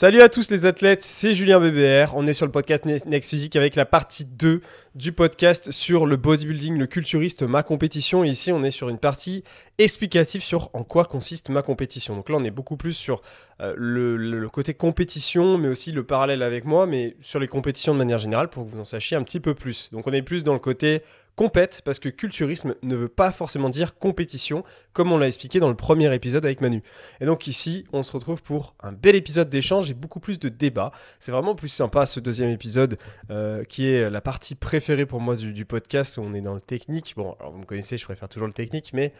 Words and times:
Salut 0.00 0.20
à 0.20 0.28
tous 0.28 0.48
les 0.52 0.64
athlètes, 0.64 1.02
c'est 1.02 1.34
Julien 1.34 1.58
BBR. 1.58 2.14
On 2.14 2.28
est 2.28 2.32
sur 2.32 2.46
le 2.46 2.52
podcast 2.52 2.84
Next 2.84 3.30
Physique 3.30 3.56
avec 3.56 3.74
la 3.74 3.84
partie 3.84 4.24
2 4.24 4.60
du 4.94 5.10
podcast 5.10 5.72
sur 5.72 6.06
le 6.06 6.16
bodybuilding, 6.16 6.78
le 6.78 6.86
culturiste, 6.86 7.42
ma 7.42 7.64
compétition. 7.64 8.22
Et 8.22 8.28
ici, 8.28 8.52
on 8.52 8.62
est 8.62 8.70
sur 8.70 8.90
une 8.90 8.98
partie 8.98 9.42
explicative 9.76 10.40
sur 10.40 10.70
en 10.72 10.84
quoi 10.84 11.04
consiste 11.04 11.48
ma 11.48 11.62
compétition. 11.62 12.14
Donc 12.14 12.28
là, 12.28 12.36
on 12.38 12.44
est 12.44 12.52
beaucoup 12.52 12.76
plus 12.76 12.92
sur 12.92 13.22
euh, 13.60 13.74
le, 13.76 14.48
côté 14.48 14.72
compétition, 14.72 15.58
mais 15.58 15.66
aussi 15.66 15.90
le 15.90 16.04
parallèle 16.04 16.44
avec 16.44 16.64
moi, 16.64 16.86
mais 16.86 17.16
sur 17.20 17.40
les 17.40 17.48
compétitions 17.48 17.92
de 17.92 17.98
manière 17.98 18.18
générale 18.18 18.50
pour 18.50 18.66
que 18.66 18.70
vous 18.70 18.78
en 18.78 18.84
sachiez 18.84 19.16
un 19.16 19.24
petit 19.24 19.40
peu 19.40 19.54
plus. 19.54 19.90
Donc 19.90 20.06
on 20.06 20.12
est 20.12 20.22
plus 20.22 20.44
dans 20.44 20.52
le 20.52 20.60
côté 20.60 21.02
compète, 21.38 21.82
parce 21.84 22.00
que 22.00 22.08
culturisme 22.08 22.74
ne 22.82 22.96
veut 22.96 23.08
pas 23.08 23.30
forcément 23.30 23.68
dire 23.68 23.96
compétition, 23.96 24.64
comme 24.92 25.12
on 25.12 25.18
l'a 25.18 25.28
expliqué 25.28 25.60
dans 25.60 25.68
le 25.68 25.76
premier 25.76 26.12
épisode 26.12 26.44
avec 26.44 26.60
Manu. 26.60 26.82
Et 27.20 27.26
donc 27.26 27.46
ici, 27.46 27.84
on 27.92 28.02
se 28.02 28.10
retrouve 28.10 28.42
pour 28.42 28.74
un 28.82 28.90
bel 28.90 29.14
épisode 29.14 29.48
d'échange 29.48 29.88
et 29.88 29.94
beaucoup 29.94 30.18
plus 30.18 30.40
de 30.40 30.48
débat. 30.48 30.90
C'est 31.20 31.30
vraiment 31.30 31.54
plus 31.54 31.68
sympa 31.68 32.06
ce 32.06 32.18
deuxième 32.18 32.50
épisode, 32.50 32.98
euh, 33.30 33.62
qui 33.62 33.86
est 33.86 34.10
la 34.10 34.20
partie 34.20 34.56
préférée 34.56 35.06
pour 35.06 35.20
moi 35.20 35.36
du, 35.36 35.52
du, 35.52 35.64
podcast, 35.64 36.16
où 36.16 36.22
on 36.22 36.34
est 36.34 36.40
dans 36.40 36.54
le 36.54 36.60
technique. 36.60 37.14
Bon, 37.16 37.36
alors 37.38 37.52
vous 37.52 37.60
me 37.60 37.66
connaissez, 37.66 37.98
je 37.98 38.04
préfère 38.04 38.28
toujours 38.28 38.48
le 38.48 38.52
technique, 38.52 38.90
mais 38.92 39.12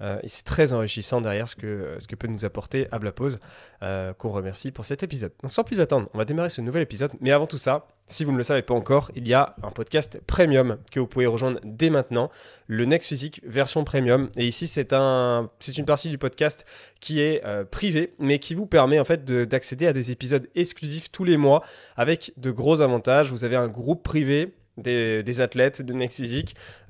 euh, 0.00 0.18
et 0.22 0.28
c'est 0.28 0.44
très 0.44 0.72
enrichissant 0.72 1.20
derrière 1.20 1.48
ce 1.48 1.56
que, 1.56 1.96
que 2.06 2.14
peut 2.14 2.28
nous 2.28 2.44
apporter 2.44 2.86
Ablapause, 2.92 3.38
euh, 3.82 4.12
qu'on 4.12 4.30
remercie 4.30 4.70
pour 4.70 4.84
cet 4.84 5.02
épisode. 5.02 5.32
Donc 5.42 5.52
sans 5.52 5.64
plus 5.64 5.80
attendre, 5.80 6.08
on 6.14 6.18
va 6.18 6.24
démarrer 6.24 6.50
ce 6.50 6.60
nouvel 6.60 6.82
épisode. 6.82 7.12
Mais 7.20 7.30
avant 7.32 7.46
tout 7.46 7.58
ça, 7.58 7.86
si 8.08 8.24
vous 8.24 8.30
ne 8.30 8.36
le 8.36 8.42
savez 8.42 8.62
pas 8.62 8.74
encore, 8.74 9.10
il 9.16 9.26
y 9.26 9.34
a 9.34 9.56
un 9.62 9.70
podcast 9.70 10.20
premium 10.26 10.78
que 10.92 11.00
vous 11.00 11.06
pouvez 11.06 11.26
rejoindre 11.26 11.60
dès 11.64 11.90
maintenant, 11.90 12.30
le 12.66 12.84
Next 12.84 13.08
Physique 13.08 13.40
version 13.44 13.84
premium. 13.84 14.30
Et 14.36 14.46
ici, 14.46 14.66
c'est 14.68 14.92
un, 14.92 15.50
c'est 15.58 15.76
une 15.76 15.86
partie 15.86 16.08
du 16.08 16.18
podcast 16.18 16.66
qui 17.00 17.20
est 17.20 17.44
euh, 17.44 17.64
privée, 17.64 18.14
mais 18.18 18.38
qui 18.38 18.54
vous 18.54 18.66
permet 18.66 19.00
en 19.00 19.04
fait 19.04 19.24
d'accéder 19.24 19.86
à 19.86 19.92
des 19.92 20.10
épisodes 20.10 20.46
exclusifs 20.54 21.10
tous 21.10 21.24
les 21.24 21.36
mois 21.36 21.64
avec 21.96 22.32
de 22.36 22.50
gros 22.50 22.80
avantages. 22.80 23.32
Vous 23.32 23.44
avez 23.44 23.56
un 23.56 23.68
groupe 23.68 24.02
privé 24.02 24.54
des, 24.76 25.40
athlètes 25.40 25.82
de 25.82 25.92
Next. 25.92 26.22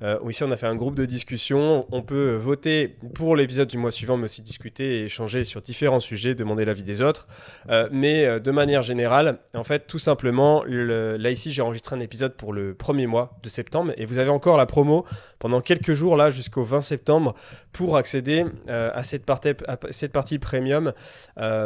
Euh, 0.01 0.19
ici, 0.29 0.43
on 0.43 0.51
a 0.51 0.57
fait 0.57 0.67
un 0.67 0.75
groupe 0.75 0.95
de 0.95 1.05
discussion. 1.05 1.85
On 1.91 2.01
peut 2.01 2.35
voter 2.35 2.97
pour 3.13 3.35
l'épisode 3.35 3.67
du 3.67 3.77
mois 3.77 3.91
suivant, 3.91 4.17
mais 4.17 4.25
aussi 4.25 4.41
discuter 4.41 4.99
et 4.99 5.05
échanger 5.05 5.43
sur 5.43 5.61
différents 5.61 5.99
sujets, 5.99 6.35
demander 6.35 6.65
l'avis 6.65 6.83
des 6.83 7.01
autres. 7.01 7.27
Euh, 7.69 7.87
mais 7.91 8.25
euh, 8.25 8.39
de 8.39 8.51
manière 8.51 8.81
générale, 8.81 9.39
en 9.53 9.63
fait, 9.63 9.87
tout 9.87 9.99
simplement, 9.99 10.63
là 10.65 11.31
ici, 11.31 11.51
j'ai 11.51 11.61
enregistré 11.61 11.95
un 11.95 11.99
épisode 11.99 12.35
pour 12.35 12.53
le 12.53 12.73
premier 12.73 13.07
mois 13.07 13.37
de 13.43 13.49
septembre 13.49 13.93
et 13.97 14.05
vous 14.05 14.17
avez 14.17 14.29
encore 14.29 14.57
la 14.57 14.65
promo 14.65 15.05
pendant 15.39 15.61
quelques 15.61 15.93
jours, 15.93 16.15
là, 16.15 16.29
jusqu'au 16.29 16.63
20 16.63 16.81
septembre, 16.81 17.35
pour 17.71 17.97
accéder 17.97 18.45
à, 18.67 19.03
cette 19.03 19.25
partie, 19.25 19.49
à 19.67 19.77
cette 19.91 20.11
partie 20.11 20.39
premium 20.39 20.93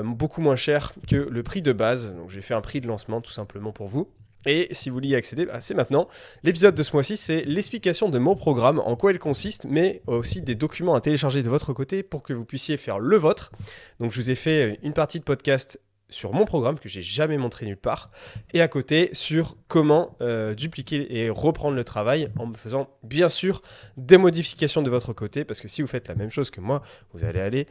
beaucoup 0.03 0.42
moins 0.42 0.55
cher 0.55 0.94
que 1.08 1.16
le 1.16 1.44
prix 1.44 1.61
de 1.61 1.73
base. 1.73 2.14
Donc, 2.14 2.30
j'ai 2.30 2.42
fait 2.42 2.53
un 2.53 2.61
prix 2.61 2.81
de 2.81 2.88
lancement 2.88 3.22
tout 3.22 3.31
simplement 3.31 3.72
pour 3.72 3.88
vous. 3.88 4.08
Et 4.45 4.67
si 4.72 4.89
vous 4.89 4.95
voulez 4.95 5.09
y 5.09 5.16
accéder, 5.16 5.45
bah, 5.45 5.61
c'est 5.61 5.73
maintenant. 5.73 6.08
L'épisode 6.44 6.75
de 6.75 6.84
ce 6.84 6.94
mois-ci, 6.94 7.17
c'est 7.17 7.44
l'explication 7.44 8.09
de 8.09 8.17
mon 8.17 8.36
programme, 8.36 8.80
en 8.80 8.95
quoi 8.95 9.11
il 9.11 9.20
consiste, 9.20 9.66
mais 9.70 10.02
aussi 10.08 10.42
des 10.42 10.56
documents 10.56 10.95
à 10.95 11.02
télécharger 11.02 11.44
de 11.44 11.50
votre 11.50 11.73
côté 11.73 12.03
pour 12.03 12.23
que 12.23 12.33
vous 12.33 12.45
puissiez 12.45 12.78
faire 12.78 13.00
le 13.00 13.17
vôtre. 13.17 13.52
Donc 14.00 14.11
je 14.11 14.22
vous 14.22 14.31
ai 14.31 14.36
fait 14.36 14.80
une 14.83 14.94
partie 14.94 15.20
de 15.20 15.23
podcast 15.23 15.80
sur 16.11 16.33
mon 16.33 16.45
programme 16.45 16.78
que 16.78 16.89
j'ai 16.89 17.02
jamais 17.02 17.38
montré 17.38 17.66
nulle 17.66 17.78
part, 17.78 18.11
et 18.53 18.61
à 18.61 18.67
côté 18.67 19.09
sur 19.14 19.56
comment 19.67 20.17
euh, 20.22 20.53
dupliquer 20.53 21.17
et 21.17 21.30
reprendre 21.30 21.76
le 21.76 21.83
travail 21.83 22.30
en 22.38 22.48
me 22.48 22.55
faisant 22.55 22.89
bien 23.02 23.30
sûr 23.30 23.61
des 23.95 24.17
modifications 24.17 24.81
de 24.81 24.89
votre 24.89 25.14
côté, 25.14 25.45
parce 25.45 25.61
que 25.61 25.70
si 25.70 25.81
vous 25.81 25.88
faites 25.88 26.09
la 26.09 26.16
même 26.16 26.30
chose 26.30 26.52
que 26.52 26.59
moi, 26.59 26.83
vous 27.14 27.23
allez 27.23 27.39
aller 27.39 27.66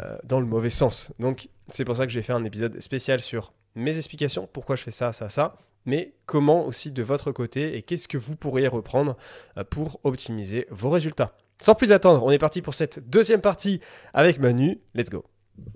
euh, 0.00 0.18
dans 0.24 0.40
le 0.40 0.46
mauvais 0.46 0.70
sens. 0.70 1.12
Donc 1.20 1.48
c'est 1.70 1.84
pour 1.84 1.96
ça 1.96 2.04
que 2.04 2.12
j'ai 2.12 2.22
fait 2.22 2.32
un 2.32 2.44
épisode 2.44 2.80
spécial 2.80 3.20
sur 3.20 3.52
mes 3.76 3.96
explications, 3.96 4.48
pourquoi 4.52 4.74
je 4.76 4.82
fais 4.82 4.90
ça, 4.90 5.12
ça, 5.12 5.28
ça, 5.28 5.56
mais 5.86 6.14
comment 6.26 6.66
aussi 6.66 6.90
de 6.90 7.02
votre 7.02 7.32
côté 7.32 7.76
et 7.76 7.82
qu'est-ce 7.82 8.08
que 8.08 8.18
vous 8.18 8.36
pourriez 8.36 8.68
reprendre 8.68 9.16
euh, 9.58 9.64
pour 9.68 10.00
optimiser 10.04 10.66
vos 10.70 10.90
résultats? 10.90 11.32
Sans 11.60 11.74
plus 11.74 11.92
attendre, 11.92 12.24
on 12.24 12.30
est 12.30 12.38
parti 12.38 12.62
pour 12.62 12.74
cette 12.74 13.08
deuxième 13.08 13.40
partie 13.40 13.80
avec 14.12 14.38
Manu. 14.40 14.80
Let's 14.94 15.10
go. 15.10 15.24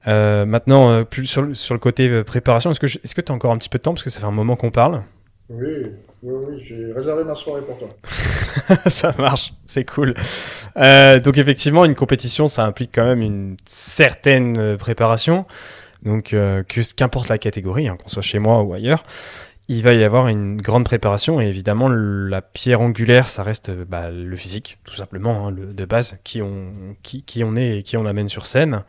Euh, 0.09 0.45
maintenant, 0.45 0.91
euh, 0.91 1.05
plus 1.05 1.27
sur, 1.27 1.43
le 1.45 1.79
côté 1.79 2.25
préparation, 2.25 2.71
est-ce 2.73 3.15
que 3.15 3.21
tu 3.21 3.33
as 3.33 3.35
encore 3.35 3.53
un 3.53 3.59
petit 3.59 3.69
peu 3.69 3.79
de 3.79 3.83
temps? 3.83 3.95
Parce 3.95 4.03
que 4.03 4.11
ça 4.11 4.19
fait 4.19 4.27
un 4.27 4.33
moment 4.33 4.57
qu'on 4.57 4.73
parle 4.73 5.05
Oui, 5.49 5.87
oui, 6.23 6.45
oui 6.49 6.63
j'ai 6.65 6.93
réservé 6.93 7.23
ma 7.23 7.37
soirée 7.37 7.63
pour 7.63 7.79
toi. 7.79 7.89
ça 8.87 9.15
marche, 9.19 9.53
c'est 9.67 9.85
cool. 9.85 10.15
donc 10.75 11.39
effectivement, 11.39 11.85
une 11.85 11.95
compétition, 11.95 12.49
ça 12.49 12.65
implique 12.65 12.91
quand 12.93 13.05
même 13.05 13.23
une 13.23 13.57
certaine 13.65 14.77
préparation. 14.79 15.47
Donc, 16.03 16.35
qu'importe 16.97 17.29
la 17.29 17.39
catégorie, 17.39 17.89
hein, 17.89 17.97
qu'on 18.01 18.09
soit 18.09 18.23
chez 18.23 18.39
moi 18.41 18.63
ou 18.63 18.73
ailleurs 18.73 19.05
il 19.69 19.83
va 19.83 19.93
y 19.93 20.03
avoir 20.03 20.29
une 20.29 20.57
grande 20.57 20.85
préparation 20.85 21.41
et 21.41 21.47
évidemment 21.47 21.89
la 21.89 22.41
pierre 22.41 22.81
angulaire, 22.81 23.29
ça 23.29 23.43
reste 23.43 23.71
bah, 23.71 24.11
le 24.11 24.37
physique, 24.37 24.79
tout 24.85 24.95
simplement, 24.95 25.47
hein, 25.47 25.51
le, 25.51 25.75
de 25.75 25.85
base, 25.85 26.19
qui 26.25 26.41
on, 26.41 26.97
qui, 27.03 27.23
qui, 27.23 27.45
on 27.45 27.55
est 27.55 27.79
et 27.79 27.83
qui 27.83 27.97
on 27.97 28.07
amène 28.07 28.29
sur 28.29 28.47
scène. 28.47 28.85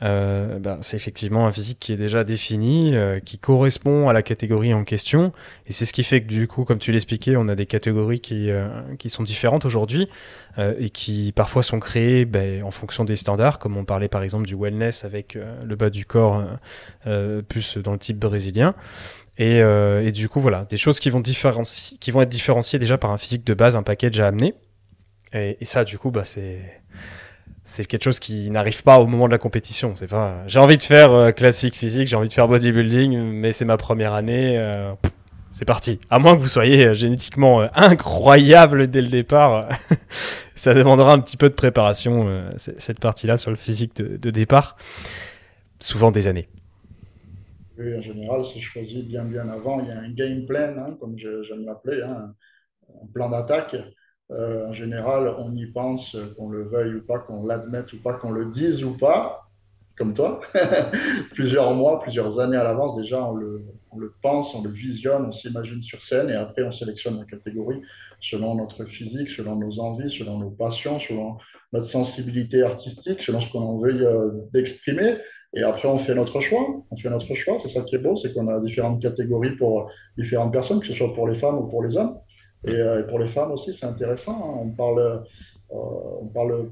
Euh, 0.00 0.60
bah, 0.60 0.78
c'est 0.80 0.96
effectivement 0.96 1.46
un 1.46 1.50
physique 1.50 1.78
qui 1.80 1.92
est 1.92 1.96
déjà 1.96 2.22
défini, 2.22 2.94
euh, 2.94 3.18
qui 3.18 3.38
correspond 3.38 4.08
à 4.08 4.12
la 4.12 4.22
catégorie 4.22 4.72
en 4.72 4.84
question. 4.84 5.32
Et 5.66 5.72
c'est 5.72 5.86
ce 5.86 5.92
qui 5.92 6.04
fait 6.04 6.20
que 6.22 6.28
du 6.28 6.46
coup, 6.46 6.64
comme 6.64 6.78
tu 6.78 6.92
l'expliquais, 6.92 7.36
on 7.36 7.48
a 7.48 7.54
des 7.54 7.66
catégories 7.66 8.20
qui, 8.20 8.50
euh, 8.50 8.68
qui 8.98 9.08
sont 9.08 9.22
différentes 9.22 9.64
aujourd'hui 9.64 10.08
et 10.80 10.90
qui 10.90 11.30
parfois 11.36 11.62
sont 11.62 11.78
créées 11.78 12.24
bah, 12.24 12.40
en 12.64 12.72
fonction 12.72 13.04
des 13.04 13.14
standards, 13.14 13.60
comme 13.60 13.76
on 13.76 13.84
parlait 13.84 14.08
par 14.08 14.24
exemple 14.24 14.44
du 14.44 14.56
wellness 14.56 15.04
avec 15.04 15.38
le 15.64 15.76
bas 15.76 15.88
du 15.88 16.04
corps 16.04 16.42
plus 17.46 17.78
dans 17.78 17.92
le 17.92 17.98
type 17.98 18.18
brésilien. 18.18 18.74
Euh, 19.40 20.04
et, 20.04 20.12
du 20.12 20.28
coup, 20.28 20.40
voilà, 20.40 20.66
des 20.68 20.76
choses 20.76 21.00
qui 21.00 21.10
vont, 21.10 21.20
être 21.20 22.28
différenciées 22.28 22.78
déjà 22.78 22.98
par 22.98 23.10
un 23.10 23.18
physique 23.18 23.44
de 23.44 23.54
base, 23.54 23.76
un 23.76 23.82
package 23.82 24.20
à 24.20 24.26
amener. 24.26 24.54
Et, 25.32 25.56
ça, 25.62 25.84
du 25.84 25.98
coup, 25.98 26.10
bah, 26.10 26.24
c'est 26.24 27.84
quelque 27.84 28.02
chose 28.02 28.18
qui 28.18 28.50
n'arrive 28.50 28.82
pas 28.82 28.98
au 28.98 29.06
moment 29.06 29.26
de 29.26 29.32
la 29.32 29.38
compétition. 29.38 29.92
C'est 29.96 30.08
pas, 30.08 30.42
j'ai 30.46 30.58
envie 30.58 30.78
de 30.78 30.82
faire 30.82 31.12
euh, 31.12 31.30
classique 31.32 31.76
physique, 31.76 32.08
j'ai 32.08 32.16
envie 32.16 32.28
de 32.28 32.32
faire 32.32 32.48
bodybuilding, 32.48 33.18
mais 33.18 33.52
c'est 33.52 33.64
ma 33.64 33.76
première 33.76 34.14
année. 34.14 34.58
Euh, 34.58 34.92
c'est 35.50 35.64
parti. 35.64 36.00
À 36.10 36.18
moins 36.18 36.34
que 36.34 36.40
vous 36.40 36.48
soyez 36.48 36.94
génétiquement 36.94 37.62
incroyable 37.74 38.88
dès 38.88 39.00
le 39.00 39.08
départ, 39.08 39.66
ça 40.54 40.74
demandera 40.74 41.12
un 41.12 41.20
petit 41.20 41.38
peu 41.38 41.48
de 41.48 41.54
préparation 41.54 42.50
cette 42.58 43.00
partie-là 43.00 43.38
sur 43.38 43.50
le 43.50 43.56
physique 43.56 43.96
de 43.96 44.30
départ, 44.30 44.76
souvent 45.80 46.10
des 46.10 46.28
années 46.28 46.48
en 47.78 48.00
général, 48.00 48.44
c'est 48.44 48.60
choisi 48.60 49.02
bien, 49.02 49.24
bien 49.24 49.48
avant. 49.48 49.80
Il 49.80 49.88
y 49.88 49.90
a 49.90 49.98
un 49.98 50.10
game 50.10 50.46
plan, 50.46 50.74
hein, 50.78 50.96
comme 51.00 51.16
j'aime 51.18 51.64
l'appeler, 51.64 52.02
hein, 52.02 52.34
un 53.02 53.06
plan 53.12 53.28
d'attaque. 53.28 53.76
Euh, 54.30 54.68
en 54.68 54.72
général, 54.72 55.34
on 55.38 55.54
y 55.54 55.66
pense, 55.66 56.16
qu'on 56.36 56.50
le 56.50 56.64
veuille 56.64 56.94
ou 56.94 57.06
pas, 57.06 57.18
qu'on 57.18 57.46
l'admette 57.46 57.92
ou 57.92 58.02
pas, 58.02 58.12
qu'on 58.12 58.30
le 58.30 58.46
dise 58.46 58.84
ou 58.84 58.96
pas, 58.96 59.48
comme 59.96 60.12
toi. 60.12 60.40
plusieurs 61.32 61.72
mois, 61.74 62.00
plusieurs 62.00 62.38
années 62.38 62.56
à 62.56 62.64
l'avance, 62.64 62.96
déjà, 62.96 63.22
on 63.24 63.34
le, 63.34 63.64
pense, 64.22 64.54
on 64.54 64.62
le 64.62 64.70
visionne, 64.70 65.26
on 65.26 65.32
s'imagine 65.32 65.82
sur 65.82 66.02
scène 66.02 66.30
et 66.30 66.34
après, 66.34 66.62
on 66.62 66.72
sélectionne 66.72 67.18
la 67.18 67.24
catégorie 67.24 67.80
selon 68.20 68.54
notre 68.56 68.84
physique, 68.84 69.28
selon 69.28 69.56
nos 69.56 69.80
envies, 69.80 70.10
selon 70.10 70.38
nos 70.38 70.50
passions, 70.50 70.98
selon 70.98 71.38
notre 71.72 71.86
sensibilité 71.86 72.62
artistique, 72.62 73.20
selon 73.20 73.40
ce 73.40 73.50
qu'on 73.50 73.78
veut 73.78 74.06
euh, 74.06 74.30
d'exprimer. 74.52 75.16
Et 75.54 75.62
après, 75.62 75.88
on 75.88 75.98
fait 75.98 76.14
notre 76.14 76.40
choix. 76.40 76.82
On 76.90 76.96
fait 76.96 77.10
notre 77.10 77.34
choix. 77.34 77.58
C'est 77.60 77.68
ça 77.68 77.82
qui 77.82 77.96
est 77.96 77.98
beau, 77.98 78.16
c'est 78.16 78.32
qu'on 78.32 78.48
a 78.48 78.60
différentes 78.60 79.00
catégories 79.00 79.56
pour 79.56 79.90
différentes 80.16 80.52
personnes, 80.52 80.80
que 80.80 80.86
ce 80.86 80.94
soit 80.94 81.14
pour 81.14 81.26
les 81.26 81.34
femmes 81.34 81.58
ou 81.58 81.66
pour 81.66 81.82
les 81.82 81.96
hommes. 81.96 82.18
Et, 82.66 82.72
euh, 82.72 83.02
pour 83.04 83.18
les 83.18 83.28
femmes 83.28 83.52
aussi, 83.52 83.72
c'est 83.72 83.86
intéressant. 83.86 84.34
Hein. 84.36 84.60
On 84.62 84.70
parle, 84.70 84.98
euh, 84.98 85.18
on 85.70 86.26
parle 86.26 86.70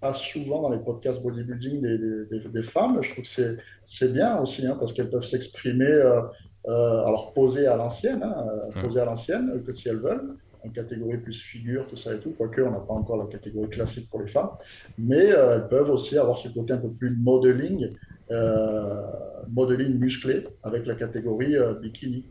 pas 0.00 0.12
souvent 0.12 0.62
dans 0.62 0.70
les 0.70 0.78
podcasts 0.78 1.22
bodybuilding 1.22 1.80
des, 1.80 2.48
des, 2.48 2.62
femmes. 2.62 2.98
Je 3.02 3.10
trouve 3.10 3.24
que 3.24 3.58
c'est 3.82 4.12
bien 4.12 4.38
aussi, 4.38 4.66
hein, 4.66 4.76
parce 4.78 4.92
qu'elles 4.92 5.10
peuvent 5.10 5.24
s'exprimer, 5.24 5.86
euh, 5.86 6.20
alors 6.66 7.32
poser 7.32 7.66
à 7.66 7.76
l'ancienne, 7.76 8.22
hein, 8.22 8.46
poser 8.82 9.00
à 9.00 9.06
l'ancienne, 9.06 9.62
que 9.64 9.72
si 9.72 9.88
elles 9.88 10.00
veulent 10.00 10.36
en 10.64 10.70
catégorie 10.70 11.18
plus 11.18 11.40
figure, 11.40 11.86
tout 11.86 11.96
ça 11.96 12.14
et 12.14 12.18
tout, 12.18 12.30
quoique 12.30 12.60
on 12.60 12.70
n'a 12.70 12.80
pas 12.80 12.94
encore 12.94 13.16
la 13.16 13.26
catégorie 13.26 13.68
classique 13.68 14.08
pour 14.08 14.20
les 14.20 14.28
femmes, 14.28 14.50
mais 14.98 15.32
euh, 15.32 15.56
elles 15.56 15.68
peuvent 15.68 15.90
aussi 15.90 16.16
avoir 16.16 16.38
ce 16.38 16.48
côté 16.48 16.72
un 16.72 16.78
peu 16.78 16.90
plus 16.90 17.14
modeling, 17.16 17.90
euh, 18.30 19.02
modeling 19.50 19.98
musclé 19.98 20.46
avec 20.62 20.86
la 20.86 20.94
catégorie 20.94 21.56
euh, 21.56 21.74
bikini. 21.74 22.24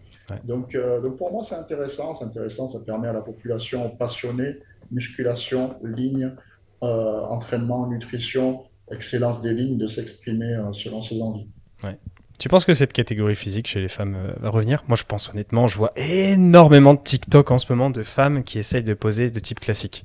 Donc, 0.46 0.76
donc 1.04 1.18
pour 1.18 1.32
moi 1.34 1.44
c'est 1.44 1.56
intéressant, 1.56 2.16
c'est 2.16 2.24
intéressant, 2.24 2.66
ça 2.66 2.80
permet 2.80 3.10
à 3.10 3.14
la 3.14 3.22
population 3.22 3.90
passionnée, 3.90 4.60
musculation, 4.90 5.76
ligne, 5.84 6.32
entraînement, 6.80 7.88
nutrition, 7.88 8.64
excellence 8.90 9.42
des 9.42 9.54
lignes 9.54 9.78
de 9.78 9.86
s'exprimer 9.86 10.58
selon 10.72 11.02
ses 11.02 11.22
envies. 11.22 11.50
Ouais. 11.84 11.98
Tu 12.44 12.50
penses 12.50 12.66
que 12.66 12.74
cette 12.74 12.92
catégorie 12.92 13.38
physique 13.38 13.68
chez 13.68 13.80
les 13.80 13.88
femmes 13.88 14.16
euh, 14.16 14.34
va 14.42 14.50
revenir? 14.50 14.84
Moi, 14.90 14.98
je 14.98 15.06
pense 15.06 15.30
honnêtement, 15.30 15.66
je 15.68 15.78
vois 15.78 15.94
énormément 15.96 16.94
de 16.94 17.00
TikTok 17.02 17.52
en 17.52 17.58
ce 17.58 17.72
moment 17.72 17.90
de 17.90 18.04
femmes 18.04 18.44
qui 18.44 18.60
essayent 18.60 18.84
de 18.84 18.94
poser 18.94 19.32
de 19.32 19.40
type 19.40 19.62
classique. 19.62 20.04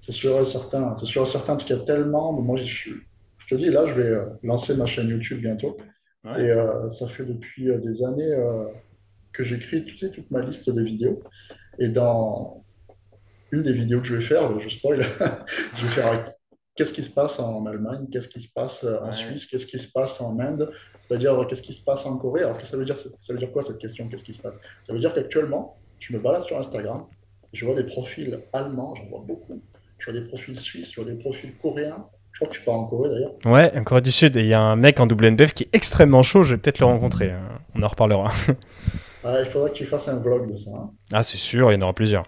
C'est 0.00 0.12
sûr 0.12 0.40
et 0.40 0.44
certain. 0.44 0.94
C'est 0.94 1.04
sûr 1.04 1.24
et 1.24 1.26
certain 1.26 1.54
parce 1.54 1.64
qu'il 1.64 1.74
y 1.74 1.80
a 1.80 1.82
tellement. 1.82 2.32
Moi, 2.32 2.58
je, 2.58 2.90
je, 3.38 3.46
te 3.48 3.56
dis, 3.56 3.70
là, 3.70 3.88
je 3.88 3.94
vais 3.94 4.06
euh, 4.06 4.26
lancer 4.44 4.76
ma 4.76 4.86
chaîne 4.86 5.08
YouTube 5.08 5.40
bientôt. 5.40 5.76
Et 6.24 6.48
euh, 6.48 6.88
ça 6.88 7.08
fait 7.08 7.24
depuis 7.24 7.70
euh, 7.70 7.78
des 7.78 8.04
années 8.04 8.32
euh, 8.32 8.66
que 9.32 9.42
j'écris 9.42 9.84
tu 9.84 9.98
sais, 9.98 10.10
toute 10.10 10.30
ma 10.30 10.42
liste 10.42 10.70
de 10.70 10.80
vidéos. 10.80 11.24
Et 11.80 11.88
dans 11.88 12.62
une 13.50 13.64
des 13.64 13.72
vidéos 13.72 14.00
que 14.00 14.06
je 14.06 14.14
vais 14.14 14.22
faire, 14.22 14.60
je 14.60 14.68
spoil, 14.68 15.04
je 15.76 15.86
vais 15.86 15.92
faire 15.92 16.32
qu'est-ce 16.76 16.92
qui 16.92 17.02
se 17.02 17.10
passe 17.10 17.40
en 17.40 17.66
Allemagne, 17.66 18.06
qu'est-ce 18.12 18.28
qui 18.28 18.40
se 18.40 18.52
passe 18.52 18.84
en 18.84 19.06
Ouais. 19.06 19.12
Suisse, 19.12 19.46
qu'est-ce 19.46 19.66
qui 19.66 19.80
se 19.80 19.90
passe 19.90 20.20
en 20.20 20.38
Inde, 20.38 20.70
c'est-à-dire 21.20 21.46
qu'est-ce 21.46 21.62
qui 21.62 21.74
se 21.74 21.82
passe 21.84 22.06
en 22.06 22.16
Corée? 22.18 22.42
Alors, 22.42 22.60
ça 22.64 22.76
veut 22.76 22.84
dire, 22.84 22.96
ça 22.98 23.32
veut 23.32 23.38
dire 23.38 23.52
quoi 23.52 23.62
cette 23.62 23.78
question, 23.78 24.08
qu'est-ce 24.08 24.24
qui 24.24 24.34
se 24.34 24.40
passe? 24.40 24.56
Ça 24.86 24.92
veut 24.92 24.98
dire 25.00 25.12
qu'actuellement, 25.14 25.76
je 25.98 26.14
me 26.14 26.18
balade 26.20 26.44
sur 26.44 26.58
Instagram, 26.58 27.06
je 27.52 27.64
vois 27.66 27.74
des 27.74 27.84
profils 27.84 28.40
allemands, 28.52 28.94
j'en 28.94 29.04
vois 29.06 29.22
beaucoup, 29.26 29.62
je 29.98 30.10
vois 30.10 30.20
des 30.20 30.26
profils 30.26 30.58
suisses, 30.58 30.90
je 30.92 31.00
vois 31.00 31.10
des 31.10 31.18
profils 31.18 31.56
coréens. 31.58 32.06
Je 32.32 32.38
crois 32.38 32.48
que 32.48 32.58
tu 32.58 32.64
pars 32.64 32.74
en 32.74 32.86
Corée 32.86 33.10
d'ailleurs. 33.10 33.34
Ouais, 33.44 33.70
en 33.76 33.84
Corée 33.84 34.00
du 34.00 34.10
Sud, 34.10 34.36
et 34.38 34.40
il 34.40 34.46
y 34.46 34.54
a 34.54 34.60
un 34.60 34.74
mec 34.74 34.98
en 35.00 35.06
WNBF 35.06 35.52
qui 35.52 35.64
est 35.64 35.74
extrêmement 35.74 36.22
chaud, 36.22 36.44
je 36.44 36.54
vais 36.54 36.60
peut-être 36.60 36.78
le 36.78 36.86
rencontrer, 36.86 37.30
hein. 37.30 37.46
on 37.74 37.82
en 37.82 37.88
reparlera. 37.88 38.32
Ah, 39.24 39.40
il 39.40 39.46
faudrait 39.46 39.70
que 39.70 39.76
tu 39.76 39.86
fasses 39.86 40.08
un 40.08 40.16
vlog 40.16 40.50
de 40.50 40.56
ça. 40.56 40.70
hein. 40.74 40.90
Ah, 41.12 41.22
c'est 41.22 41.36
sûr, 41.36 41.70
il 41.70 41.76
y 41.76 41.78
en 41.78 41.82
aura 41.82 41.92
plusieurs. 41.92 42.24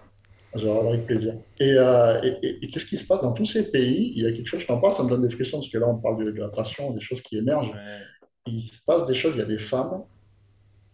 Genre, 0.55 0.87
avec 0.87 1.05
plaisir. 1.05 1.33
Et, 1.59 1.73
euh, 1.73 2.21
et- 2.23 2.37
et- 2.47 2.63
et 2.65 2.67
qu'est-ce 2.69 2.85
qui 2.85 2.95
se 2.95 3.05
passe 3.05 3.21
dans 3.21 3.33
tous 3.33 3.45
ces 3.45 3.69
pays? 3.69 4.13
Il 4.15 4.23
y 4.23 4.25
a 4.27 4.31
quelque 4.31 4.47
chose, 4.47 4.61
je 4.61 4.67
t'en 4.67 4.79
parle, 4.79 4.93
ça 4.93 5.03
me 5.03 5.09
donne 5.09 5.21
des 5.27 5.29
frissons, 5.29 5.57
parce 5.57 5.69
que 5.69 5.77
là, 5.77 5.87
on 5.89 5.97
parle 5.97 6.23
de, 6.23 6.31
de 6.31 6.39
la 6.39 6.47
passion, 6.47 6.91
des 6.91 7.01
choses 7.01 7.21
qui 7.21 7.37
émergent. 7.37 7.67
Ouais. 7.71 7.99
Il 8.47 8.61
se 8.61 8.77
passe 8.85 9.05
des 9.05 9.13
choses, 9.15 9.33
il 9.35 9.39
y 9.39 9.41
a 9.41 9.45
des 9.45 9.57
femmes 9.59 10.03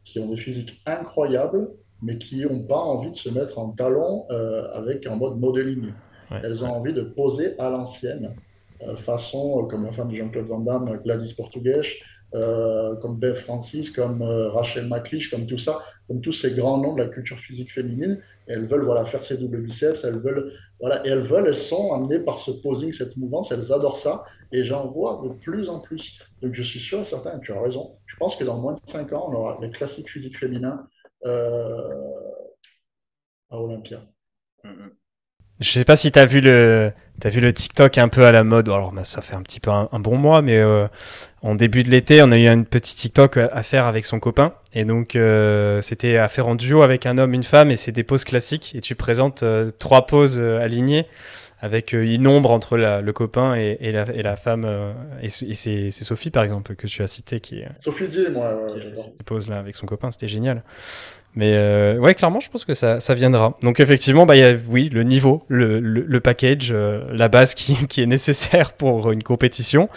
qui 0.03 0.19
ont 0.19 0.27
des 0.29 0.37
physiques 0.37 0.81
incroyables, 0.85 1.69
mais 2.01 2.17
qui 2.17 2.45
n'ont 2.45 2.63
pas 2.63 2.77
envie 2.79 3.09
de 3.09 3.15
se 3.15 3.29
mettre 3.29 3.59
en 3.59 3.69
talons 3.69 4.25
euh, 4.31 4.71
avec 4.73 5.05
en 5.05 5.17
mode 5.17 5.37
modeling. 5.39 5.93
Ouais, 6.31 6.39
Elles 6.43 6.63
ont 6.63 6.67
ouais. 6.67 6.73
envie 6.73 6.93
de 6.93 7.01
poser 7.01 7.59
à 7.59 7.69
l'ancienne, 7.69 8.33
euh, 8.87 8.95
façon 8.95 9.61
euh, 9.61 9.67
comme 9.67 9.85
la 9.85 9.91
femme 9.91 10.09
de 10.09 10.15
Jean-Claude 10.15 10.45
Van 10.45 10.59
Damme, 10.59 10.99
Gladys 11.03 11.33
Portugues, 11.33 11.85
euh, 12.33 12.95
comme 12.95 13.17
Bev 13.17 13.35
Francis, 13.35 13.91
comme 13.91 14.23
Rachel 14.23 14.87
McLeish, 14.87 15.29
comme 15.29 15.45
tout 15.45 15.57
ça, 15.57 15.79
comme 16.07 16.21
tous 16.21 16.31
ces 16.31 16.51
grands 16.51 16.77
noms 16.77 16.95
de 16.95 17.03
la 17.03 17.09
culture 17.09 17.37
physique 17.37 17.73
féminine. 17.73 18.21
Et 18.47 18.53
elles 18.53 18.65
veulent 18.65 18.85
voilà, 18.85 19.03
faire 19.03 19.21
ces 19.21 19.37
doubles 19.37 19.61
biceps, 19.61 20.05
elles 20.05 20.19
veulent, 20.19 20.53
voilà, 20.79 21.05
et 21.05 21.09
elles 21.09 21.19
veulent, 21.19 21.47
elles 21.47 21.55
sont 21.55 21.93
amenées 21.93 22.19
par 22.19 22.39
ce 22.39 22.51
posing, 22.51 22.93
cette 22.93 23.17
mouvance, 23.17 23.51
elles 23.51 23.71
adorent 23.73 23.99
ça. 23.99 24.23
Et 24.51 24.63
j'en 24.63 24.87
vois 24.87 25.21
de 25.23 25.29
plus 25.29 25.69
en 25.69 25.79
plus. 25.79 26.19
Donc 26.41 26.53
je 26.53 26.63
suis 26.63 26.79
sûr 26.79 27.01
et 27.01 27.05
certain, 27.05 27.39
tu 27.39 27.53
as 27.53 27.61
raison. 27.61 27.97
Je 28.05 28.15
pense 28.17 28.35
que 28.35 28.43
dans 28.43 28.57
moins 28.57 28.73
de 28.73 28.79
5 28.87 29.13
ans, 29.13 29.29
on 29.29 29.33
aura 29.33 29.57
les 29.61 29.71
classiques 29.71 30.09
physiques 30.09 30.37
féminins 30.37 30.87
euh, 31.25 31.77
à 33.49 33.57
Olympia. 33.57 34.01
Mm, 34.63 34.69
mm. 34.69 34.91
Je 35.61 35.69
sais 35.69 35.85
pas 35.85 35.95
si 35.95 36.11
t'as 36.11 36.25
vu 36.25 36.41
le 36.41 36.91
t'as 37.19 37.29
vu 37.29 37.39
le 37.39 37.53
TikTok 37.53 37.99
un 37.99 38.07
peu 38.07 38.25
à 38.25 38.31
la 38.31 38.43
mode. 38.43 38.67
Alors 38.67 38.91
bah, 38.91 39.03
ça 39.03 39.21
fait 39.21 39.35
un 39.35 39.43
petit 39.43 39.59
peu 39.59 39.69
un, 39.69 39.87
un 39.91 39.99
bon 39.99 40.17
mois, 40.17 40.41
mais 40.41 40.57
euh, 40.57 40.87
en 41.43 41.53
début 41.53 41.83
de 41.83 41.89
l'été, 41.91 42.23
on 42.23 42.31
a 42.31 42.37
eu 42.37 42.47
un 42.47 42.63
petit 42.63 42.95
TikTok 42.95 43.37
à 43.37 43.45
à 43.45 43.61
faire 43.61 43.85
avec 43.85 44.07
son 44.07 44.19
copain, 44.19 44.55
et 44.73 44.85
donc 44.85 45.15
euh, 45.15 45.79
c'était 45.81 46.17
à 46.17 46.27
faire 46.27 46.47
en 46.47 46.55
duo 46.55 46.81
avec 46.81 47.05
un 47.05 47.19
homme, 47.19 47.33
une 47.35 47.43
femme, 47.43 47.69
et 47.69 47.75
c'est 47.75 47.91
des 47.91 48.03
poses 48.03 48.23
classiques. 48.23 48.73
Et 48.75 48.81
tu 48.81 48.95
présentes 48.95 49.43
euh, 49.43 49.69
trois 49.77 50.07
poses 50.07 50.39
euh, 50.39 50.59
alignées 50.59 51.05
avec 51.61 51.93
euh, 51.93 52.03
une 52.03 52.27
ombre 52.27 52.51
entre 52.51 52.75
la- 52.75 53.01
le 53.01 53.13
copain 53.13 53.55
et, 53.55 53.77
et 53.79 53.91
la, 53.91 54.03
et 54.13 54.23
la 54.23 54.35
femme. 54.35 54.65
euh, 54.65 54.91
et 55.21 55.29
c'est 55.29 55.91
Sophie 55.91 56.31
par 56.31 56.43
exemple 56.43 56.75
que 56.75 56.87
tu 56.87 57.01
as 57.03 57.07
cité 57.07 57.39
qui 57.39 57.59
est 57.59 57.67
Sophie 57.79 58.07
Dier, 58.07 58.29
moi, 58.29 58.53
ouais, 58.73 58.81
Qui 59.17 59.23
pose 59.23 59.47
là 59.47 59.59
avec 59.59 59.75
son 59.75 59.85
copain, 59.85 60.09
c'était 60.11 60.27
génial. 60.27 60.63
Mais 61.33 61.53
euh, 61.55 61.97
ouais, 61.97 62.13
clairement, 62.13 62.41
je 62.41 62.49
pense 62.49 62.65
que 62.65 62.73
ça, 62.73 62.99
ça 62.99 63.13
viendra. 63.13 63.57
Donc 63.61 63.79
effectivement, 63.79 64.25
bah, 64.25 64.35
il 64.35 64.39
y 64.39 64.43
a, 64.43 64.53
oui, 64.67 64.89
le 64.89 65.03
niveau, 65.03 65.45
le, 65.47 65.79
le, 65.79 66.01
le 66.01 66.19
package, 66.19 66.71
euh, 66.73 67.05
la 67.13 67.29
base 67.29 67.55
qui, 67.55 67.73
qui 67.87 68.01
est 68.01 68.05
nécessaire 68.05 68.73
pour 68.73 69.13
une 69.13 69.23
compétition. 69.23 69.87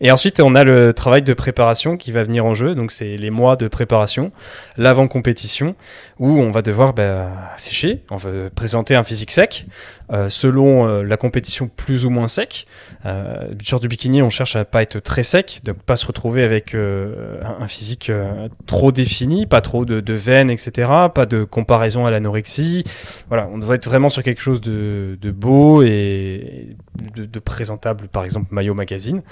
Et 0.00 0.12
ensuite, 0.12 0.38
on 0.38 0.54
a 0.54 0.62
le 0.62 0.92
travail 0.92 1.22
de 1.22 1.34
préparation 1.34 1.96
qui 1.96 2.12
va 2.12 2.22
venir 2.22 2.46
en 2.46 2.54
jeu. 2.54 2.76
Donc 2.76 2.92
c'est 2.92 3.16
les 3.16 3.30
mois 3.30 3.56
de 3.56 3.66
préparation, 3.66 4.30
l'avant-compétition, 4.76 5.74
où 6.20 6.28
on 6.40 6.52
va 6.52 6.62
devoir 6.62 6.92
bah, 6.94 7.30
sécher, 7.56 8.02
on 8.10 8.16
va 8.16 8.48
présenter 8.54 8.94
un 8.94 9.02
physique 9.04 9.32
sec, 9.32 9.66
euh, 10.12 10.30
selon 10.30 10.86
euh, 10.86 11.02
la 11.02 11.16
compétition 11.16 11.68
plus 11.68 12.04
ou 12.04 12.10
moins 12.10 12.28
sec. 12.28 12.66
Euh, 13.04 13.48
sur 13.62 13.80
du 13.80 13.88
bikini, 13.88 14.22
on 14.22 14.30
cherche 14.30 14.56
à 14.56 14.64
pas 14.64 14.82
être 14.82 15.00
très 15.00 15.22
sec, 15.22 15.60
donc 15.64 15.82
pas 15.82 15.96
se 15.96 16.06
retrouver 16.06 16.42
avec 16.42 16.74
euh, 16.74 17.40
un 17.42 17.66
physique 17.66 18.10
euh, 18.10 18.48
trop 18.66 18.92
défini, 18.92 19.46
pas 19.46 19.60
trop 19.60 19.84
de, 19.84 20.00
de 20.00 20.14
veines, 20.14 20.50
etc. 20.50 20.90
Pas 21.14 21.26
de 21.26 21.44
comparaison 21.44 22.06
à 22.06 22.10
l'anorexie. 22.10 22.84
Voilà, 23.28 23.48
on 23.52 23.58
devrait 23.58 23.76
être 23.76 23.88
vraiment 23.88 24.08
sur 24.08 24.22
quelque 24.22 24.42
chose 24.42 24.60
de, 24.60 25.18
de 25.20 25.30
beau 25.30 25.82
et 25.82 26.76
de, 27.14 27.24
de 27.24 27.38
présentable, 27.38 28.08
par 28.08 28.24
exemple 28.24 28.48
Maillot 28.50 28.74
Magazine. 28.74 29.22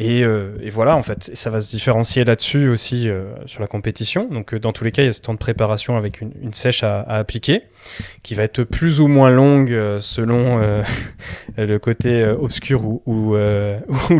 Et, 0.00 0.24
euh, 0.24 0.56
et 0.62 0.70
voilà, 0.70 0.96
en 0.96 1.02
fait, 1.02 1.30
ça 1.34 1.50
va 1.50 1.60
se 1.60 1.68
différencier 1.70 2.24
là-dessus 2.24 2.68
aussi 2.70 3.10
euh, 3.10 3.34
sur 3.44 3.60
la 3.60 3.66
compétition. 3.66 4.26
Donc, 4.28 4.54
euh, 4.54 4.58
dans 4.58 4.72
tous 4.72 4.82
les 4.82 4.92
cas, 4.92 5.02
il 5.02 5.06
y 5.06 5.08
a 5.08 5.12
ce 5.12 5.20
temps 5.20 5.34
de 5.34 5.38
préparation 5.38 5.98
avec 5.98 6.22
une, 6.22 6.32
une 6.40 6.54
sèche 6.54 6.82
à, 6.82 7.00
à 7.00 7.18
appliquer, 7.18 7.64
qui 8.22 8.34
va 8.34 8.44
être 8.44 8.64
plus 8.64 9.00
ou 9.00 9.08
moins 9.08 9.30
longue 9.30 9.72
euh, 9.72 10.00
selon 10.00 10.60
euh, 10.60 10.82
le 11.56 11.78
côté 11.78 12.22
euh, 12.22 12.36
obscur 12.36 12.84
ou, 13.06 13.34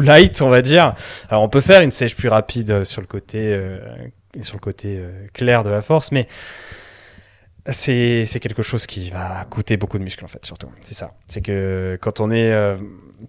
light, 0.00 0.42
on 0.42 0.48
va 0.50 0.62
dire. 0.62 0.94
Alors, 1.28 1.42
on 1.42 1.48
peut 1.48 1.60
faire 1.60 1.80
une 1.82 1.90
sèche 1.90 2.16
plus 2.16 2.28
rapide 2.28 2.84
sur 2.84 3.00
le 3.00 3.06
côté, 3.06 3.58
sur 4.40 4.56
le 4.56 4.60
côté 4.60 5.00
clair 5.32 5.62
de 5.62 5.70
la 5.70 5.82
force, 5.82 6.12
mais 6.12 6.26
c'est 7.68 8.24
c'est 8.24 8.40
quelque 8.40 8.62
chose 8.62 8.86
qui 8.86 9.10
va 9.10 9.44
coûter 9.48 9.76
beaucoup 9.76 9.98
de 9.98 10.04
muscles 10.04 10.24
en 10.24 10.28
fait 10.28 10.44
surtout. 10.44 10.68
C'est 10.82 10.94
ça. 10.94 11.12
C'est 11.26 11.42
que 11.42 11.98
quand 12.00 12.20
on 12.20 12.30
est 12.30 12.52
euh, 12.52 12.76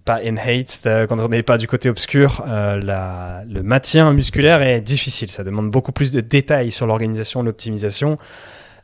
pas 0.06 0.20
enhanced 0.24 0.88
euh, 0.88 1.08
quand 1.08 1.20
on 1.20 1.30
n'est 1.30 1.44
pas 1.44 1.58
du 1.58 1.68
côté 1.68 1.90
obscur 1.90 2.44
le 2.48 3.62
maintien 3.62 4.14
musculaire 4.14 4.62
est 4.62 4.82
difficile. 4.82 5.30
Ça 5.30 5.44
demande 5.44 5.70
beaucoup 5.70 5.92
plus 5.92 6.12
de 6.12 6.22
détails 6.22 6.72
sur 6.72 6.88
l'organisation 6.88 7.44
l'optimisation 7.44 8.16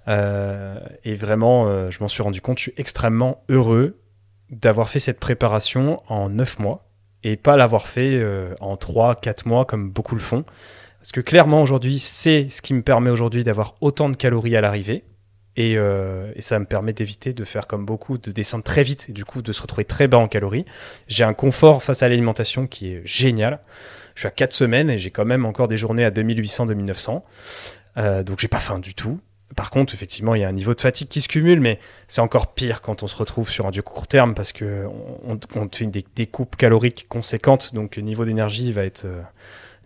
Euh, 0.08 0.80
et 1.04 1.16
vraiment 1.16 1.68
euh, 1.68 1.92
je 1.92 2.00
m'en 2.00 2.08
suis 2.08 2.24
rendu 2.24 2.40
compte 2.40 2.58
je 2.60 2.64
suis 2.64 2.74
extrêmement 2.78 3.44
heureux 3.50 4.00
d'avoir 4.50 4.90
fait 4.90 5.00
cette 5.00 5.20
préparation 5.20 5.98
en 6.08 6.30
9 6.30 6.60
mois 6.60 6.90
et 7.24 7.36
pas 7.36 7.58
l'avoir 7.58 7.90
fait 7.90 8.14
euh, 8.14 8.54
en 8.62 8.76
3-4 8.76 9.48
mois 9.50 9.66
comme 9.66 9.90
beaucoup 9.90 10.16
le 10.16 10.22
font 10.22 10.46
parce 11.00 11.12
que 11.12 11.20
clairement 11.20 11.62
aujourd'hui 11.62 12.00
c'est 12.00 12.48
ce 12.50 12.62
qui 12.62 12.74
me 12.74 12.84
permet 12.84 13.10
aujourd'hui 13.10 13.44
d'avoir 13.44 13.76
autant 13.82 14.08
de 14.08 14.16
calories 14.16 14.56
à 14.56 14.62
l'arrivée 14.62 15.04
et, 15.58 15.76
ça 16.40 16.60
me 16.60 16.66
permet 16.66 16.94
d'éviter 16.94 17.34
de 17.34 17.44
faire 17.44 17.66
comme 17.66 17.84
beaucoup, 17.84 18.20
de 18.20 18.32
descendre 18.32 18.64
très 18.64 18.84
vite 18.84 19.08
et 19.10 19.12
du 19.12 19.26
coup 19.26 19.42
de 19.42 19.52
se 19.52 19.64
retrouver 19.64 19.86
très 19.86 20.08
bas 20.08 20.20
en 20.20 20.28
calories. 20.28 20.66
J'ai 21.08 21.24
un 21.24 21.34
confort 21.34 21.82
face 21.82 22.04
à 22.04 22.10
l'alimentation 22.10 22.68
qui 22.68 22.94
est 22.94 23.02
génial. 23.06 23.60
Je 24.14 24.20
suis 24.20 24.28
à 24.28 24.32
4 24.32 24.54
semaines 24.54 24.92
et 24.92 25.00
j'ai 25.00 25.10
quand 25.10 25.26
même 25.26 25.48
encore 25.48 25.68
des 25.68 25.76
journées 25.76 26.06
à 26.06 26.12
2800-2900. 26.12 27.24
Euh, 27.98 28.22
donc 28.22 28.38
j'ai 28.38 28.48
pas 28.48 28.60
faim 28.60 28.78
du 28.78 28.94
tout. 28.94 29.20
Par 29.56 29.70
contre, 29.70 29.94
effectivement, 29.94 30.36
il 30.36 30.42
y 30.42 30.44
a 30.44 30.50
un 30.50 30.54
niveau 30.54 30.74
de 30.74 30.82
fatigue 30.82 31.08
qui 31.08 31.22
se 31.22 31.28
cumule, 31.28 31.62
mais 31.62 31.80
c'est 32.08 32.22
encore 32.22 32.54
pire 32.54 32.82
quand 32.82 33.02
on 33.02 33.08
se 33.08 33.16
retrouve 33.16 33.50
sur 33.50 33.66
un 33.66 33.72
du 33.72 33.82
court 33.82 34.08
terme 34.08 34.36
parce 34.36 34.52
que 34.52 34.86
on, 35.24 35.40
fait 35.74 35.86
des, 35.86 36.28
coupes 36.28 36.56
caloriques 36.58 37.08
conséquentes, 37.08 37.74
donc 37.74 37.96
le 37.96 38.02
niveau 38.02 38.26
d'énergie 38.26 38.72
va 38.72 38.84
être 38.84 39.06
euh, 39.06 39.22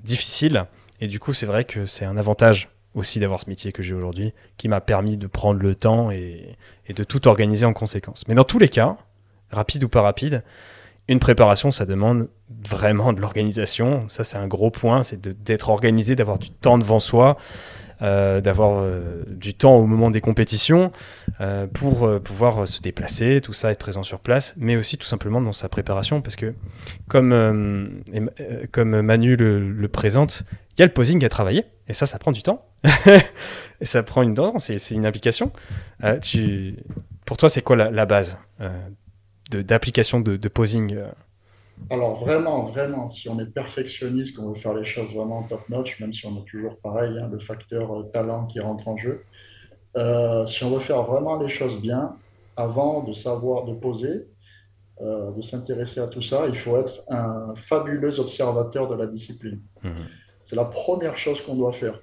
difficile. 0.03 0.65
Et 0.99 1.07
du 1.07 1.19
coup, 1.19 1.33
c'est 1.33 1.45
vrai 1.45 1.63
que 1.63 1.85
c'est 1.85 2.05
un 2.05 2.17
avantage 2.17 2.69
aussi 2.95 3.19
d'avoir 3.19 3.39
ce 3.41 3.49
métier 3.49 3.71
que 3.71 3.81
j'ai 3.81 3.93
aujourd'hui, 3.93 4.33
qui 4.57 4.67
m'a 4.67 4.81
permis 4.81 5.17
de 5.17 5.27
prendre 5.27 5.59
le 5.61 5.75
temps 5.75 6.11
et, 6.11 6.57
de 6.89 7.03
tout 7.03 7.27
organiser 7.27 7.65
en 7.65 7.73
conséquence. 7.73 8.25
Mais 8.27 8.35
dans 8.35 8.43
tous 8.43 8.59
les 8.59 8.67
cas, 8.67 8.97
rapide 9.49 9.83
ou 9.85 9.89
pas 9.89 10.01
rapide, 10.01 10.43
une 11.07 11.19
préparation, 11.19 11.71
ça 11.71 11.85
demande 11.85 12.27
vraiment 12.49 13.13
de 13.13 13.21
l'organisation. 13.21 14.07
Ça, 14.09 14.23
c'est 14.23 14.37
un 14.37 14.47
gros 14.47 14.71
point, 14.71 15.03
c'est 15.03 15.21
d'être 15.21 15.69
organisé, 15.69 16.15
d'avoir 16.15 16.37
du 16.37 16.49
temps 16.49 16.77
devant 16.77 16.99
soi, 16.99 17.37
d'avoir 18.01 18.79
euh, 18.79 19.23
du 19.27 19.53
temps 19.53 19.75
au 19.75 19.85
moment 19.85 20.09
des 20.09 20.21
compétitions 20.21 20.91
euh, 21.39 21.67
pour 21.67 22.05
euh, 22.05 22.19
pouvoir 22.19 22.67
se 22.67 22.81
déplacer, 22.81 23.41
tout 23.41 23.53
ça, 23.53 23.71
être 23.71 23.79
présent 23.79 24.03
sur 24.03 24.19
place, 24.19 24.53
mais 24.57 24.75
aussi 24.75 24.97
tout 24.97 25.07
simplement 25.07 25.41
dans 25.41 25.53
sa 25.53 25.69
préparation, 25.69 26.21
parce 26.21 26.35
que 26.35 26.53
comme, 27.07 27.31
euh, 27.31 27.87
euh, 28.13 28.65
comme 28.71 29.01
Manu 29.01 29.35
le, 29.35 29.87
présente, 29.87 30.43
il 30.75 30.79
y 30.79 30.83
a 30.83 30.85
le 30.85 30.93
posing 30.93 31.23
à 31.25 31.29
travailler, 31.29 31.65
et 31.87 31.93
ça, 31.93 32.05
ça 32.05 32.19
prend 32.19 32.31
du 32.31 32.43
temps. 32.43 32.65
et 33.81 33.85
ça 33.85 34.03
prend 34.03 34.21
une 34.23 34.33
temps, 34.33 34.57
c'est 34.59 34.77
une 34.91 35.05
application. 35.05 35.51
Euh. 36.03 36.19
Pour 37.25 37.37
toi, 37.37 37.49
c'est 37.49 37.61
quoi 37.61 37.75
la, 37.75 38.05
base 38.05 38.37
euh, 38.61 38.69
d'application 39.51 40.19
de, 40.21 40.47
posing 40.47 40.95
euh? 40.95 41.07
Alors 41.89 42.15
vraiment, 42.15 42.63
vraiment, 42.63 43.07
si 43.07 43.27
on 43.29 43.39
est 43.39 43.45
perfectionniste, 43.45 44.37
qu'on 44.37 44.49
veut 44.49 44.55
faire 44.55 44.73
les 44.73 44.85
choses 44.85 45.13
vraiment 45.13 45.43
top-notch, 45.43 45.99
même 45.99 46.13
si 46.13 46.25
on 46.25 46.37
a 46.37 46.41
toujours 46.41 46.77
pareil, 46.77 47.17
hein, 47.19 47.29
le 47.31 47.39
facteur 47.39 47.93
euh, 47.93 48.03
talent 48.03 48.45
qui 48.45 48.59
rentre 48.59 48.87
en 48.87 48.97
jeu, 48.97 49.23
euh, 49.97 50.45
si 50.47 50.63
on 50.63 50.71
veut 50.71 50.79
faire 50.79 51.03
vraiment 51.03 51.37
les 51.37 51.49
choses 51.49 51.81
bien, 51.81 52.15
avant 52.55 53.03
de 53.03 53.13
savoir, 53.13 53.65
de 53.65 53.73
poser, 53.73 54.27
euh, 55.01 55.31
de 55.31 55.41
s'intéresser 55.41 55.99
à 55.99 56.07
tout 56.07 56.21
ça, 56.21 56.47
il 56.47 56.55
faut 56.55 56.77
être 56.77 57.03
un 57.09 57.53
fabuleux 57.55 58.19
observateur 58.19 58.87
de 58.87 58.95
la 58.95 59.07
discipline. 59.07 59.61
C'est 60.39 60.55
la 60.55 60.65
première 60.65 61.17
chose 61.17 61.41
qu'on 61.41 61.55
doit 61.55 61.71
faire. 61.71 61.99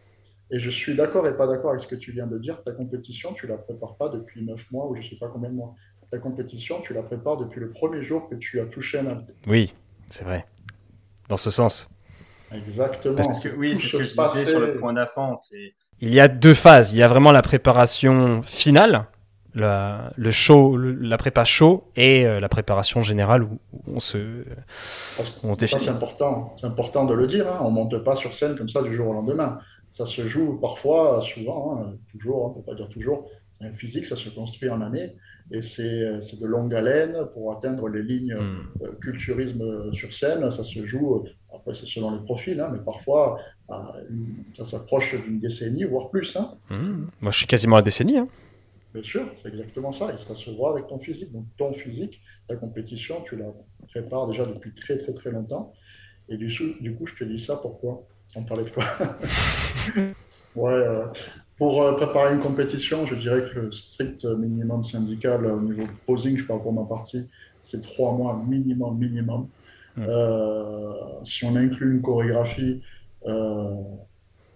Et 0.50 0.58
je 0.58 0.70
suis 0.70 0.94
d'accord 0.94 1.26
et 1.26 1.37
pas 1.37 1.47
d'accord 1.47 1.70
avec 1.70 1.82
ce 1.82 1.87
que 1.87 1.94
tu 1.94 2.12
viens 2.12 2.26
de 2.26 2.38
dire. 2.38 2.62
Ta 2.64 2.73
compétition, 2.73 3.35
tu 3.35 3.47
la 3.47 3.58
prépares 3.58 3.97
pas 3.97 4.08
depuis 4.08 4.44
neuf 4.44 4.70
mois 4.70 4.88
ou 4.88 4.97
je 4.97 5.02
sais 5.02 5.16
pas 5.16 5.28
combien 5.28 5.50
de 5.50 5.54
mois. 5.54 5.75
Ta 6.11 6.19
compétition, 6.19 6.81
tu 6.81 6.95
la 6.95 7.03
prépares 7.03 7.37
depuis 7.37 7.61
le 7.61 7.71
premier 7.71 8.03
jour 8.03 8.29
que 8.29 8.35
tu 8.35 8.61
as 8.61 8.65
touché 8.65 8.99
un 8.99 9.09
invité. 9.09 9.35
Oui, 9.47 9.75
c'est 10.09 10.25
vrai. 10.25 10.47
Dans 11.29 11.37
ce 11.37 11.50
sens. 11.50 11.91
Exactement. 12.50 13.17
Parce 13.17 13.41
que 13.41 13.50
oui, 13.50 13.77
c'est 13.77 13.88
ce 13.88 13.97
que 13.99 14.05
je 14.05 14.15
disais 14.15 14.47
sur 14.47 14.61
le 14.61 14.77
point 14.77 14.95
d'avant. 14.95 15.35
Il 16.00 16.15
y 16.15 16.21
a 16.21 16.29
deux 16.29 16.55
phases. 16.55 16.93
Il 16.93 16.99
y 16.99 17.03
a 17.03 17.09
vraiment 17.09 17.31
la 17.31 17.43
préparation 17.43 18.41
finale, 18.43 19.07
la, 19.55 20.12
le 20.17 20.31
show, 20.31 20.77
la 20.77 21.19
prépa 21.19 21.45
show 21.45 21.91
et 21.97 22.25
euh, 22.25 22.41
la 22.41 22.49
préparation 22.49 23.03
générale 23.03 23.43
où, 23.43 23.59
on 23.87 24.00
se, 24.00 24.45
on 25.43 25.53
se 25.53 25.59
définit. 25.59 25.85
C'est 25.85 25.91
important, 25.91 26.55
c'est 26.57 26.67
important 26.67 27.05
de 27.05 27.15
le 27.15 27.27
dire. 27.27 27.49
Hein. 27.49 27.59
On 27.62 27.71
monte 27.71 27.99
pas 27.99 28.17
sur 28.17 28.33
scène 28.33 28.57
comme 28.57 28.69
ça 28.69 28.83
du 28.83 28.95
jour 28.95 29.09
au 29.09 29.12
lendemain. 29.12 29.59
Ça 29.91 30.07
se 30.07 30.27
joue 30.27 30.59
parfois, 30.59 31.21
souvent, 31.23 31.79
hein, 31.79 31.97
toujours, 32.11 32.45
on 32.45 32.49
hein, 32.49 32.53
peut 32.57 32.62
pas 32.62 32.75
dire 32.75 32.88
toujours. 32.88 33.29
C'est 33.59 33.67
un 33.67 33.73
physique, 33.73 34.07
ça 34.07 34.17
se 34.17 34.29
construit 34.29 34.71
en 34.71 34.81
année 34.81 35.17
et 35.50 35.62
c'est 35.62 36.40
de 36.40 36.47
longue 36.47 36.75
haleine 36.75 37.26
pour 37.33 37.52
atteindre 37.52 37.88
les 37.88 38.02
lignes 38.02 38.35
euh, 38.35 38.93
culturisme 39.00 39.93
sur 39.93 40.12
scène. 40.12 40.50
Ça 40.50 40.64
se 40.64 40.85
joue, 40.85 41.25
après 41.55 41.75
c'est 41.75 41.87
selon 41.87 42.14
les 42.17 42.23
profils, 42.25 42.67
mais 42.73 42.81
parfois 42.85 43.38
ça 44.57 44.64
s'approche 44.64 45.14
d'une 45.25 45.40
décennie, 45.40 45.85
voire 45.85 46.11
plus. 46.11 46.37
Hmm. 46.71 47.07
Moi 47.21 47.31
je 47.31 47.38
suis 47.38 47.47
quasiment 47.47 47.76
à 47.76 47.81
la 47.81 47.85
décennie. 47.85 48.19
Bien 48.95 49.02
sûr, 49.02 49.31
c'est 49.37 49.49
exactement 49.49 49.93
ça. 49.93 50.12
Et 50.12 50.17
ça 50.17 50.35
se 50.35 50.50
voit 50.50 50.73
avec 50.73 50.87
ton 50.87 50.99
physique. 50.99 51.31
Donc, 51.31 51.45
ton 51.59 51.73
physique, 51.73 52.23
ta 52.49 52.57
compétition, 52.57 53.23
tu 53.23 53.37
la 53.37 53.52
prépares 53.88 54.26
déjà 54.26 54.47
depuis 54.47 54.75
très, 54.75 54.97
très, 54.97 55.12
très 55.12 55.31
longtemps. 55.31 55.75
Et 56.28 56.37
du, 56.37 56.47
du 56.81 56.95
coup, 56.95 57.07
je 57.07 57.14
te 57.14 57.25
dis 57.25 57.38
ça 57.38 57.57
pourquoi? 57.57 58.07
On 58.35 58.45
parlait 58.45 58.64
de 58.64 58.71
quoi? 58.71 58.85
Ouais, 60.57 60.73
euh, 60.73 61.07
pour 61.59 61.83
euh, 61.83 61.93
préparer 61.97 62.35
une 62.35 62.41
compétition, 62.41 63.05
je 63.07 63.15
dirais 63.15 63.45
que 63.53 63.59
le 63.61 63.73
strict 63.73 64.25
minimum 64.25 64.85
syndical 64.85 65.45
au 65.47 65.61
niveau 65.61 65.85
posing, 66.07 66.38
je 66.38 66.45
parle 66.45 66.62
pour 66.62 66.73
ma 66.73 66.85
partie, 66.85 67.27
c'est 67.61 67.83
trois 67.83 68.12
mois 68.12 68.41
minimum, 68.49 68.97
minimum. 68.97 69.49
Euh, 69.99 70.93
si 71.25 71.45
on 71.45 71.57
inclut 71.57 71.97
une 71.97 72.03
chorégraphie, 72.03 72.81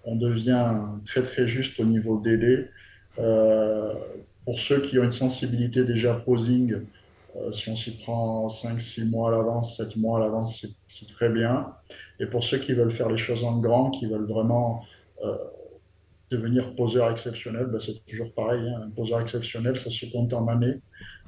on 0.04 0.16
devient 0.16 0.74
très, 1.04 1.22
très 1.22 1.48
juste 1.48 1.78
au 1.80 1.84
niveau 1.84 2.20
délai. 2.20 2.68
Euh, 3.18 3.94
pour 4.44 4.58
ceux 4.58 4.80
qui 4.80 4.98
ont 4.98 5.04
une 5.04 5.10
sensibilité 5.10 5.84
déjà 5.84 6.14
posing, 6.14 6.74
euh, 7.36 7.52
si 7.52 7.68
on 7.68 7.76
s'y 7.76 7.92
prend 7.92 8.48
5-6 8.48 9.08
mois 9.08 9.28
à 9.28 9.32
l'avance, 9.32 9.76
7 9.76 9.96
mois 9.96 10.18
à 10.18 10.22
l'avance, 10.22 10.66
c'est 10.88 11.06
très 11.06 11.28
bien. 11.28 11.72
Et 12.18 12.26
pour 12.26 12.44
ceux 12.44 12.58
qui 12.58 12.72
veulent 12.72 12.90
faire 12.90 13.08
les 13.08 13.18
choses 13.18 13.44
en 13.44 13.58
grand, 13.58 13.90
qui 13.90 14.06
veulent 14.06 14.26
vraiment 14.26 14.84
euh, 15.24 15.36
devenir 16.32 16.74
poseur 16.74 17.10
exceptionnel, 17.10 17.66
ben 17.66 17.78
c'est 17.78 18.04
toujours 18.06 18.32
pareil. 18.34 18.60
Hein. 18.68 18.82
Un 18.86 18.90
poseur 18.90 19.20
exceptionnel, 19.20 19.76
ça 19.76 19.90
se 19.90 20.06
compte 20.06 20.32
en 20.32 20.48
années. 20.48 20.80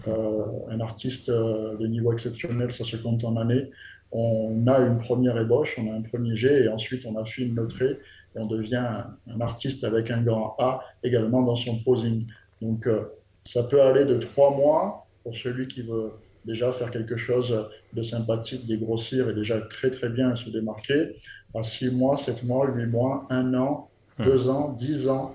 un 0.07 0.81
artiste 0.81 1.31
de 1.31 1.87
niveau 1.87 2.13
exceptionnel, 2.13 2.73
ça 2.73 2.85
se 2.85 2.97
compte 2.97 3.25
en 3.25 3.37
années. 3.37 3.71
On 4.13 4.67
a 4.67 4.79
une 4.79 4.99
première 4.99 5.37
ébauche, 5.39 5.77
on 5.79 5.93
a 5.93 5.95
un 5.97 6.03
premier 6.03 6.37
jet, 6.37 6.65
et 6.65 6.69
ensuite 6.69 7.05
on 7.07 7.17
affine 7.17 7.55
le 7.55 7.67
trait 7.67 7.99
et 8.35 8.39
on 8.39 8.47
devient 8.47 8.87
un, 9.29 9.41
artiste 9.41 9.85
avec 9.85 10.11
un 10.11 10.23
grand 10.23 10.57
A 10.59 10.85
également 11.03 11.43
dans 11.43 11.57
son 11.57 11.79
posing. 11.83 12.27
Donc 12.61 12.87
euh, 12.87 13.03
ça 13.45 13.63
peut 13.65 13.83
aller 13.83 14.05
de 14.05 14.19
trois 14.19 14.51
mois 14.51 15.07
pour 15.23 15.37
celui 15.37 15.69
qui 15.69 15.83
veut 15.83 16.13
déjà 16.45 16.73
faire 16.73 16.91
quelque 16.91 17.17
chose 17.17 17.69
de 17.93 18.03
sympathique, 18.03 18.67
dégrossir 18.67 19.29
et 19.31 19.35
déjà 19.35 19.61
très 19.61 19.91
très 19.91 20.09
bien 20.09 20.37
se 20.37 20.51
démarquer, 20.51 21.17
à 21.55 21.63
six 21.63 21.91
mois, 21.91 22.17
sept 22.17 22.43
mois, 22.45 22.69
huit 22.69 22.87
mois, 22.87 23.27
un 23.31 23.55
an, 23.55 23.89
deux 24.19 24.49
ans, 24.49 24.71
dix 24.71 25.09
ans 25.09 25.35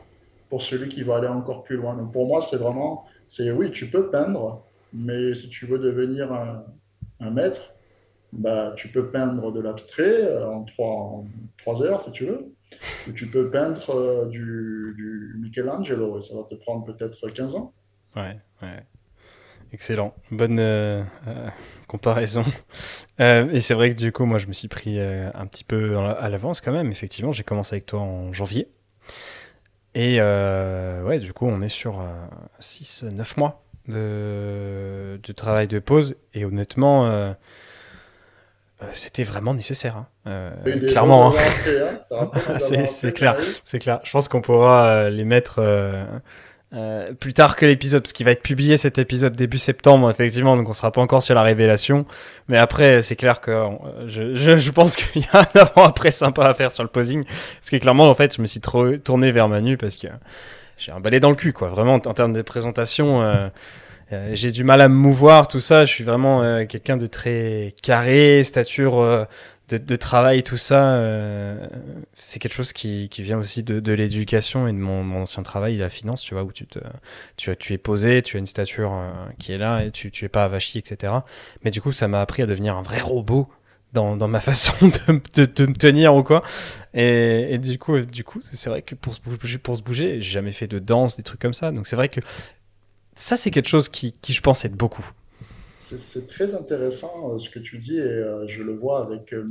pour 0.50 0.62
celui 0.62 0.89
qui 0.89 1.03
va 1.03 1.17
aller 1.17 1.27
encore 1.27 1.63
plus 1.63 1.75
loin. 1.75 1.95
Donc 1.95 2.12
pour 2.12 2.27
moi, 2.27 2.41
c'est 2.41 2.57
vraiment, 2.57 3.05
c'est 3.27 3.51
oui, 3.51 3.71
tu 3.71 3.88
peux 3.88 4.09
peindre, 4.09 4.63
mais 4.93 5.33
si 5.33 5.50
tu 5.50 5.65
veux 5.65 5.79
devenir 5.79 6.31
un, 6.31 6.63
un 7.19 7.29
maître, 7.29 7.74
bah, 8.31 8.74
tu 8.75 8.89
peux 8.89 9.09
peindre 9.09 9.51
de 9.51 9.59
l'abstrait 9.59 10.24
euh, 10.24 10.48
en 10.48 10.63
trois, 10.63 10.88
en 10.88 11.25
trois 11.57 11.81
heures 11.81 12.03
si 12.03 12.12
tu 12.12 12.25
veux 12.25 12.53
tu 13.15 13.27
peux 13.29 13.50
peindre 13.50 13.89
euh, 13.89 14.25
du, 14.25 14.93
du, 14.95 15.36
Michelangelo 15.39 16.19
et 16.19 16.21
ça 16.21 16.36
va 16.36 16.43
te 16.43 16.55
prendre 16.55 16.86
peut-être 16.86 17.29
15 17.29 17.55
ans. 17.55 17.74
Ouais, 18.15 18.39
ouais. 18.62 18.86
Excellent. 19.71 20.15
Bonne 20.31 20.59
euh, 20.59 21.03
euh, 21.27 21.49
comparaison. 21.88 22.43
et 23.19 23.59
c'est 23.59 23.73
vrai 23.73 23.91
que 23.91 23.95
du 23.95 24.11
coup, 24.11 24.25
moi, 24.25 24.38
je 24.38 24.47
me 24.47 24.53
suis 24.53 24.67
pris 24.67 24.99
un 24.99 25.45
petit 25.45 25.63
peu 25.63 25.97
à 25.97 26.29
l'avance 26.29 26.61
quand 26.61 26.71
même. 26.71 26.91
Effectivement, 26.91 27.31
j'ai 27.31 27.43
commencé 27.43 27.75
avec 27.75 27.85
toi 27.85 27.99
en 27.99 28.33
janvier. 28.33 28.67
Et 29.95 30.21
ouais, 30.21 31.19
du 31.19 31.33
coup, 31.33 31.47
on 31.47 31.61
est 31.61 31.69
sur 31.69 32.03
6-9 32.61 33.39
mois 33.39 33.63
de, 33.88 35.19
de, 35.21 35.33
travail 35.33 35.67
de 35.67 35.79
pause. 35.79 36.15
Et 36.33 36.45
honnêtement, 36.45 37.35
euh, 38.81 38.88
c'était 38.93 39.23
vraiment 39.23 39.53
nécessaire. 39.53 39.97
Hein. 39.97 40.07
Euh, 40.27 40.88
clairement. 40.88 41.33
Hein. 41.33 41.99
Hein. 42.11 42.57
c'est 42.57 43.13
clair, 43.13 43.38
c'est 43.63 43.79
clair. 43.79 43.99
Je 44.03 44.11
pense 44.11 44.29
qu'on 44.29 44.41
pourra 44.41 44.85
euh, 44.85 45.09
les 45.09 45.25
mettre 45.25 45.61
plus 47.19 47.33
tard 47.33 47.55
que 47.55 47.65
l'épisode, 47.65 48.03
parce 48.03 48.13
qu'il 48.13 48.25
va 48.25 48.31
être 48.31 48.43
publié 48.43 48.77
cet 48.77 48.99
épisode 48.99 49.35
début 49.35 49.57
septembre, 49.57 50.09
effectivement, 50.09 50.55
donc 50.55 50.69
on 50.69 50.73
sera 50.73 50.91
pas 50.91 51.01
encore 51.01 51.23
sur 51.23 51.33
la 51.33 51.41
révélation. 51.41 52.05
Mais 52.47 52.57
après, 52.57 53.01
c'est 53.01 53.15
clair 53.15 53.41
que 53.41 53.65
je, 54.07 54.35
je, 54.35 54.71
pense 54.71 54.95
qu'il 54.97 55.23
y 55.23 55.25
a 55.33 55.41
un 55.41 55.59
avant-après 55.59 56.11
sympa 56.11 56.45
à 56.45 56.53
faire 56.53 56.71
sur 56.71 56.83
le 56.83 56.89
posing. 56.89 57.23
Parce 57.23 57.69
que 57.71 57.77
clairement, 57.77 58.09
en 58.09 58.13
fait, 58.13 58.35
je 58.35 58.41
me 58.41 58.47
suis 58.47 58.59
trop 58.59 58.97
tourné 58.97 59.31
vers 59.31 59.49
Manu 59.49 59.77
parce 59.77 59.97
que 59.97 60.07
j'ai 60.77 60.91
un 60.91 60.99
balai 60.99 61.19
dans 61.19 61.29
le 61.29 61.35
cul, 61.35 61.53
quoi. 61.53 61.69
Vraiment, 61.69 61.95
en 61.95 62.13
termes 62.13 62.33
de 62.33 62.41
présentation. 62.41 63.49
Euh, 64.11 64.31
j'ai 64.33 64.49
du 64.49 64.63
mal 64.63 64.81
à 64.81 64.89
me 64.89 64.95
mouvoir, 64.95 65.47
tout 65.47 65.59
ça. 65.59 65.85
Je 65.85 65.91
suis 65.91 66.03
vraiment 66.03 66.41
euh, 66.41 66.65
quelqu'un 66.65 66.97
de 66.97 67.07
très 67.07 67.75
carré, 67.83 68.41
stature 68.43 68.99
euh, 68.99 69.25
de, 69.69 69.77
de, 69.77 69.95
travail, 69.95 70.43
tout 70.43 70.57
ça. 70.57 71.01
c'est 72.15 72.39
quelque 72.39 72.53
chose 72.53 72.73
qui, 72.73 73.09
qui, 73.09 73.21
vient 73.21 73.38
aussi 73.38 73.63
de, 73.63 73.79
de 73.79 73.93
l'éducation 73.93 74.67
et 74.67 74.73
de 74.73 74.77
mon, 74.77 75.03
mon, 75.03 75.21
ancien 75.21 75.43
travail, 75.43 75.77
la 75.77 75.89
finance, 75.89 76.21
tu 76.21 76.33
vois, 76.33 76.43
où 76.43 76.51
tu, 76.51 76.65
te, 76.65 76.79
tu, 77.38 77.55
tu 77.57 77.73
es 77.73 77.77
posé, 77.77 78.21
tu 78.21 78.38
as 78.38 78.39
une 78.39 78.45
stature 78.45 78.91
qui 79.38 79.51
est 79.51 79.57
là 79.57 79.83
et 79.83 79.91
tu, 79.91 80.11
tu 80.11 80.25
es 80.25 80.29
pas 80.29 80.43
avachi, 80.45 80.79
etc. 80.79 81.13
Mais 81.63 81.71
du 81.71 81.81
coup, 81.81 81.91
ça 81.91 82.07
m'a 82.07 82.21
appris 82.21 82.41
à 82.41 82.45
devenir 82.45 82.75
un 82.75 82.81
vrai 82.81 82.99
robot 82.99 83.47
dans, 83.93 84.15
dans, 84.15 84.27
ma 84.27 84.39
façon 84.39 84.73
de, 84.88 85.45
de, 85.45 85.65
me 85.65 85.73
tenir 85.73 86.15
ou 86.15 86.23
quoi. 86.23 86.43
Et, 86.93 87.53
et, 87.53 87.57
du 87.57 87.77
coup, 87.77 87.99
du 87.99 88.23
coup, 88.23 88.41
c'est 88.51 88.69
vrai 88.69 88.81
que 88.81 88.95
pour 88.95 89.13
se 89.13 89.19
bouger, 89.21 89.57
pour 89.57 89.77
se 89.77 89.81
bouger, 89.81 90.21
j'ai 90.21 90.31
jamais 90.31 90.51
fait 90.51 90.67
de 90.67 90.79
danse, 90.79 91.17
des 91.17 91.23
trucs 91.23 91.41
comme 91.41 91.53
ça. 91.53 91.71
Donc 91.71 91.88
c'est 91.88 91.95
vrai 91.95 92.09
que 92.09 92.19
ça, 93.15 93.38
c'est 93.38 93.51
quelque 93.51 93.69
chose 93.69 93.89
qui, 93.89 94.13
qui, 94.13 94.33
je 94.33 94.41
pense, 94.41 94.65
aide 94.65 94.75
beaucoup. 94.75 95.07
C'est 95.98 96.27
très 96.27 96.53
intéressant 96.53 97.34
euh, 97.34 97.39
ce 97.39 97.50
que 97.50 97.60
tu 97.60 97.77
dis 97.77 97.98
et 97.98 98.01
euh, 98.01 98.48
je 98.48 98.62
le 98.62 98.74
vois 98.74 99.03
avec 99.03 99.34
euh, 99.34 99.43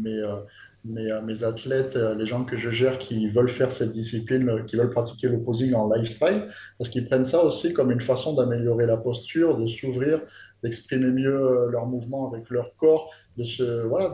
mes, 0.85 1.21
mes, 1.21 1.43
athlètes, 1.43 1.97
les 1.97 2.27
gens 2.27 2.45
que 2.45 2.57
je 2.57 2.71
gère 2.71 2.99
qui 2.99 3.29
veulent 3.29 3.49
faire 3.49 3.73
cette 3.73 3.91
discipline, 3.91 4.65
qui 4.67 4.77
veulent 4.77 4.91
pratiquer 4.91 5.29
le 5.29 5.41
posing 5.41 5.75
en 5.75 5.93
lifestyle, 5.93 6.49
parce 6.79 6.89
qu'ils 6.91 7.07
prennent 7.07 7.25
ça 7.25 7.43
aussi 7.43 7.73
comme 7.73 7.91
une 7.91 8.01
façon 8.01 8.35
d'améliorer 8.35 8.87
la 8.87 8.97
posture, 8.97 9.59
de 9.59 9.67
s'ouvrir, 9.67 10.21
d'exprimer 10.63 11.11
mieux 11.11 11.69
leurs 11.71 11.87
mouvements 11.87 12.33
avec 12.33 12.49
leur 12.51 12.75
corps 12.77 13.13
de 13.39 13.45
se 13.45 13.83
voilà 13.87 14.13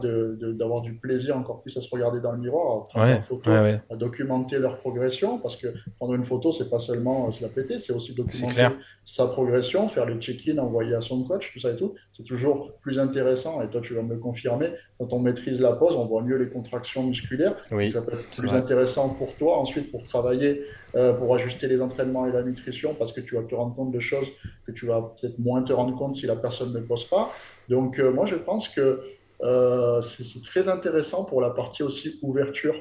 d'avoir 0.52 0.83
du 0.83 0.95
plaisir 0.95 1.37
encore 1.37 1.62
plus 1.62 1.75
à 1.78 1.81
se 1.81 1.88
regarder 1.90 2.21
dans 2.21 2.33
le 2.33 2.38
miroir 2.38 2.76
à 2.76 2.85
prendre 2.85 3.07
une 3.07 3.23
photo 3.23 3.50
à 3.50 3.97
documenter 3.97 4.59
leur 4.59 4.76
progression 4.78 5.38
parce 5.38 5.57
que 5.57 5.69
prendre 5.97 6.14
une 6.14 6.25
photo 6.25 6.52
c'est 6.52 6.69
pas 6.69 6.78
seulement 6.78 7.26
euh, 7.26 7.31
se 7.33 7.43
la 7.43 7.49
péter 7.49 7.78
c'est 7.81 7.95
aussi 7.95 8.14
documenter 8.14 8.69
sa 9.07 9.26
progression 9.26 9.88
faire 9.88 10.04
les 10.04 10.21
check-in 10.21 10.59
envoyer 10.59 10.95
à 10.95 11.00
son 11.00 11.25
coach 11.25 11.52
tout 11.52 11.61
ça 11.61 11.71
et 11.71 11.76
tout. 11.76 11.95
C'est 12.12 12.25
toujours 12.25 12.73
plus 12.83 12.99
intéressant 12.99 13.62
et 13.62 13.69
toi 13.69 13.81
tu 13.81 13.95
vas 13.95 14.02
me 14.02 14.14
le 14.14 14.21
confirmer 14.21 14.73
quand 14.99 15.12
on 15.12 15.21
maîtrise 15.21 15.59
la 15.61 15.73
pose 15.73 15.97
on 15.97 16.04
voit 16.04 16.23
mieux 16.23 16.37
les 16.37 16.50
contractions 16.50 17.02
musculaires. 17.04 17.57
Ça 17.93 18.02
peut 18.02 18.12
être 18.12 18.38
plus 18.38 18.50
intéressant 18.50 19.09
pour 19.09 19.35
toi 19.37 19.59
ensuite 19.59 19.90
pour 19.90 20.02
travailler 20.02 20.62
euh, 20.97 21.14
pour 21.14 21.35
ajuster 21.35 21.66
les 21.66 21.81
entraînements 21.81 22.26
et 22.26 22.33
la 22.33 22.43
nutrition 22.43 22.95
parce 22.95 23.12
que 23.12 23.23
tu 23.23 23.37
vas 23.37 23.43
te 23.43 23.54
rendre 23.54 23.75
compte 23.75 23.90
de 23.90 24.00
choses 24.00 24.28
que 24.66 24.73
tu 24.73 24.87
vas 24.87 25.14
peut-être 25.19 25.38
moins 25.38 25.62
te 25.62 25.73
rendre 25.73 25.97
compte 25.97 26.14
si 26.14 26.26
la 26.26 26.37
personne 26.37 26.73
ne 26.73 26.81
pose 26.81 27.04
pas 27.04 27.31
donc 27.68 27.99
euh, 27.99 28.11
moi 28.12 28.26
je 28.26 28.37
pense 28.37 28.68
que 28.68 29.02
euh, 29.42 30.00
c'est 30.02 30.42
très 30.42 30.68
intéressant 30.68 31.25
pour 31.25 31.40
la 31.40 31.50
partie 31.50 31.83
aussi 31.83 32.18
ouverture, 32.23 32.75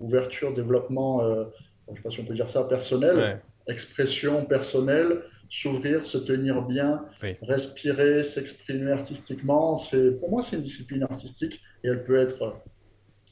ouverture, 0.00 0.54
développement, 0.54 1.22
euh, 1.22 1.44
je 1.86 1.92
ne 1.92 1.96
sais 1.96 2.02
pas 2.02 2.10
si 2.10 2.20
on 2.20 2.24
peut 2.24 2.34
dire 2.34 2.48
ça, 2.48 2.64
personnel, 2.64 3.42
expression 3.68 4.44
personnelle, 4.44 5.22
s'ouvrir, 5.48 6.06
se 6.06 6.18
tenir 6.18 6.62
bien, 6.62 7.04
respirer, 7.42 8.22
s'exprimer 8.22 8.92
artistiquement. 8.92 9.76
Pour 10.20 10.30
moi, 10.30 10.42
c'est 10.42 10.56
une 10.56 10.62
discipline 10.62 11.02
artistique 11.02 11.60
et 11.84 11.88
elle 11.88 12.04
peut 12.04 12.16
être 12.16 12.56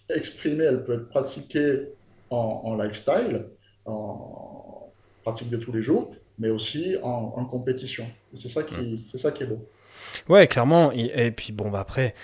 exprimée, 0.08 0.64
elle 0.64 0.84
peut 0.84 0.94
être 0.94 1.08
pratiquée 1.08 1.88
en, 2.30 2.76
lifestyle, 2.76 3.46
en 3.84 4.92
pratique 5.22 5.50
de 5.50 5.56
tous 5.56 5.72
les 5.72 5.82
jours, 5.82 6.14
mais 6.38 6.50
aussi 6.50 6.96
en, 7.02 7.44
compétition. 7.44 8.06
C'est 8.34 8.48
ça, 8.48 8.62
qui, 8.62 9.04
c'est 9.10 9.18
ça 9.18 9.30
qui 9.30 9.44
est 9.44 9.46
beau. 9.46 9.66
Ouais, 10.28 10.46
clairement. 10.46 10.92
Et, 10.92 11.30
puis, 11.30 11.52
bon, 11.52 11.70
bah 11.70 11.80
après, 11.80 12.14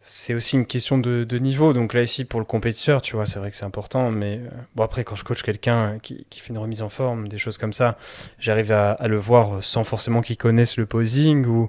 c'est 0.00 0.34
aussi 0.34 0.56
une 0.56 0.66
question 0.66 0.98
de, 0.98 1.38
niveau. 1.38 1.72
Donc 1.72 1.94
là, 1.94 2.02
ici, 2.02 2.24
pour 2.24 2.40
le 2.40 2.46
compétiteur, 2.46 3.02
tu 3.02 3.16
vois, 3.16 3.26
c'est 3.26 3.38
vrai 3.38 3.50
que 3.50 3.56
c'est 3.56 3.64
important. 3.64 4.10
Mais 4.10 4.38
euh, 4.38 4.48
bon, 4.74 4.84
après, 4.84 5.04
quand 5.04 5.16
je 5.16 5.24
coach 5.24 5.42
quelqu'un 5.42 5.98
qui, 6.00 6.26
fait 6.30 6.50
une 6.50 6.58
remise 6.58 6.82
en 6.82 6.88
forme, 6.88 7.28
des 7.28 7.38
choses 7.38 7.58
comme 7.58 7.72
ça, 7.72 7.96
j'arrive 8.38 8.72
à, 8.72 8.96
le 9.06 9.16
voir 9.16 9.62
sans 9.62 9.84
forcément 9.84 10.20
qu'il 10.20 10.36
connaisse 10.36 10.76
le 10.76 10.86
posing 10.86 11.46
ou 11.46 11.68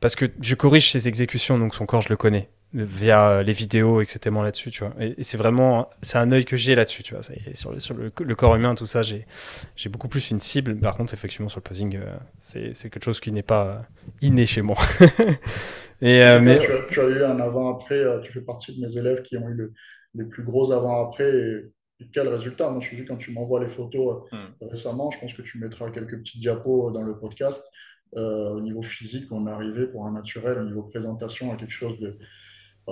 parce 0.00 0.14
que 0.14 0.26
je 0.40 0.54
corrige 0.54 0.90
ses 0.90 1.08
exécutions, 1.08 1.58
donc 1.58 1.74
son 1.74 1.86
corps, 1.86 2.02
je 2.02 2.10
le 2.10 2.16
connais. 2.16 2.48
Via 2.74 3.42
les 3.42 3.52
vidéos, 3.52 4.02
etc. 4.02 4.34
là-dessus, 4.42 4.70
tu 4.70 4.84
vois. 4.84 4.92
Et, 5.00 5.22
c'est 5.22 5.38
vraiment, 5.38 5.88
c'est 6.02 6.18
un 6.18 6.30
œil 6.32 6.44
que 6.44 6.56
j'ai 6.56 6.74
là-dessus, 6.74 7.02
tu 7.02 7.14
vois. 7.14 7.22
sur, 7.54 7.72
le, 7.72 7.80
sur 7.80 7.94
le, 7.94 8.34
corps 8.34 8.56
humain, 8.56 8.74
tout 8.74 8.86
ça, 8.86 9.02
j'ai, 9.02 9.26
j'ai 9.74 9.88
beaucoup 9.88 10.08
plus 10.08 10.30
une 10.30 10.40
cible. 10.40 10.78
Par 10.78 10.96
contre, 10.96 11.14
effectivement, 11.14 11.48
sur 11.48 11.60
le 11.60 11.64
posing, 11.64 11.96
euh, 11.96 12.14
c'est, 12.38 12.74
c'est 12.74 12.90
quelque 12.90 13.04
chose 13.04 13.20
qui 13.20 13.32
n'est 13.32 13.42
pas 13.42 13.86
inné 14.20 14.44
chez 14.44 14.62
moi. 14.62 14.76
et, 16.02 16.22
euh, 16.22 16.40
mais... 16.42 16.58
Tu 16.90 17.00
as, 17.00 17.04
eu 17.04 17.24
un 17.24 17.40
avant-après, 17.40 17.98
euh, 17.98 18.20
tu 18.20 18.32
fais 18.32 18.42
partie 18.42 18.78
de 18.78 18.86
mes 18.86 18.96
élèves 18.96 19.22
qui 19.22 19.38
ont 19.38 19.48
eu 19.48 19.54
le, 19.54 19.72
les 20.14 20.24
plus 20.24 20.42
gros 20.42 20.70
avant-après. 20.70 21.30
Et, 21.30 21.64
quel 22.12 22.28
résultat? 22.28 22.70
Moi, 22.70 22.80
je 22.80 22.94
suis 22.94 23.04
quand 23.04 23.16
tu 23.16 23.32
m'envoies 23.32 23.60
les 23.60 23.70
photos 23.70 24.22
hmm. 24.30 24.66
récemment, 24.68 25.10
je 25.10 25.18
pense 25.18 25.34
que 25.34 25.42
tu 25.42 25.58
mettras 25.58 25.90
quelques 25.90 26.16
petits 26.18 26.38
diapos 26.38 26.92
dans 26.92 27.02
le 27.02 27.18
podcast. 27.18 27.64
au 28.12 28.60
niveau 28.60 28.82
physique, 28.82 29.32
on 29.32 29.48
est 29.48 29.50
arrivé 29.50 29.88
pour 29.88 30.06
un 30.06 30.12
naturel, 30.12 30.58
au 30.58 30.64
niveau 30.64 30.82
présentation, 30.82 31.52
à 31.52 31.56
quelque 31.56 31.72
chose 31.72 31.98
de, 31.98 32.16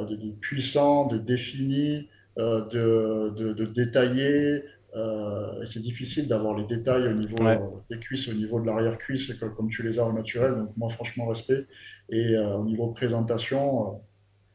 de, 0.04 0.30
puissant, 0.40 1.06
de 1.06 1.18
défini, 1.18 2.08
euh, 2.38 2.66
de, 2.68 3.52
de, 3.54 3.64
détaillé. 3.64 4.62
Euh, 4.94 5.62
et 5.62 5.66
c'est 5.66 5.80
difficile 5.80 6.28
d'avoir 6.28 6.56
les 6.56 6.64
détails 6.64 7.08
au 7.08 7.14
niveau 7.14 7.82
des 7.90 7.98
cuisses, 7.98 8.28
au 8.28 8.34
niveau 8.34 8.60
de 8.60 8.66
l'arrière-cuisse, 8.66 9.32
comme, 9.34 9.68
tu 9.68 9.82
les 9.82 9.98
as 9.98 10.04
au 10.06 10.12
naturel. 10.12 10.54
Donc, 10.54 10.76
moi, 10.76 10.88
franchement, 10.90 11.26
respect. 11.26 11.66
Et 12.10 12.36
euh, 12.36 12.56
au 12.56 12.64
niveau 12.64 12.88
présentation, 12.88 14.00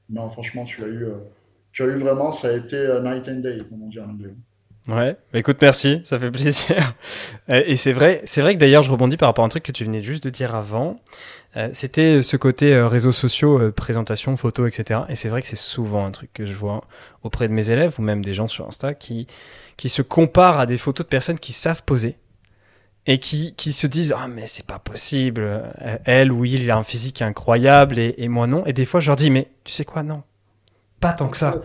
non, 0.10 0.29
franchement, 0.29 0.63
tu 0.63 0.83
as 0.83 0.88
eu, 0.88 1.07
tu 1.71 1.83
as 1.83 1.88
eu 1.88 1.95
vraiment, 1.98 2.31
ça 2.31 2.50
a 2.50 2.53
été 2.53 2.77
night 3.03 3.27
and 3.27 3.39
day, 3.39 3.60
comme 3.69 3.83
on 3.83 3.88
dit 3.88 4.00
en 4.00 4.10
anglais. 4.10 4.33
Ouais, 4.88 5.15
bah, 5.31 5.39
écoute, 5.39 5.57
merci, 5.61 6.01
ça 6.05 6.17
fait 6.17 6.31
plaisir. 6.31 6.95
Et 7.50 7.75
c'est 7.75 7.93
vrai, 7.93 8.21
c'est 8.25 8.41
vrai 8.41 8.55
que 8.55 8.59
d'ailleurs, 8.59 8.81
je 8.81 8.91
rebondis 8.91 9.17
par 9.17 9.29
rapport 9.29 9.43
à 9.43 9.45
un 9.45 9.50
truc 9.50 9.63
que 9.63 9.71
tu 9.71 9.83
venais 9.83 10.01
juste 10.01 10.23
de 10.23 10.29
dire 10.29 10.55
avant. 10.55 11.00
Euh, 11.57 11.69
c'était 11.73 12.23
ce 12.23 12.38
côté 12.38 12.73
euh, 12.73 12.88
réseaux 12.88 13.11
sociaux, 13.11 13.59
euh, 13.59 13.71
présentation, 13.71 14.38
photos, 14.38 14.67
etc. 14.73 15.01
Et 15.09 15.15
c'est 15.15 15.27
vrai 15.27 15.41
que 15.41 15.47
c'est 15.47 15.57
souvent 15.57 16.05
un 16.05 16.11
truc 16.11 16.31
que 16.33 16.45
je 16.45 16.53
vois 16.53 16.85
auprès 17.23 17.47
de 17.47 17.53
mes 17.53 17.71
élèves 17.71 17.95
ou 18.00 18.01
même 18.01 18.23
des 18.23 18.33
gens 18.33 18.47
sur 18.47 18.67
Insta 18.67 18.93
qui, 18.93 19.27
qui 19.75 19.89
se 19.89 20.01
comparent 20.01 20.59
à 20.59 20.65
des 20.65 20.77
photos 20.77 21.05
de 21.05 21.09
personnes 21.09 21.39
qui 21.39 21.51
savent 21.51 21.83
poser 21.83 22.17
et 23.05 23.19
qui, 23.19 23.53
qui 23.55 23.73
se 23.73 23.85
disent 23.85 24.15
Ah, 24.17 24.29
mais 24.29 24.45
c'est 24.45 24.65
pas 24.65 24.79
possible. 24.79 25.63
Elle 26.05 26.31
ou 26.31 26.45
il, 26.45 26.63
il 26.63 26.71
a 26.71 26.77
un 26.77 26.83
physique 26.83 27.21
incroyable 27.21 28.00
et, 28.00 28.15
et, 28.17 28.29
moi 28.29 28.47
non. 28.47 28.65
Et 28.65 28.73
des 28.73 28.85
fois, 28.85 29.01
je 29.01 29.07
leur 29.07 29.17
dis 29.17 29.29
Mais 29.29 29.51
tu 29.65 29.73
sais 29.73 29.85
quoi, 29.85 30.03
non. 30.03 30.23
Pas 31.01 31.11
tant 31.11 31.27
que 31.27 31.38
ça. 31.38 31.59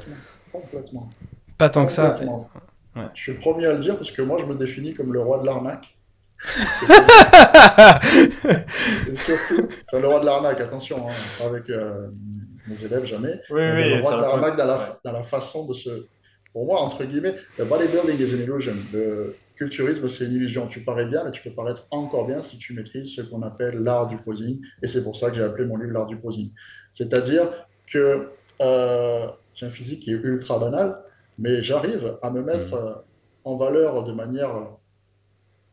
Pas 1.58 1.70
tant 1.70 1.86
que 1.86 1.92
ça. 1.92 2.18
Je 3.14 3.22
suis 3.22 3.32
le 3.32 3.38
premier 3.38 3.66
à 3.66 3.72
le 3.72 3.80
dire 3.80 3.96
parce 3.96 4.10
que 4.10 4.22
moi, 4.22 4.38
je 4.40 4.46
me 4.46 4.54
définis 4.54 4.94
comme 4.94 5.12
le 5.12 5.20
roi 5.20 5.38
de 5.40 5.46
l'arnaque. 5.46 5.96
surtout, 9.16 9.68
le 9.92 10.06
roi 10.06 10.20
de 10.20 10.26
l'arnaque, 10.26 10.60
attention, 10.60 11.06
hein, 11.08 11.12
avec 11.46 11.70
euh, 11.70 12.08
mes 12.68 12.84
élèves, 12.84 13.06
jamais. 13.06 13.40
Oui, 13.50 13.62
oui, 13.74 13.94
le 13.94 14.00
roi 14.02 14.16
de 14.16 14.22
l'arnaque 14.22 14.56
dans 14.56 14.66
la, 14.66 15.00
dans 15.04 15.12
la 15.12 15.22
façon 15.22 15.66
de 15.66 15.74
se. 15.74 16.06
Pour 16.52 16.64
moi, 16.64 16.80
entre 16.80 17.04
guillemets, 17.04 17.36
le 17.58 17.64
bodybuilding 17.66 18.18
is 18.18 18.34
an 18.34 18.38
illusion. 18.38 18.74
Le 18.92 19.36
culturisme, 19.56 20.08
c'est 20.08 20.24
une 20.24 20.34
illusion. 20.34 20.66
Tu 20.66 20.80
parais 20.80 21.06
bien, 21.06 21.24
mais 21.24 21.30
tu 21.30 21.42
peux 21.42 21.50
paraître 21.50 21.86
encore 21.90 22.26
bien 22.26 22.42
si 22.42 22.56
tu 22.58 22.72
maîtrises 22.72 23.14
ce 23.14 23.22
qu'on 23.22 23.42
appelle 23.42 23.82
l'art 23.82 24.06
du 24.06 24.16
posing. 24.16 24.60
Et 24.82 24.86
c'est 24.86 25.02
pour 25.02 25.16
ça 25.16 25.30
que 25.30 25.36
j'ai 25.36 25.42
appelé 25.42 25.66
mon 25.66 25.76
livre 25.76 25.92
l'art 25.92 26.06
du 26.06 26.16
posing. 26.16 26.50
C'est-à-dire 26.92 27.50
que 27.86 28.30
euh, 28.60 29.26
j'ai 29.54 29.66
un 29.66 29.70
physique 29.70 30.00
qui 30.00 30.12
est 30.12 30.14
ultra 30.14 30.58
banal, 30.58 30.96
mais 31.38 31.62
j'arrive 31.62 32.18
à 32.22 32.30
me 32.30 32.42
mettre 32.42 32.70
mmh. 32.70 32.86
euh, 32.86 32.94
en 33.44 33.56
valeur 33.56 34.04
de 34.04 34.12
manière 34.12 34.76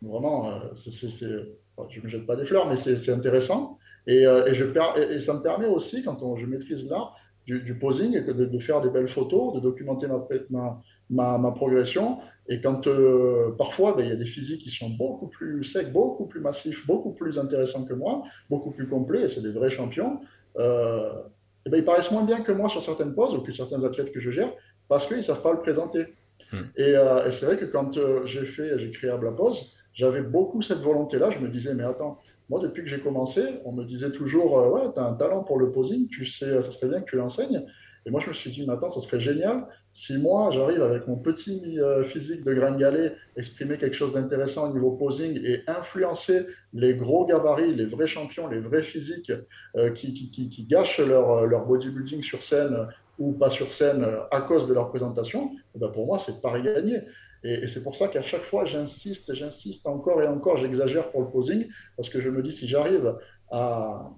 Vraiment, 0.04 0.50
euh, 0.50 0.60
je 0.76 2.00
ne 2.00 2.04
me 2.04 2.10
jette 2.10 2.26
pas 2.26 2.36
des 2.36 2.46
fleurs, 2.46 2.68
mais 2.68 2.78
c'est 2.78 3.12
intéressant. 3.12 3.78
Et, 4.06 4.26
euh, 4.28 4.46
et, 4.48 4.54
je, 4.54 4.66
et, 5.00 5.20
ça 5.20 5.34
me 5.34 5.42
permet 5.42 5.68
aussi, 5.68 6.04
quand 6.04 6.36
je 6.36 6.46
maîtrise 6.46 6.90
l'art 6.90 7.16
du, 7.46 7.78
posing, 7.78 8.26
de, 8.26 8.46
de, 8.46 8.60
faire 8.60 8.82
des 8.82 8.90
belles 8.90 9.08
photos, 9.08 9.54
de 9.54 9.60
documenter 9.60 10.08
ma, 10.50 10.82
ma, 11.10 11.38
ma, 11.38 11.52
progression. 11.52 12.20
Et 12.48 12.62
quand 12.62 12.88
euh, 12.88 13.52
parfois, 13.58 13.96
ben, 13.96 14.04
il 14.04 14.10
y 14.10 14.14
a 14.14 14.18
des 14.18 14.26
physiques 14.26 14.62
qui 14.62 14.70
sont 14.70 14.90
beaucoup 14.90 15.28
plus 15.28 15.64
secs, 15.64 15.92
beaucoup 15.92 16.26
plus 16.26 16.42
massifs, 16.42 16.86
beaucoup 16.86 17.12
plus 17.12 17.38
intéressants 17.38 17.86
que 17.86 17.94
moi, 17.94 18.24
beaucoup 18.50 18.72
plus 18.72 18.88
complets, 18.88 19.24
et 19.24 19.30
c'est 19.30 19.42
des 19.42 19.52
vrais 19.52 19.70
champions, 19.70 20.20
et 20.58 21.70
ben, 21.70 21.78
ils 21.78 21.86
paraissent 21.86 22.12
moins 22.12 22.24
bien 22.24 22.42
que 22.42 22.52
moi 22.52 22.70
sur 22.70 22.84
certaines 22.84 23.14
poses, 23.14 23.36
ou 23.36 23.42
que 23.42 23.52
certains 23.52 23.84
athlètes 23.84 24.12
que 24.12 24.20
je 24.20 24.32
gère, 24.32 24.52
parce 24.88 25.08
qu'ils 25.08 25.18
ne 25.18 25.22
savent 25.22 25.42
pas 25.42 25.54
le 25.54 25.60
présenter. 25.60 26.14
Hmm. 26.52 26.64
Et, 26.78 26.92
et 26.92 27.32
c'est 27.32 27.46
vrai 27.46 27.58
que 27.58 27.66
quand 27.66 27.98
j'ai 28.26 28.46
fait, 28.46 28.78
j'ai 28.78 28.92
créé 28.92 29.10
Abla 29.10 29.32
Pose, 29.32 29.74
j'avais 29.94 30.22
beaucoup 30.22 30.62
cette 30.62 30.80
volonté-là. 30.80 31.30
Je 31.30 31.40
me 31.40 31.48
disais, 31.48 31.74
mais 31.74 31.84
attends, 31.84 32.20
moi, 32.50 32.60
depuis 32.60 32.84
que 32.84 32.90
j'ai 32.90 33.00
commencé, 33.00 33.42
on 33.66 33.72
me 33.72 33.86
disait 33.86 34.12
toujours, 34.12 34.60
euh, 34.60 34.70
ouais, 34.70 34.94
tu 34.94 35.00
as 35.00 35.04
un 35.04 35.14
talent 35.14 35.44
pour 35.44 35.58
le 35.58 35.72
posing, 35.72 36.08
tu 36.08 36.26
sais, 36.26 36.62
ça 36.62 36.72
serait 36.72 36.88
bien 36.88 37.02
que 37.02 37.10
tu 37.10 37.16
l'enseignes. 37.16 37.66
Et 38.06 38.12
moi, 38.12 38.20
je 38.20 38.28
me 38.28 38.34
suis 38.34 38.52
dit, 38.52 38.66
mais 38.68 38.74
attends, 38.74 38.90
ça 38.90 39.00
serait 39.00 39.22
génial 39.22 39.66
si 39.94 40.18
moi, 40.18 40.50
j'arrive 40.52 40.82
avec 40.82 41.08
mon 41.08 41.16
petit 41.16 41.80
euh, 41.80 42.04
physique 42.04 42.44
de 42.44 42.54
gringalet, 42.54 43.16
exprimer 43.38 43.78
quelque 43.78 43.96
chose 43.96 44.14
d'intéressant 44.14 44.70
au 44.70 44.74
niveau 44.74 44.92
posing 44.92 45.40
et 45.42 45.62
influencer 45.68 46.48
les 46.74 46.96
gros 46.96 47.26
gabarits, 47.26 47.74
les 47.74 47.86
vrais 47.86 48.08
champions, 48.08 48.48
les 48.48 48.60
vrais 48.60 48.84
physiques 48.84 49.32
euh, 49.78 49.92
qui, 49.92 50.14
qui, 50.14 50.50
qui, 50.50 50.64
gâchent 50.66 51.00
leur, 51.00 51.46
leur 51.46 51.66
bodybuilding 51.66 52.22
sur 52.22 52.44
scène 52.44 52.88
ou 53.20 53.34
pas 53.34 53.50
sur 53.50 53.72
scène 53.72 54.06
à 54.32 54.42
cause 54.42 54.68
de 54.68 54.74
leur 54.74 54.90
présentation, 54.90 55.52
eh 55.76 55.80
ben 55.80 55.90
pour 55.90 56.06
moi, 56.06 56.20
c'est 56.20 56.42
pareil 56.42 56.64
gagné. 56.64 57.02
Et, 57.44 57.68
c'est 57.68 57.84
pour 57.84 57.96
ça 57.96 58.08
qu'à 58.08 58.22
chaque 58.22 58.44
fois, 58.44 58.66
j'insiste, 58.66 59.34
j'insiste 59.34 59.86
encore 59.88 60.22
et 60.22 60.28
encore, 60.28 60.58
j'exagère 60.58 61.12
pour 61.12 61.22
le 61.22 61.28
posing, 61.28 61.68
parce 61.98 62.10
que 62.10 62.20
je 62.20 62.30
me 62.30 62.42
dis, 62.42 62.52
si 62.52 62.68
j'arrive 62.68 63.16
à, 63.52 64.10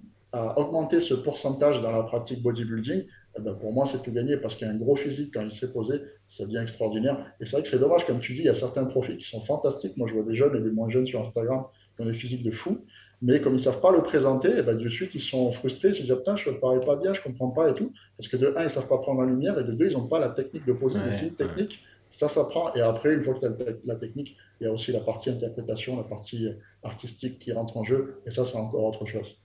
augmenter 0.56 1.00
ce 1.00 1.14
pourcentage 1.14 1.80
dans 1.80 1.90
la 1.90 2.02
pratique 2.02 2.42
bodybuilding, 2.42 3.04
eh 3.38 3.40
ben 3.40 3.54
pour 3.54 3.72
moi, 3.72 3.86
c'est 3.86 4.02
tout 4.02 4.12
gagné, 4.12 4.36
parce 4.36 4.54
qu'il 4.54 4.66
y 4.66 4.70
a 4.70 4.72
un 4.72 4.76
gros 4.76 4.94
physique, 4.94 5.32
quand 5.32 5.40
il 5.40 5.50
s'est 5.50 5.72
posé, 5.72 6.02
ça 6.26 6.44
devient 6.44 6.58
extraordinaire. 6.58 7.32
Et 7.40 7.46
c'est 7.46 7.52
vrai 7.52 7.62
que 7.62 7.68
c'est 7.68 7.78
dommage, 7.78 8.06
comme 8.06 8.20
tu 8.20 8.34
dis, 8.34 8.40
il 8.40 8.44
y 8.44 8.50
a 8.50 8.54
certains 8.54 8.84
profils 8.84 9.16
qui 9.16 9.26
sont 9.26 9.42
fantastiques. 9.46 9.96
Moi, 9.96 10.06
je 10.06 10.12
vois 10.12 10.24
des 10.24 10.34
jeunes 10.34 10.54
et 10.54 10.60
des 10.60 10.70
moins 10.70 10.90
jeunes 10.90 11.06
sur 11.06 11.22
Instagram 11.22 11.64
qui 11.96 12.02
ont 12.02 12.06
des 12.06 12.12
physiques 12.12 12.42
de 12.42 12.50
fou, 12.50 12.84
mais 13.22 13.40
comme 13.40 13.54
ils 13.54 13.56
ne 13.56 13.62
savent 13.62 13.80
pas 13.80 13.92
le 13.92 14.02
présenter, 14.02 14.48
et 14.48 14.58
eh 14.58 14.62
ben, 14.62 14.76
de 14.76 14.88
suite, 14.88 15.14
ils 15.14 15.20
sont 15.20 15.50
frustrés, 15.52 15.88
ils 15.88 15.94
se 15.94 16.02
disent, 16.02 16.14
putain, 16.14 16.36
je 16.36 16.50
ne 16.50 16.56
parais 16.56 16.80
pas 16.80 16.96
bien, 16.96 17.14
je 17.14 17.20
ne 17.20 17.24
comprends 17.24 17.48
pas 17.48 17.70
et 17.70 17.72
tout. 17.72 17.92
Parce 18.18 18.28
que 18.28 18.36
de 18.36 18.54
un, 18.56 18.60
ils 18.60 18.64
ne 18.64 18.68
savent 18.68 18.88
pas 18.88 18.98
prendre 18.98 19.22
la 19.22 19.26
lumière, 19.26 19.58
et 19.58 19.64
de 19.64 19.72
deux, 19.72 19.86
ils 19.86 19.94
n'ont 19.94 20.06
pas 20.06 20.18
la 20.18 20.28
technique 20.28 20.66
de 20.66 20.72
poser. 20.72 20.98
Ouais, 20.98 21.12
c'est 21.12 21.28
une 21.28 21.34
technique 21.34 21.80
ça 22.16 22.28
s'apprend. 22.28 22.72
Et 22.74 22.80
après, 22.80 23.12
une 23.12 23.22
fois 23.22 23.34
que 23.34 23.40
tu 23.40 23.46
as 23.46 23.74
la 23.84 23.96
technique, 23.96 24.36
il 24.60 24.64
y 24.64 24.66
a 24.66 24.72
aussi 24.72 24.90
la 24.90 25.00
partie 25.00 25.30
interprétation, 25.30 25.96
la 25.96 26.04
partie 26.04 26.48
artistique 26.82 27.38
qui 27.38 27.52
rentre 27.52 27.76
en 27.76 27.84
jeu. 27.84 28.22
Et 28.26 28.30
ça, 28.30 28.44
c'est 28.44 28.56
encore 28.56 28.84
autre 28.84 29.04
chose. 29.06 29.36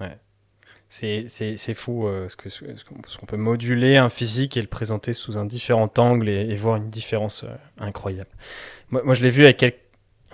Ouais. 0.00 0.16
C'est 0.88 1.74
fou 1.74 2.06
euh, 2.06 2.28
ce 2.28 2.36
qu'on 2.36 2.48
ce 3.06 3.18
peut 3.26 3.36
moduler 3.36 3.96
un 3.96 4.10
physique 4.10 4.56
et 4.56 4.60
le 4.60 4.68
présenter 4.68 5.14
sous 5.14 5.38
un 5.38 5.46
différent 5.46 5.90
angle 5.96 6.28
et, 6.28 6.54
voir 6.54 6.76
une 6.76 6.90
différence 6.90 7.44
euh, 7.44 7.54
incroyable. 7.78 8.30
Moi, 8.90 9.02
moi 9.02 9.14
je 9.14 9.22
l'ai 9.22 9.30
vu 9.30 9.44
avec 9.44 9.56
quelques. 9.56 9.80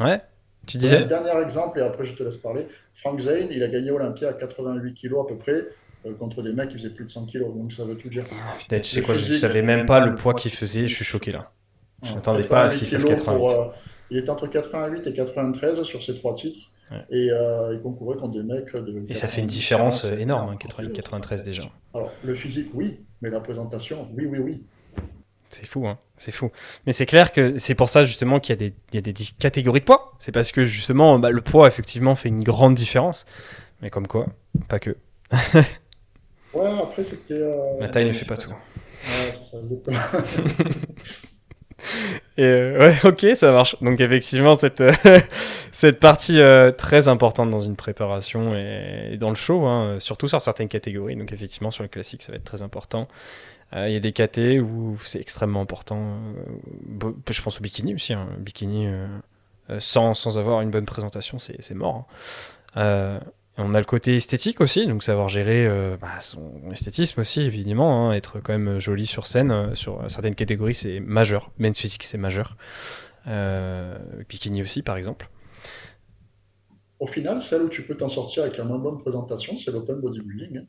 Ouais? 0.00 0.20
Tu 0.68 0.78
disais 0.78 1.04
Dernier 1.04 1.36
exemple, 1.42 1.78
et 1.80 1.82
après 1.82 2.04
je 2.04 2.12
te 2.12 2.22
laisse 2.22 2.36
parler. 2.36 2.66
Frank 2.94 3.18
Zane, 3.20 3.48
il 3.50 3.62
a 3.62 3.68
gagné 3.68 3.90
Olympia 3.90 4.28
à 4.28 4.32
88 4.32 4.94
kg 4.94 5.14
à 5.20 5.28
peu 5.28 5.36
près. 5.36 5.66
Euh, 6.06 6.14
contre 6.14 6.42
des 6.42 6.52
mecs 6.52 6.68
qui 6.68 6.76
faisaient 6.76 6.90
plus 6.90 7.04
de 7.04 7.10
100 7.10 7.26
kg, 7.26 7.40
donc 7.40 7.72
ça 7.72 7.84
veut 7.84 7.96
tout 7.96 8.08
dire. 8.08 8.22
tu 8.68 8.82
sais 8.84 9.02
quoi, 9.02 9.14
je 9.14 9.32
ne 9.32 9.36
savais 9.36 9.62
même 9.62 9.84
pas 9.84 9.98
le 9.98 10.14
poids 10.14 10.32
qu'il 10.32 10.52
faisait, 10.52 10.86
je 10.86 10.94
suis 10.94 11.04
choqué 11.04 11.32
là. 11.32 11.50
Je 12.04 12.14
m'attendais 12.14 12.44
pas 12.44 12.64
à 12.64 12.68
ce 12.68 12.78
qu'il 12.78 12.86
fasse 12.86 13.04
88. 13.04 13.48
Euh, 13.48 13.64
il 14.10 14.18
est 14.18 14.28
entre 14.30 14.46
88 14.46 15.06
et 15.08 15.12
93 15.12 15.82
sur 15.82 16.02
ces 16.02 16.14
trois 16.14 16.34
titres. 16.34 16.70
Et 17.10 17.30
euh, 17.30 17.74
il 17.74 17.80
concourait 17.82 18.16
contre 18.16 18.34
des 18.34 18.42
mecs 18.42 18.72
de. 18.72 19.04
Et 19.08 19.14
ça 19.14 19.28
fait 19.28 19.40
une 19.42 19.46
différence 19.46 20.04
énorme, 20.04 20.56
88, 20.56 20.88
hein, 20.88 20.92
93 20.94 21.44
déjà. 21.44 21.64
Alors, 21.92 22.10
le 22.24 22.34
physique, 22.34 22.70
oui, 22.72 23.00
mais 23.20 23.28
la 23.28 23.40
présentation, 23.40 24.08
oui, 24.16 24.24
oui, 24.24 24.38
oui. 24.38 24.62
C'est 25.50 25.66
fou, 25.66 25.86
hein 25.86 25.98
c'est 26.16 26.32
fou. 26.32 26.50
Mais 26.86 26.92
c'est 26.92 27.06
clair 27.06 27.32
que 27.32 27.58
c'est 27.58 27.74
pour 27.74 27.88
ça 27.88 28.04
justement 28.04 28.40
qu'il 28.40 28.52
y, 28.52 28.64
a 28.64 28.68
des, 28.68 28.74
y 28.92 28.98
a 28.98 29.00
des 29.00 29.14
catégories 29.38 29.80
de 29.80 29.84
poids. 29.84 30.12
C'est 30.18 30.32
parce 30.32 30.52
que 30.52 30.64
justement, 30.64 31.18
bah, 31.18 31.30
le 31.30 31.40
poids, 31.40 31.66
effectivement, 31.66 32.14
fait 32.16 32.28
une 32.28 32.44
grande 32.44 32.74
différence. 32.74 33.24
Mais 33.80 33.90
comme 33.90 34.06
quoi, 34.06 34.26
pas 34.68 34.78
que. 34.78 34.96
ouais, 36.54 36.80
après, 36.82 37.04
c'était. 37.04 37.34
Euh, 37.34 37.80
la 37.80 37.88
taille 37.88 38.06
ne 38.06 38.12
fait 38.12 38.24
pas 38.26 38.36
tout. 38.36 38.50
Ouais, 38.50 39.32
c'est 39.32 39.50
ça, 39.50 39.58
exactement. 39.62 39.98
Et 42.36 42.44
euh, 42.44 42.78
ouais, 42.78 42.96
ok, 43.04 43.26
ça 43.34 43.52
marche. 43.52 43.76
Donc 43.80 44.00
effectivement, 44.00 44.54
cette, 44.54 44.80
euh, 44.80 44.92
cette 45.72 46.00
partie 46.00 46.40
euh, 46.40 46.70
très 46.72 47.08
importante 47.08 47.50
dans 47.50 47.60
une 47.60 47.76
préparation 47.76 48.54
et, 48.54 49.16
dans 49.18 49.30
le 49.30 49.34
show, 49.34 49.66
hein, 49.66 49.96
surtout 50.00 50.28
sur 50.28 50.40
certaines 50.40 50.68
catégories. 50.68 51.16
Donc 51.16 51.32
effectivement, 51.32 51.70
sur 51.70 51.82
le 51.82 51.88
classique, 51.88 52.22
ça 52.22 52.32
va 52.32 52.36
être 52.36 52.44
très 52.44 52.62
important. 52.62 53.08
Il 53.76 53.92
y 53.92 53.96
a 53.96 54.00
des 54.00 54.12
KT 54.12 54.62
où 54.62 54.96
c'est 55.04 55.20
extrêmement 55.20 55.60
important. 55.60 56.16
je 57.28 57.42
pense 57.42 57.58
au 57.58 57.62
bikini 57.62 57.94
aussi. 57.94 58.14
Hein. 58.14 58.26
Bikini 58.38 58.88
sans, 59.78 60.14
sans 60.14 60.38
avoir 60.38 60.62
une 60.62 60.70
bonne 60.70 60.86
présentation, 60.86 61.38
c'est 61.38 61.74
mort. 61.74 62.06
Hein. 62.76 63.20
On 63.60 63.74
a 63.74 63.80
le 63.80 63.84
côté 63.84 64.14
esthétique 64.14 64.60
aussi, 64.60 64.86
donc 64.86 65.02
savoir 65.02 65.28
gérer 65.28 65.66
euh, 65.66 65.96
bah, 66.00 66.20
son 66.20 66.70
esthétisme 66.70 67.20
aussi, 67.20 67.40
évidemment. 67.40 68.08
Hein, 68.08 68.12
être 68.12 68.38
quand 68.38 68.56
même 68.56 68.78
joli 68.78 69.04
sur 69.04 69.26
scène, 69.26 69.50
euh, 69.50 69.74
sur 69.74 70.08
certaines 70.08 70.36
catégories, 70.36 70.74
c'est 70.74 71.00
majeur. 71.00 71.50
Men's 71.58 71.76
physique, 71.76 72.04
c'est 72.04 72.18
majeur. 72.18 72.56
Euh, 73.26 73.98
bikini 74.28 74.62
aussi, 74.62 74.82
par 74.82 74.96
exemple. 74.96 75.28
Au 77.00 77.08
final, 77.08 77.42
celle 77.42 77.62
où 77.62 77.68
tu 77.68 77.82
peux 77.82 77.96
t'en 77.96 78.08
sortir 78.08 78.44
avec 78.44 78.56
la 78.58 78.64
moins 78.64 78.78
bonne 78.78 78.98
présentation, 78.98 79.58
c'est 79.58 79.72
l'open 79.72 80.00
bodybuilding. 80.00 80.58
Hein. 80.58 80.66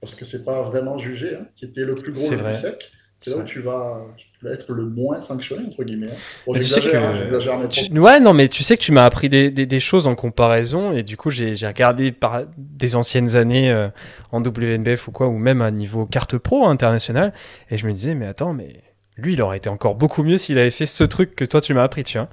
parce 0.00 0.14
que 0.14 0.24
c'est 0.24 0.44
pas 0.44 0.62
vraiment 0.62 0.98
jugé. 0.98 1.34
Hein. 1.34 1.48
Si 1.56 1.66
le 1.66 1.94
plus 1.96 2.12
gros, 2.12 2.30
le 2.30 2.36
plus 2.36 2.56
sec, 2.56 2.92
c'est 3.18 3.30
là 3.30 3.38
où 3.38 3.42
tu 3.42 3.60
vas, 3.60 4.02
être 4.46 4.72
le 4.72 4.84
moins 4.84 5.20
sanctionné, 5.20 5.66
entre 5.66 5.82
guillemets. 5.84 6.10
Hein. 6.10 6.52
tu 6.54 6.62
sais 6.62 6.80
que... 6.82 6.94
Hein, 6.94 7.98
ouais, 7.98 8.20
non, 8.20 8.34
mais 8.34 8.48
tu 8.48 8.62
sais 8.62 8.76
que 8.76 8.82
tu 8.82 8.92
m'as 8.92 9.04
appris 9.04 9.28
des, 9.28 9.50
des, 9.50 9.80
choses 9.80 10.06
en 10.06 10.14
comparaison, 10.14 10.92
et 10.92 11.02
du 11.02 11.16
coup, 11.16 11.30
j'ai 11.30 11.54
regardé 11.66 12.12
par 12.12 12.42
des 12.56 12.96
anciennes 12.96 13.36
années 13.36 13.70
euh, 13.70 13.88
en 14.32 14.42
WNBF 14.42 15.08
ou 15.08 15.12
quoi, 15.12 15.28
ou 15.28 15.38
même 15.38 15.62
à 15.62 15.70
niveau 15.70 16.04
carte 16.04 16.36
pro 16.36 16.66
international, 16.66 17.32
et 17.70 17.78
je 17.78 17.86
me 17.86 17.92
disais, 17.92 18.14
mais 18.14 18.26
attends, 18.26 18.52
mais 18.52 18.82
lui, 19.16 19.34
il 19.34 19.42
aurait 19.42 19.56
été 19.56 19.70
encore 19.70 19.94
beaucoup 19.94 20.22
mieux 20.22 20.36
s'il 20.36 20.58
avait 20.58 20.70
fait 20.70 20.86
ce 20.86 21.04
truc 21.04 21.34
que 21.34 21.44
toi, 21.44 21.60
tu 21.60 21.72
m'as 21.72 21.84
appris, 21.84 22.04
tu 22.04 22.18
vois. 22.18 22.28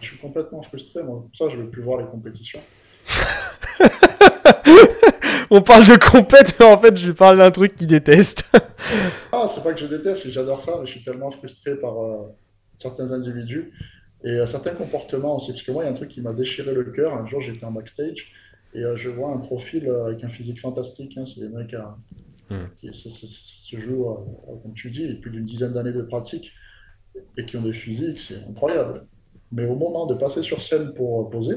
Je 0.00 0.06
suis 0.06 0.18
complètement 0.18 0.62
frustré, 0.62 1.02
moi. 1.02 1.24
Pour 1.26 1.36
ça, 1.36 1.52
je 1.52 1.58
ne 1.58 1.62
veux 1.62 1.70
plus 1.70 1.82
voir 1.82 1.98
les 1.98 2.06
compétitions. 2.06 2.60
On 5.50 5.60
parle 5.62 5.86
de 5.86 5.96
compète, 5.96 6.56
mais 6.60 6.66
en 6.66 6.78
fait, 6.78 6.96
je 6.96 7.06
lui 7.06 7.14
parle 7.14 7.38
d'un 7.38 7.50
truc 7.50 7.74
qu'il 7.74 7.88
déteste. 7.88 8.50
ah, 9.32 9.46
c'est 9.48 9.62
pas 9.62 9.72
que 9.72 9.80
je 9.80 9.86
déteste, 9.86 10.30
j'adore 10.30 10.60
ça, 10.60 10.76
mais 10.78 10.86
je 10.86 10.92
suis 10.92 11.02
tellement 11.02 11.30
frustré 11.30 11.74
par 11.76 12.00
euh, 12.00 12.28
certains 12.76 13.10
individus 13.10 13.72
et 14.22 14.30
euh, 14.30 14.46
certains 14.46 14.74
comportements 14.74 15.38
aussi. 15.38 15.50
Parce 15.50 15.62
que 15.62 15.72
moi, 15.72 15.82
il 15.82 15.86
y 15.86 15.88
a 15.88 15.92
un 15.92 15.94
truc 15.94 16.08
qui 16.08 16.20
m'a 16.20 16.32
déchiré 16.32 16.72
le 16.72 16.84
cœur. 16.84 17.14
Un 17.14 17.26
jour, 17.26 17.40
j'étais 17.40 17.64
en 17.64 17.72
backstage 17.72 18.32
et 18.74 18.84
euh, 18.84 18.96
je 18.96 19.10
vois 19.10 19.32
un 19.32 19.38
profil 19.38 19.90
avec 20.06 20.22
un 20.22 20.28
physique 20.28 20.60
fantastique. 20.60 21.18
Hein, 21.18 21.24
c'est 21.26 21.40
des 21.40 21.48
mecs 21.48 21.74
hmm. 22.48 22.66
qui 22.78 22.92
se 22.92 23.76
jouent, 23.80 24.16
comme 24.62 24.74
tu 24.74 24.90
dis, 24.90 25.14
plus 25.14 25.32
d'une 25.32 25.46
dizaine 25.46 25.72
d'années 25.72 25.92
de 25.92 26.02
pratique 26.02 26.52
et 27.36 27.44
qui 27.44 27.56
ont 27.56 27.62
des 27.62 27.72
physiques, 27.72 28.20
c'est 28.20 28.42
incroyable. 28.48 29.06
Mais 29.52 29.66
au 29.66 29.74
moment 29.74 30.06
de 30.06 30.14
passer 30.14 30.42
sur 30.42 30.60
scène 30.60 30.94
pour 30.94 31.28
poser 31.30 31.56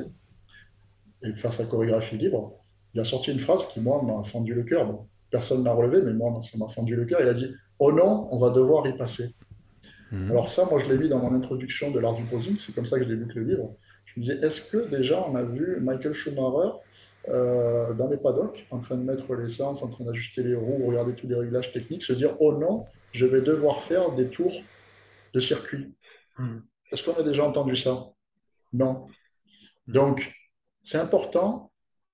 et 1.23 1.33
faire 1.33 1.53
sa 1.53 1.65
chorégraphie 1.65 2.17
libre, 2.17 2.53
il 2.93 2.99
a 2.99 3.03
sorti 3.03 3.31
une 3.31 3.39
phrase 3.39 3.67
qui, 3.67 3.79
moi, 3.79 4.01
m'a 4.03 4.23
fendu 4.23 4.53
le 4.53 4.63
cœur. 4.63 5.05
personne 5.31 5.59
ne 5.59 5.65
l'a 5.65 5.73
relevé, 5.73 6.01
mais 6.01 6.13
moi, 6.13 6.39
ça 6.41 6.57
m'a 6.57 6.67
fendu 6.67 6.95
le 6.95 7.05
cœur. 7.05 7.21
Il 7.21 7.27
a 7.27 7.33
dit 7.33 7.51
Oh 7.79 7.91
non, 7.91 8.27
on 8.31 8.38
va 8.38 8.51
devoir 8.51 8.86
y 8.88 8.95
passer. 8.95 9.33
Mhm. 10.12 10.31
Alors, 10.31 10.49
ça, 10.49 10.65
moi, 10.65 10.79
je 10.79 10.88
l'ai 10.91 10.97
mis 10.97 11.09
dans 11.09 11.19
mon 11.19 11.33
introduction 11.33 11.89
de 11.91 11.99
l'art 11.99 12.15
du 12.15 12.23
posing. 12.23 12.57
C'est 12.59 12.73
comme 12.73 12.86
ça 12.86 12.99
que 12.99 13.05
j'ai 13.05 13.15
lu 13.15 13.27
le 13.33 13.43
livre. 13.43 13.75
Je 14.05 14.19
me 14.19 14.25
disais 14.25 14.45
Est-ce 14.45 14.62
que 14.62 14.89
déjà 14.89 15.25
on 15.27 15.36
a 15.36 15.43
vu 15.43 15.79
Michael 15.81 16.13
Schumacher 16.13 16.77
euh, 17.29 17.93
dans 17.93 18.09
les 18.09 18.17
paddocks, 18.17 18.67
en 18.69 18.79
train 18.79 18.95
de 18.95 19.03
mettre 19.03 19.33
l'essence, 19.33 19.81
en 19.81 19.88
train 19.88 20.03
d'ajuster 20.03 20.43
les 20.43 20.55
roues, 20.55 20.86
regarder 20.86 21.13
tous 21.13 21.27
les 21.27 21.36
réglages 21.36 21.71
techniques, 21.71 22.03
se 22.03 22.13
dire 22.13 22.36
Oh 22.39 22.53
non, 22.53 22.86
je 23.12 23.25
vais 23.25 23.41
devoir 23.41 23.81
faire 23.83 24.12
des 24.12 24.27
tours 24.27 24.53
de 25.33 25.39
circuit 25.39 25.93
mhm. 26.38 26.62
Est-ce 26.91 27.03
qu'on 27.03 27.19
a 27.19 27.23
déjà 27.23 27.43
entendu 27.43 27.75
ça? 27.75 28.05
Non. 28.71 29.07
Donc, 29.88 30.31
c'est 30.83 30.97
important 30.99 31.71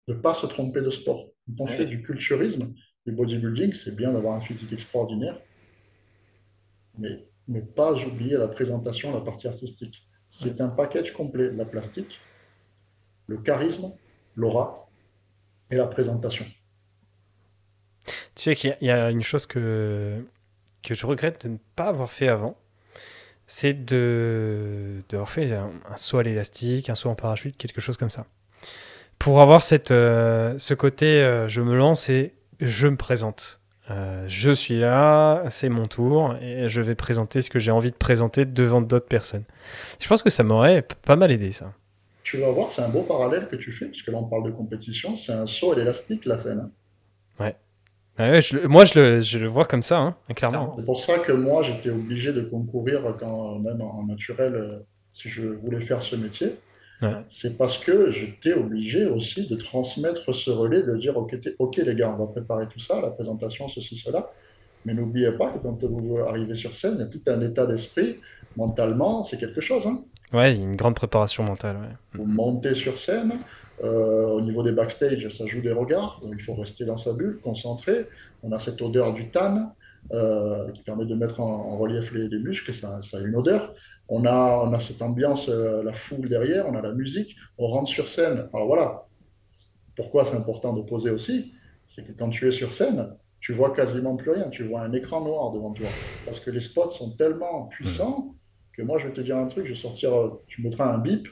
ne 0.07 0.13
pas 0.15 0.33
se 0.33 0.47
tromper 0.47 0.81
de 0.81 0.91
sport. 0.91 1.29
Quand 1.57 1.65
on 1.65 1.67
fait 1.67 1.85
du 1.85 2.01
culturisme, 2.03 2.73
du 3.05 3.11
bodybuilding, 3.13 3.73
c'est 3.73 3.95
bien 3.95 4.13
d'avoir 4.13 4.35
un 4.35 4.41
physique 4.41 4.73
extraordinaire, 4.73 5.39
mais 6.99 7.27
ne 7.47 7.61
pas 7.61 7.93
oublier 8.05 8.37
la 8.37 8.47
présentation, 8.47 9.11
la 9.13 9.21
partie 9.21 9.47
artistique. 9.47 10.07
C'est 10.29 10.61
un 10.61 10.69
package 10.69 11.13
complet, 11.13 11.51
la 11.51 11.65
plastique, 11.65 12.19
le 13.27 13.37
charisme, 13.37 13.93
l'aura 14.35 14.89
et 15.71 15.77
la 15.77 15.87
présentation. 15.87 16.45
Tu 18.35 18.43
sais 18.43 18.55
qu'il 18.55 18.77
y 18.81 18.89
a 18.89 19.11
une 19.11 19.21
chose 19.23 19.45
que, 19.45 20.23
que 20.83 20.95
je 20.95 21.05
regrette 21.05 21.45
de 21.47 21.53
ne 21.53 21.57
pas 21.75 21.87
avoir 21.89 22.11
fait 22.11 22.27
avant, 22.27 22.57
c'est 23.47 23.85
de, 23.85 25.03
de 25.09 25.17
avoir 25.17 25.29
fait 25.29 25.51
un, 25.53 25.71
un 25.89 25.97
saut 25.97 26.19
à 26.19 26.23
l'élastique, 26.23 26.89
un 26.91 26.95
saut 26.95 27.09
en 27.09 27.15
parachute, 27.15 27.57
quelque 27.57 27.81
chose 27.81 27.97
comme 27.97 28.11
ça 28.11 28.27
pour 29.19 29.41
avoir 29.41 29.61
cette, 29.61 29.91
euh, 29.91 30.57
ce 30.57 30.73
côté, 30.73 31.21
euh, 31.21 31.47
je 31.49 31.61
me 31.61 31.75
lance 31.75 32.09
et 32.09 32.33
je 32.61 32.87
me 32.87 32.95
présente. 32.95 33.59
Euh, 33.91 34.23
je 34.27 34.51
suis 34.51 34.79
là, 34.79 35.43
c'est 35.49 35.67
mon 35.67 35.87
tour, 35.87 36.35
et 36.41 36.69
je 36.69 36.81
vais 36.81 36.95
présenter 36.95 37.41
ce 37.41 37.49
que 37.49 37.59
j'ai 37.59 37.71
envie 37.71 37.91
de 37.91 37.97
présenter 37.97 38.45
devant 38.45 38.81
d'autres 38.81 39.07
personnes. 39.07 39.43
Je 39.99 40.07
pense 40.07 40.21
que 40.21 40.29
ça 40.29 40.43
m'aurait 40.43 40.85
pas 41.05 41.15
mal 41.15 41.31
aidé, 41.31 41.51
ça. 41.51 41.73
Tu 42.23 42.37
vas 42.37 42.51
voir, 42.51 42.71
c'est 42.71 42.81
un 42.81 42.89
beau 42.89 43.01
parallèle 43.01 43.47
que 43.49 43.55
tu 43.55 43.71
fais, 43.71 43.87
puisque 43.87 44.07
là 44.07 44.17
on 44.17 44.25
parle 44.25 44.45
de 44.45 44.51
compétition, 44.51 45.17
c'est 45.17 45.33
un 45.33 45.47
saut 45.47 45.71
à 45.71 45.75
l'élastique, 45.75 46.25
la 46.25 46.37
scène. 46.37 46.69
Ouais. 47.39 47.55
moi, 48.67 48.85
je 48.85 48.99
le, 48.99 49.21
je 49.21 49.39
le, 49.39 49.47
vois 49.47 49.65
comme 49.65 49.81
ça, 49.81 49.99
hein, 49.99 50.15
clairement. 50.35 50.75
C'est 50.77 50.85
pour 50.85 50.99
ça 50.99 51.17
que 51.17 51.31
moi, 51.31 51.63
j'étais 51.63 51.89
obligé 51.89 52.31
de 52.31 52.41
concourir 52.41 53.15
quand 53.19 53.57
même 53.59 53.81
en 53.81 54.05
naturel, 54.05 54.83
si 55.11 55.29
je 55.29 55.47
voulais 55.47 55.81
faire 55.81 56.03
ce 56.03 56.15
métier. 56.15 56.55
C'est 57.29 57.57
parce 57.57 57.77
que 57.77 58.11
j'étais 58.11 58.53
obligé 58.53 59.05
aussi 59.05 59.47
de 59.47 59.55
transmettre 59.55 60.33
ce 60.35 60.49
relais, 60.51 60.83
de 60.83 60.97
dire 60.97 61.17
ok, 61.17 61.37
ok 61.57 61.77
les 61.77 61.95
gars, 61.95 62.13
on 62.13 62.25
va 62.25 62.31
préparer 62.31 62.67
tout 62.67 62.79
ça, 62.79 62.99
la 63.01 63.09
présentation, 63.09 63.69
ceci, 63.69 63.97
cela. 63.97 64.31
Mais 64.85 64.93
n'oubliez 64.93 65.31
pas 65.31 65.51
que 65.51 65.59
quand 65.59 65.77
vous 65.83 66.17
arrivez 66.19 66.55
sur 66.55 66.73
scène, 66.73 66.95
il 66.95 66.99
y 66.99 67.03
a 67.03 67.07
tout 67.07 67.21
un 67.27 67.41
état 67.41 67.65
d'esprit. 67.65 68.17
Mentalement, 68.55 69.23
c'est 69.23 69.37
quelque 69.37 69.61
chose. 69.61 69.85
Hein. 69.87 70.03
Ouais, 70.33 70.53
il 70.53 70.59
y 70.59 70.61
a 70.61 70.65
une 70.65 70.75
grande 70.75 70.95
préparation 70.95 71.43
mentale. 71.43 71.97
Vous 72.13 72.25
montez 72.25 72.75
sur 72.75 72.97
scène. 72.97 73.39
Euh, 73.83 74.25
au 74.27 74.41
niveau 74.41 74.61
des 74.61 74.73
backstage, 74.73 75.29
ça 75.29 75.45
joue 75.45 75.61
des 75.61 75.71
regards. 75.71 76.19
Donc 76.21 76.33
il 76.35 76.43
faut 76.43 76.53
rester 76.53 76.85
dans 76.85 76.97
sa 76.97 77.13
bulle, 77.13 77.39
concentré. 77.41 78.07
On 78.43 78.51
a 78.51 78.59
cette 78.59 78.81
odeur 78.81 79.13
du 79.13 79.29
tan 79.29 79.73
euh, 80.11 80.69
qui 80.71 80.81
permet 80.83 81.05
de 81.05 81.15
mettre 81.15 81.39
en, 81.39 81.77
relief 81.77 82.11
les, 82.13 82.27
les 82.27 82.39
muscles. 82.39 82.73
Ça, 82.73 83.01
ça, 83.01 83.17
a 83.17 83.21
une 83.21 83.35
odeur. 83.35 83.73
On 84.09 84.25
a, 84.25 84.63
on 84.65 84.73
a 84.73 84.79
cette 84.79 85.01
ambiance, 85.01 85.49
euh, 85.49 85.83
la 85.83 85.93
foule 85.93 86.27
derrière, 86.27 86.67
on 86.67 86.75
a 86.75 86.81
la 86.81 86.93
musique, 86.93 87.35
on 87.59 87.67
rentre 87.67 87.89
sur 87.89 88.07
scène. 88.07 88.49
Alors 88.53 88.65
voilà, 88.65 89.07
pourquoi 89.95 90.25
c'est 90.25 90.35
important 90.35 90.73
de 90.73 90.81
poser 90.81 91.11
aussi, 91.11 91.53
c'est 91.87 92.03
que 92.03 92.11
quand 92.13 92.29
tu 92.29 92.47
es 92.47 92.51
sur 92.51 92.73
scène, 92.73 93.15
tu 93.39 93.53
vois 93.53 93.73
quasiment 93.73 94.15
plus 94.15 94.31
rien, 94.31 94.49
tu 94.49 94.63
vois 94.63 94.81
un 94.81 94.93
écran 94.93 95.21
noir 95.21 95.51
devant 95.51 95.73
toi. 95.73 95.87
Parce 96.25 96.39
que 96.39 96.49
les 96.49 96.59
spots 96.59 96.89
sont 96.89 97.15
tellement 97.15 97.65
puissants 97.67 98.35
que 98.73 98.81
moi, 98.81 98.97
je 98.97 99.07
vais 99.07 99.13
te 99.13 99.21
dire 99.21 99.37
un 99.37 99.45
truc, 99.45 99.65
je 99.65 99.73
vais 99.73 99.79
sortir, 99.79 100.11
tu 100.47 100.61
mettras 100.63 100.91
un 100.91 100.97
bip. 100.97 101.27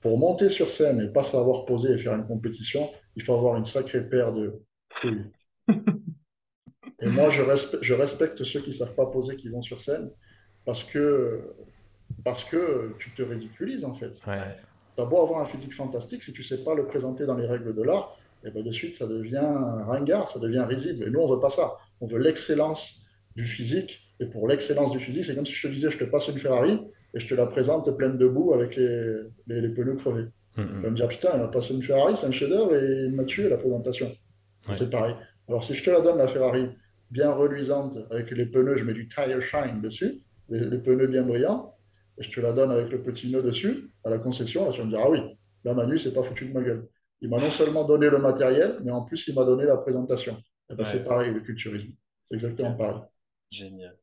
Pour 0.00 0.18
monter 0.18 0.50
sur 0.50 0.68
scène 0.68 1.00
et 1.00 1.08
pas 1.10 1.22
savoir 1.22 1.64
poser 1.64 1.92
et 1.94 1.98
faire 1.98 2.14
une 2.14 2.26
compétition, 2.26 2.90
il 3.16 3.22
faut 3.22 3.34
avoir 3.34 3.56
une 3.56 3.64
sacrée 3.64 4.06
paire 4.06 4.32
de 4.32 4.62
couilles. 5.00 5.24
Et 7.00 7.08
moi, 7.08 7.28
je, 7.28 7.42
je 7.80 7.94
respecte 7.94 8.44
ceux 8.44 8.60
qui 8.60 8.70
ne 8.70 8.74
savent 8.74 8.94
pas 8.94 9.06
poser, 9.06 9.36
qui 9.36 9.48
vont 9.48 9.62
sur 9.62 9.80
scène 9.80 10.10
parce 10.64 10.82
que, 10.84 11.40
parce 12.24 12.44
que 12.44 12.94
tu 12.98 13.10
te 13.10 13.22
ridiculises 13.22 13.84
en 13.84 13.94
fait. 13.94 14.20
Ouais. 14.26 14.56
Tu 14.96 15.02
as 15.02 15.04
beau 15.04 15.20
avoir 15.20 15.40
un 15.40 15.44
physique 15.44 15.74
fantastique, 15.74 16.22
si 16.22 16.32
tu 16.32 16.40
ne 16.40 16.46
sais 16.46 16.62
pas 16.62 16.74
le 16.74 16.86
présenter 16.86 17.26
dans 17.26 17.34
les 17.34 17.46
règles 17.46 17.74
de 17.74 17.82
l'art, 17.82 18.16
et 18.44 18.48
eh 18.48 18.50
ben 18.50 18.62
de 18.62 18.70
suite 18.70 18.92
ça 18.92 19.06
devient 19.06 19.48
ringard, 19.86 20.30
ça 20.30 20.38
devient 20.38 20.64
risible. 20.68 21.04
Et 21.06 21.10
nous, 21.10 21.20
on 21.20 21.28
ne 21.28 21.34
veut 21.34 21.40
pas 21.40 21.48
ça. 21.48 21.78
On 22.00 22.06
veut 22.06 22.18
l'excellence 22.18 23.02
du 23.36 23.46
physique. 23.46 24.00
Et 24.20 24.26
pour 24.26 24.46
l'excellence 24.46 24.92
du 24.92 25.00
physique, 25.00 25.24
c'est 25.24 25.34
comme 25.34 25.46
si 25.46 25.54
je 25.54 25.66
te 25.66 25.72
disais, 25.72 25.90
je 25.90 25.98
te 25.98 26.04
passe 26.04 26.28
une 26.28 26.38
Ferrari 26.38 26.78
et 27.14 27.20
je 27.20 27.26
te 27.26 27.34
la 27.34 27.46
présente 27.46 27.90
pleine 27.96 28.18
de 28.18 28.28
boue 28.28 28.52
avec 28.52 28.76
les, 28.76 29.22
les, 29.46 29.68
pneus 29.70 29.96
crevés. 29.96 30.26
Mm, 30.56 30.62
mm. 30.62 30.74
Tu 30.74 30.80
vas 30.82 30.90
me 30.90 30.96
dire, 30.96 31.08
putain, 31.08 31.30
il 31.34 31.40
m'a 31.40 31.48
passé 31.48 31.74
une 31.74 31.82
Ferrari, 31.82 32.16
c'est 32.16 32.26
un 32.26 32.32
chef-d'œuvre 32.32 32.76
et 32.76 33.04
il 33.06 33.12
m'a 33.12 33.24
tué 33.24 33.48
la 33.48 33.56
présentation. 33.56 34.12
C'est 34.72 34.90
pareil. 34.90 35.14
Alors 35.48 35.64
si 35.64 35.74
je 35.74 35.82
te 35.82 35.90
la 35.90 36.00
donne, 36.00 36.18
la 36.18 36.28
Ferrari, 36.28 36.68
bien 37.10 37.32
reluisante, 37.32 37.98
avec 38.10 38.30
les 38.30 38.46
pneus, 38.46 38.76
je 38.76 38.84
mets 38.84 38.94
du 38.94 39.08
tire 39.08 39.40
shine 39.42 39.80
dessus, 39.80 40.20
les, 40.48 40.78
pneus 40.78 41.06
bien 41.06 41.22
brillants, 41.22 41.74
et 42.18 42.22
je 42.22 42.30
te 42.30 42.40
la 42.40 42.52
donne 42.52 42.70
avec 42.70 42.90
le 42.90 43.02
petit 43.02 43.30
nœud 43.30 43.42
dessus, 43.42 43.90
à 44.04 44.10
la 44.10 44.18
concession, 44.18 44.66
là, 44.66 44.72
tu 44.72 44.78
vas 44.78 44.84
me 44.84 44.90
dire, 44.90 45.00
ah 45.02 45.10
oui, 45.10 45.20
là, 45.64 45.74
Manu, 45.74 45.98
c'est 45.98 46.14
pas 46.14 46.22
foutu 46.22 46.46
de 46.46 46.52
ma 46.52 46.62
gueule. 46.62 46.88
Il 47.20 47.30
m'a 47.30 47.38
non 47.38 47.50
seulement 47.50 47.84
donné 47.84 48.10
le 48.10 48.18
matériel, 48.18 48.78
mais 48.84 48.90
en 48.90 49.02
plus, 49.02 49.26
il 49.28 49.34
m'a 49.34 49.44
donné 49.44 49.64
la 49.64 49.76
présentation. 49.76 50.36
Eh 50.70 50.74
ben, 50.74 50.84
c'est 50.84 51.04
pareil, 51.04 51.32
le 51.32 51.40
culturisme. 51.40 51.90
C'est 52.22 52.34
exactement 52.34 52.74
pareil. 52.74 53.00
Génial. 53.50 53.96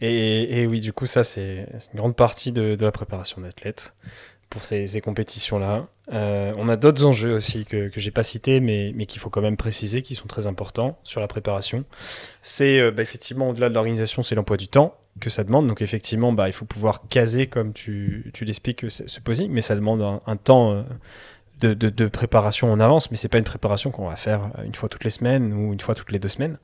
Et, 0.00 0.60
et, 0.60 0.66
oui, 0.66 0.80
du 0.80 0.92
coup, 0.92 1.06
ça, 1.06 1.24
c'est 1.24 1.66
une 1.92 1.98
grande 1.98 2.16
partie 2.16 2.52
de, 2.52 2.74
de 2.74 2.84
la 2.84 2.92
préparation 2.92 3.40
d'athlète 3.40 3.94
pour 4.50 4.64
ces, 4.64 4.86
ces 4.86 5.00
compétitions-là. 5.00 5.88
Euh, 6.12 6.52
on 6.56 6.68
a 6.68 6.76
d'autres 6.76 7.04
enjeux 7.04 7.34
aussi 7.34 7.64
que, 7.64 7.88
que 7.88 8.00
j'ai 8.00 8.10
pas 8.10 8.22
cités, 8.22 8.60
mais, 8.60 8.92
mais 8.94 9.06
qu'il 9.06 9.20
faut 9.20 9.30
quand 9.30 9.42
même 9.42 9.56
préciser, 9.56 10.02
qui 10.02 10.14
sont 10.14 10.26
très 10.26 10.46
importants 10.46 10.98
sur 11.04 11.20
la 11.20 11.26
préparation. 11.26 11.84
C'est 12.42 12.80
euh, 12.80 12.90
bah, 12.90 13.02
effectivement, 13.02 13.50
au-delà 13.50 13.68
de 13.68 13.74
l'organisation, 13.74 14.22
c'est 14.22 14.34
l'emploi 14.34 14.56
du 14.56 14.68
temps 14.68 14.98
que 15.18 15.30
ça 15.30 15.44
demande. 15.44 15.66
Donc 15.66 15.82
effectivement, 15.82 16.32
bah, 16.32 16.48
il 16.48 16.52
faut 16.52 16.64
pouvoir 16.64 17.08
caser, 17.08 17.46
comme 17.46 17.72
tu, 17.72 18.30
tu 18.32 18.44
l'expliques, 18.44 18.86
ce 18.90 19.20
posing, 19.20 19.50
mais 19.50 19.60
ça 19.60 19.74
demande 19.74 20.20
un, 20.26 20.36
temps 20.36 20.72
euh, 20.72 20.82
de, 21.60 21.74
de, 21.74 22.06
préparation 22.06 22.70
en 22.72 22.80
avance. 22.80 23.10
Mais 23.10 23.16
c'est 23.16 23.28
pas 23.28 23.38
une 23.38 23.44
préparation 23.44 23.90
qu'on 23.90 24.08
va 24.08 24.16
faire 24.16 24.50
une 24.64 24.74
fois 24.74 24.88
toutes 24.88 25.04
les 25.04 25.10
semaines 25.10 25.52
ou 25.52 25.72
une 25.72 25.80
fois 25.80 25.94
toutes 25.94 26.12
les 26.12 26.18
deux 26.18 26.28
semaines. 26.28 26.58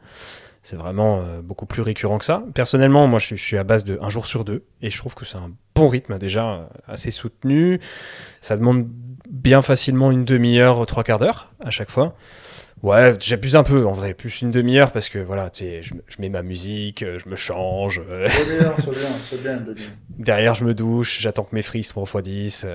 C'est 0.65 0.77
vraiment 0.77 1.21
euh, 1.21 1.43
beaucoup 1.43 1.67
plus 1.67 1.83
récurrent 1.83 2.17
que 2.17 2.25
ça. 2.25 2.43
Personnellement, 2.55 3.07
moi, 3.07 3.19
je, 3.19 3.35
suis 3.35 3.59
à 3.59 3.65
base 3.65 3.85
de 3.85 3.99
un 4.01 4.09
jour 4.09 4.27
sur 4.27 4.47
deux, 4.47 4.65
et 4.81 4.89
je 4.89 4.97
trouve 4.97 5.15
que 5.15 5.27
c'est 5.27 5.37
un 5.37 5.51
bon 5.75 5.89
rythme 5.89 6.19
déjà, 6.19 6.55
euh, 6.55 6.65
assez 6.89 7.11
soutenu. 7.11 7.81
Ça 8.41 8.57
demande 8.57 8.89
bien 9.29 9.61
facilement 9.61 10.11
une 10.11 10.25
demi-heure, 10.25 10.87
trois 10.87 11.05
quarts 11.05 11.19
d'heure 11.19 11.53
à 11.61 11.71
chaque 11.71 11.91
fois. 11.91 12.17
Ouais, 12.83 13.15
j'abuse 13.19 13.57
un 13.57 13.63
peu 13.63 13.87
en 13.87 13.93
vrai, 13.93 14.13
plus 14.13 14.43
une 14.43 14.51
demi-heure 14.51 14.93
parce 14.93 15.09
que 15.09 15.19
voilà, 15.19 15.49
tu 15.49 15.65
sais, 15.65 15.81
je, 15.83 15.95
mets 16.19 16.29
ma 16.29 16.43
musique, 16.43 17.03
euh, 17.03 17.19
je 17.19 17.29
me 17.31 17.37
change. 17.37 18.03
C'est 18.29 18.59
bien, 18.59 18.75
c'est 18.77 18.91
bien, 18.91 19.09
c'est 19.31 19.43
bien. 19.43 19.65
Derrière, 20.11 20.55
je 20.55 20.65
me 20.65 20.75
douche, 20.75 21.21
j'attends 21.21 21.45
que 21.45 21.55
mes 21.55 21.63
frites 21.63 21.89
3 21.89 22.05
x 22.05 22.23
10. 22.23 22.67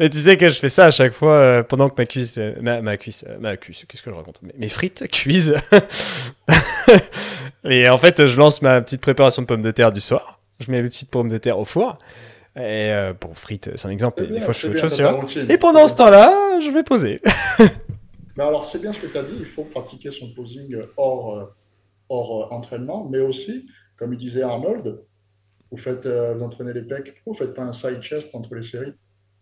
Mais 0.00 0.10
tu 0.10 0.18
sais 0.18 0.36
que 0.36 0.48
je 0.48 0.58
fais 0.58 0.68
ça 0.68 0.86
à 0.86 0.90
chaque 0.90 1.12
fois 1.12 1.32
euh, 1.32 1.62
pendant 1.62 1.88
que 1.88 1.94
ma 1.96 2.06
cuisse, 2.06 2.38
euh, 2.38 2.54
ma, 2.60 2.82
ma, 2.82 2.96
cuisse, 2.96 3.24
euh, 3.28 3.38
ma 3.40 3.56
cuisse, 3.56 3.84
qu'est-ce 3.88 4.02
que 4.02 4.10
je 4.10 4.14
raconte? 4.14 4.40
Mes, 4.42 4.68
frites 4.68 5.08
cuisent. 5.12 5.56
et 7.64 7.88
en 7.88 7.98
fait, 7.98 8.26
je 8.26 8.36
lance 8.38 8.62
ma 8.62 8.80
petite 8.80 9.00
préparation 9.00 9.42
de 9.42 9.46
pommes 9.46 9.62
de 9.62 9.70
terre 9.70 9.92
du 9.92 10.00
soir. 10.00 10.38
Je 10.60 10.70
mets 10.70 10.82
mes 10.82 10.88
petites 10.88 11.10
pommes 11.10 11.28
de 11.28 11.38
terre 11.38 11.58
au 11.58 11.64
four. 11.64 11.96
Et 12.56 12.90
bon, 13.20 13.34
frites, 13.34 13.70
c'est 13.76 13.88
un 13.88 13.90
exemple. 13.90 14.26
des 14.26 14.40
fois, 14.40 14.52
je 14.52 14.58
fais 14.60 14.68
autre 14.68 14.88
chose. 14.88 15.50
Et 15.50 15.58
pendant 15.58 15.86
ce 15.88 15.96
temps-là, 15.96 16.60
je 16.60 16.70
vais 16.70 16.82
poser. 16.82 17.20
Mais 18.36 18.44
alors, 18.44 18.66
c'est 18.66 18.80
bien 18.80 18.92
ce 18.92 19.00
que 19.00 19.06
tu 19.06 19.16
as 19.16 19.22
dit. 19.22 19.36
Il 19.38 19.46
faut 19.46 19.64
pratiquer 19.64 20.10
son 20.10 20.32
posing 20.34 20.78
hors, 20.96 21.54
hors 22.10 22.52
entraînement, 22.52 23.08
mais 23.10 23.18
aussi, 23.18 23.66
comme 23.96 24.12
il 24.12 24.18
disait 24.18 24.42
Arnold, 24.42 25.00
vous 25.70 25.78
faites, 25.78 26.06
vous 26.06 26.42
entraînez 26.42 26.74
les 26.74 26.82
pecs. 26.82 27.14
Pourquoi 27.14 27.32
vous 27.32 27.38
faites 27.38 27.54
pas 27.54 27.62
un 27.62 27.72
side 27.72 28.02
chest 28.02 28.34
entre 28.34 28.54
les 28.54 28.62
séries 28.62 28.92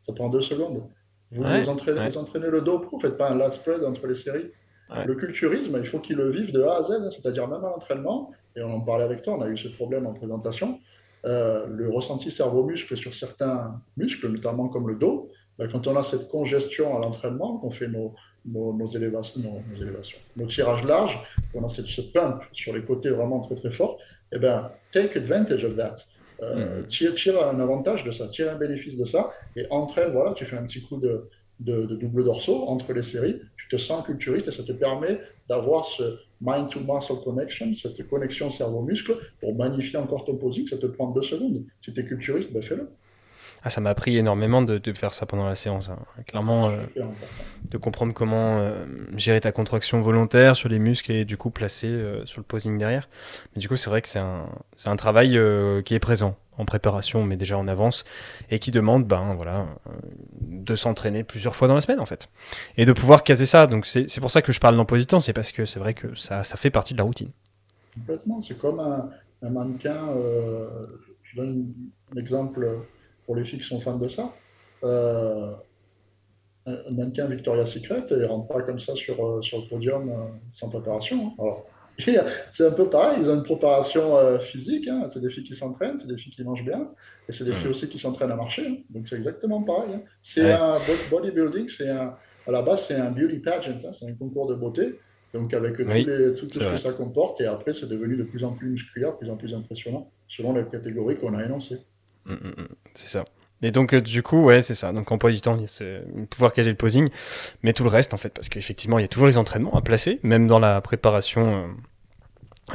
ça 0.04 0.12
prend 0.12 0.28
deux 0.28 0.42
secondes. 0.42 0.82
Vous, 1.32 1.42
entraînez, 1.42 2.48
le 2.48 2.60
dos, 2.60 2.78
pourquoi 2.78 2.98
vous 2.98 3.04
ne 3.04 3.08
faites 3.08 3.18
pas 3.18 3.30
un 3.30 3.36
lat 3.36 3.50
spread 3.50 3.82
entre 3.84 4.06
les 4.06 4.14
séries 4.14 4.50
Le 5.06 5.14
culturisme, 5.14 5.76
il 5.78 5.86
faut 5.86 5.98
qu'il 5.98 6.16
le 6.16 6.30
vive 6.30 6.52
de 6.52 6.62
A 6.62 6.76
à 6.76 6.82
Z, 6.82 6.90
hein, 6.90 7.10
c'est-à-dire 7.10 7.48
même 7.48 7.64
à 7.64 7.70
l'entraînement, 7.70 8.30
et 8.54 8.62
on 8.62 8.74
en 8.74 8.80
parlait 8.80 9.04
avec 9.04 9.22
toi, 9.22 9.38
on 9.38 9.40
a 9.40 9.48
eu 9.48 9.56
ce 9.56 9.68
problème 9.68 10.06
en 10.06 10.12
présentation, 10.12 10.78
euh, 11.26 11.66
le 11.66 11.90
ressenti 11.90 12.30
cerveau-muscle 12.30 12.96
sur 12.96 13.14
certains 13.14 13.80
muscles, 13.96 14.28
notamment 14.28 14.68
comme 14.68 14.88
le 14.88 14.96
dos, 14.96 15.30
ben, 15.58 15.68
quand 15.68 15.86
on 15.86 15.96
a 15.96 16.02
cette 16.02 16.28
congestion 16.28 16.96
à 16.96 17.00
l'entraînement, 17.00 17.58
qu'on 17.58 17.70
fait 17.70 17.88
nos, 17.88 18.14
nos, 18.44 18.86
élévations, 18.88 19.40
nos, 19.40 19.80
élévations, 19.80 20.18
nos 20.36 20.46
tirages 20.46 20.84
larges, 20.84 21.18
qu'on 21.52 21.64
a 21.64 21.68
cette, 21.68 21.86
ce 21.86 22.02
pump 22.02 22.42
sur 22.52 22.74
les 22.74 22.82
côtés 22.82 23.10
vraiment 23.10 23.40
très 23.40 23.54
très 23.54 23.70
fort, 23.70 23.98
eh 24.32 24.38
ben, 24.38 24.70
take 24.90 25.16
advantage 25.16 25.64
of 25.64 25.76
that. 25.76 25.96
Euh, 26.42 26.82
mm. 26.82 26.86
tire, 26.86 27.48
un 27.48 27.60
avantage 27.60 28.04
de 28.04 28.10
ça, 28.10 28.28
tire 28.28 28.52
un 28.52 28.56
bénéfice 28.56 28.96
de 28.96 29.04
ça, 29.04 29.32
et 29.56 29.66
entraîne, 29.70 30.12
voilà, 30.12 30.32
tu 30.32 30.44
fais 30.44 30.56
un 30.56 30.64
petit 30.64 30.82
coup 30.82 30.98
de, 30.98 31.28
de, 31.60 31.86
double 31.86 32.24
dorsaux 32.24 32.64
entre 32.68 32.92
les 32.92 33.02
séries, 33.02 33.40
tu 33.56 33.68
te 33.68 33.76
sens 33.76 34.04
culturiste 34.04 34.48
et 34.48 34.52
ça 34.52 34.62
te 34.62 34.72
permet 34.72 35.20
d'avoir 35.48 35.84
ce 35.84 36.18
mind-to-muscle 36.40 37.22
connection, 37.22 37.72
cette 37.74 38.06
connexion 38.08 38.50
cerveau-muscle 38.50 39.16
pour 39.40 39.54
magnifier 39.54 39.98
encore 39.98 40.24
ton 40.24 40.36
posing, 40.36 40.66
ça 40.66 40.76
te 40.76 40.86
prend 40.86 41.10
deux 41.10 41.22
secondes. 41.22 41.64
Si 41.82 41.92
tu 41.92 42.00
es 42.00 42.04
culturiste, 42.04 42.52
ben 42.52 42.62
fais-le. 42.62 42.88
Ah, 43.62 43.70
ça 43.70 43.80
m'a 43.80 43.90
appris 43.90 44.16
énormément 44.16 44.60
de, 44.62 44.80
faire 44.94 45.14
ça 45.14 45.26
pendant 45.26 45.46
la 45.46 45.54
séance. 45.54 45.88
Hein. 45.88 45.98
Clairement, 46.26 46.68
euh, 46.68 46.84
de 47.70 47.78
comprendre 47.78 48.12
comment 48.12 48.58
euh, 48.58 48.84
gérer 49.16 49.40
ta 49.40 49.52
contraction 49.52 50.00
volontaire 50.00 50.56
sur 50.56 50.68
les 50.68 50.78
muscles 50.78 51.12
et 51.12 51.24
du 51.24 51.36
coup 51.36 51.50
placer 51.50 51.88
euh, 51.88 52.26
sur 52.26 52.40
le 52.40 52.44
posing 52.44 52.76
derrière. 52.76 53.08
Mais 53.54 53.60
du 53.60 53.68
coup, 53.68 53.76
c'est 53.76 53.88
vrai 53.88 54.02
que 54.02 54.08
c'est 54.08 54.18
un, 54.18 54.46
un, 54.84 54.96
travail 54.96 55.40
qui 55.84 55.94
est 55.94 55.98
présent 55.98 56.36
en 56.58 56.66
préparation, 56.66 57.24
mais 57.24 57.36
déjà 57.36 57.56
en 57.58 57.66
avance, 57.66 58.04
et 58.50 58.58
qui 58.58 58.70
demande 58.70 59.06
ben, 59.06 59.34
voilà, 59.34 59.66
de 60.42 60.74
s'entraîner 60.74 61.24
plusieurs 61.24 61.56
fois 61.56 61.66
dans 61.66 61.74
la 61.74 61.80
semaine 61.80 62.00
en 62.00 62.06
fait. 62.06 62.28
Et 62.76 62.84
de 62.84 62.92
pouvoir 62.92 63.24
caser 63.24 63.46
ça. 63.46 63.66
Donc 63.66 63.86
c'est 63.86 64.20
pour 64.20 64.30
ça 64.30 64.42
que 64.42 64.52
je 64.52 64.60
parle 64.60 64.76
d'emploi 64.76 64.98
c'est 65.18 65.32
parce 65.32 65.52
que 65.52 65.64
c'est 65.64 65.78
vrai 65.78 65.94
que 65.94 66.14
ça, 66.14 66.44
ça, 66.44 66.56
fait 66.56 66.70
partie 66.70 66.92
de 66.92 66.98
la 66.98 67.04
routine. 67.04 67.30
Complètement, 67.94 68.42
c'est 68.42 68.58
comme 68.58 68.78
un, 68.78 69.08
un 69.42 69.50
mannequin. 69.50 70.10
je 71.22 71.36
donne 71.36 71.72
un 72.14 72.20
exemple 72.20 72.68
pour 73.26 73.36
les 73.36 73.44
filles 73.44 73.60
qui 73.60 73.66
sont 73.66 73.80
fans 73.80 73.96
de 73.96 74.08
ça. 74.08 74.32
Euh, 74.84 75.52
un 76.66 76.92
mannequin 76.92 77.26
Victoria's 77.26 77.70
Secret, 77.70 78.04
il 78.10 78.16
ne 78.18 78.24
rentre 78.24 78.48
pas 78.48 78.62
comme 78.62 78.78
ça 78.78 78.94
sur, 78.94 79.22
euh, 79.24 79.42
sur 79.42 79.60
le 79.60 79.68
podium 79.68 80.08
euh, 80.08 80.14
sans 80.50 80.70
préparation. 80.70 81.26
Hein. 81.26 81.32
Alors, 81.38 81.66
c'est 82.50 82.66
un 82.66 82.70
peu 82.70 82.88
pareil, 82.88 83.18
ils 83.20 83.30
ont 83.30 83.34
une 83.34 83.44
préparation 83.44 84.40
physique, 84.40 84.88
hein. 84.88 85.06
c'est 85.08 85.20
des 85.20 85.30
filles 85.30 85.44
qui 85.44 85.54
s'entraînent, 85.54 85.96
c'est 85.96 86.08
des 86.08 86.16
filles 86.16 86.32
qui 86.32 86.42
mangent 86.42 86.64
bien, 86.64 86.90
et 87.28 87.32
c'est 87.32 87.44
des 87.44 87.52
filles 87.52 87.68
aussi 87.68 87.88
qui 87.88 88.00
s'entraînent 88.00 88.32
à 88.32 88.36
marcher. 88.36 88.66
Hein. 88.66 88.76
Donc 88.90 89.06
c'est 89.06 89.14
exactement 89.14 89.62
pareil. 89.62 90.00
C'est 90.20 90.50
un 90.50 90.78
bodybuilding, 91.08 91.68
c'est 91.68 91.90
un, 91.90 92.16
à 92.48 92.50
la 92.50 92.62
base 92.62 92.86
c'est 92.86 92.96
un 92.96 93.12
beauty 93.12 93.38
pageant, 93.38 93.78
c'est 93.92 94.06
un 94.06 94.14
concours 94.14 94.48
de 94.48 94.56
beauté, 94.56 94.98
donc 95.32 95.54
avec 95.54 95.76
tout, 95.76 95.84
tout 95.84 96.48
ce 96.52 96.58
que 96.58 96.76
ça 96.78 96.92
comporte, 96.94 97.40
et 97.40 97.46
après 97.46 97.72
c'est 97.72 97.88
devenu 97.88 98.16
de 98.16 98.24
plus 98.24 98.42
en 98.42 98.54
plus 98.54 98.70
musculaire, 98.70 99.12
de 99.12 99.18
plus 99.18 99.30
en 99.30 99.36
plus 99.36 99.54
impressionnant, 99.54 100.10
selon 100.26 100.52
les 100.52 100.64
catégories 100.64 101.16
qu'on 101.16 101.34
a 101.34 101.44
énoncées. 101.44 101.78
C'est 102.94 103.08
ça. 103.08 103.24
Et 103.64 103.70
donc, 103.70 103.94
euh, 103.94 104.00
du 104.02 104.22
coup, 104.22 104.42
ouais, 104.44 104.60
c'est 104.60 104.74
ça. 104.74 104.92
Donc, 104.92 105.10
en 105.10 105.16
poids 105.16 105.30
du 105.30 105.40
temps, 105.40 105.56
il 105.56 105.62
y 105.62 105.64
a 105.64 105.68
ce 105.68 106.00
pouvoir 106.26 106.52
caser 106.52 106.68
le 106.68 106.76
posing, 106.76 107.08
mais 107.62 107.72
tout 107.72 107.82
le 107.82 107.88
reste, 107.88 108.12
en 108.12 108.18
fait, 108.18 108.28
parce 108.28 108.50
qu'effectivement, 108.50 108.98
il 108.98 109.02
y 109.02 109.04
a 109.06 109.08
toujours 109.08 109.26
les 109.26 109.38
entraînements 109.38 109.74
à 109.74 109.80
placer, 109.80 110.20
même 110.22 110.46
dans 110.46 110.58
la 110.58 110.82
préparation 110.82 111.64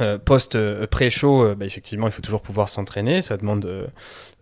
euh, 0.00 0.18
post 0.18 0.58
pré-show, 0.86 1.54
bah, 1.54 1.64
effectivement, 1.64 2.08
il 2.08 2.12
faut 2.12 2.22
toujours 2.22 2.42
pouvoir 2.42 2.68
s'entraîner. 2.68 3.22
Ça 3.22 3.36
demande 3.36 3.88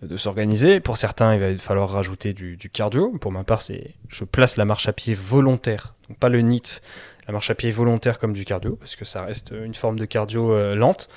de 0.02 0.16
s'organiser. 0.16 0.80
Pour 0.80 0.96
certains, 0.96 1.34
il 1.34 1.40
va 1.40 1.58
falloir 1.58 1.90
rajouter 1.90 2.32
du, 2.32 2.56
cardio. 2.72 3.10
Pour 3.20 3.30
ma 3.30 3.44
part, 3.44 3.60
c'est 3.60 3.94
je 4.08 4.24
place 4.24 4.56
la 4.56 4.64
marche 4.64 4.88
à 4.88 4.94
pied 4.94 5.12
volontaire, 5.12 5.94
donc 6.08 6.18
pas 6.18 6.30
le 6.30 6.40
NIT, 6.40 6.80
la 7.26 7.32
marche 7.32 7.50
à 7.50 7.54
pied 7.54 7.70
volontaire 7.70 8.18
comme 8.18 8.32
du 8.32 8.46
cardio, 8.46 8.76
parce 8.76 8.96
que 8.96 9.04
ça 9.04 9.24
reste 9.24 9.52
une 9.52 9.74
forme 9.74 9.98
de 9.98 10.06
cardio 10.06 10.74
lente. 10.74 11.10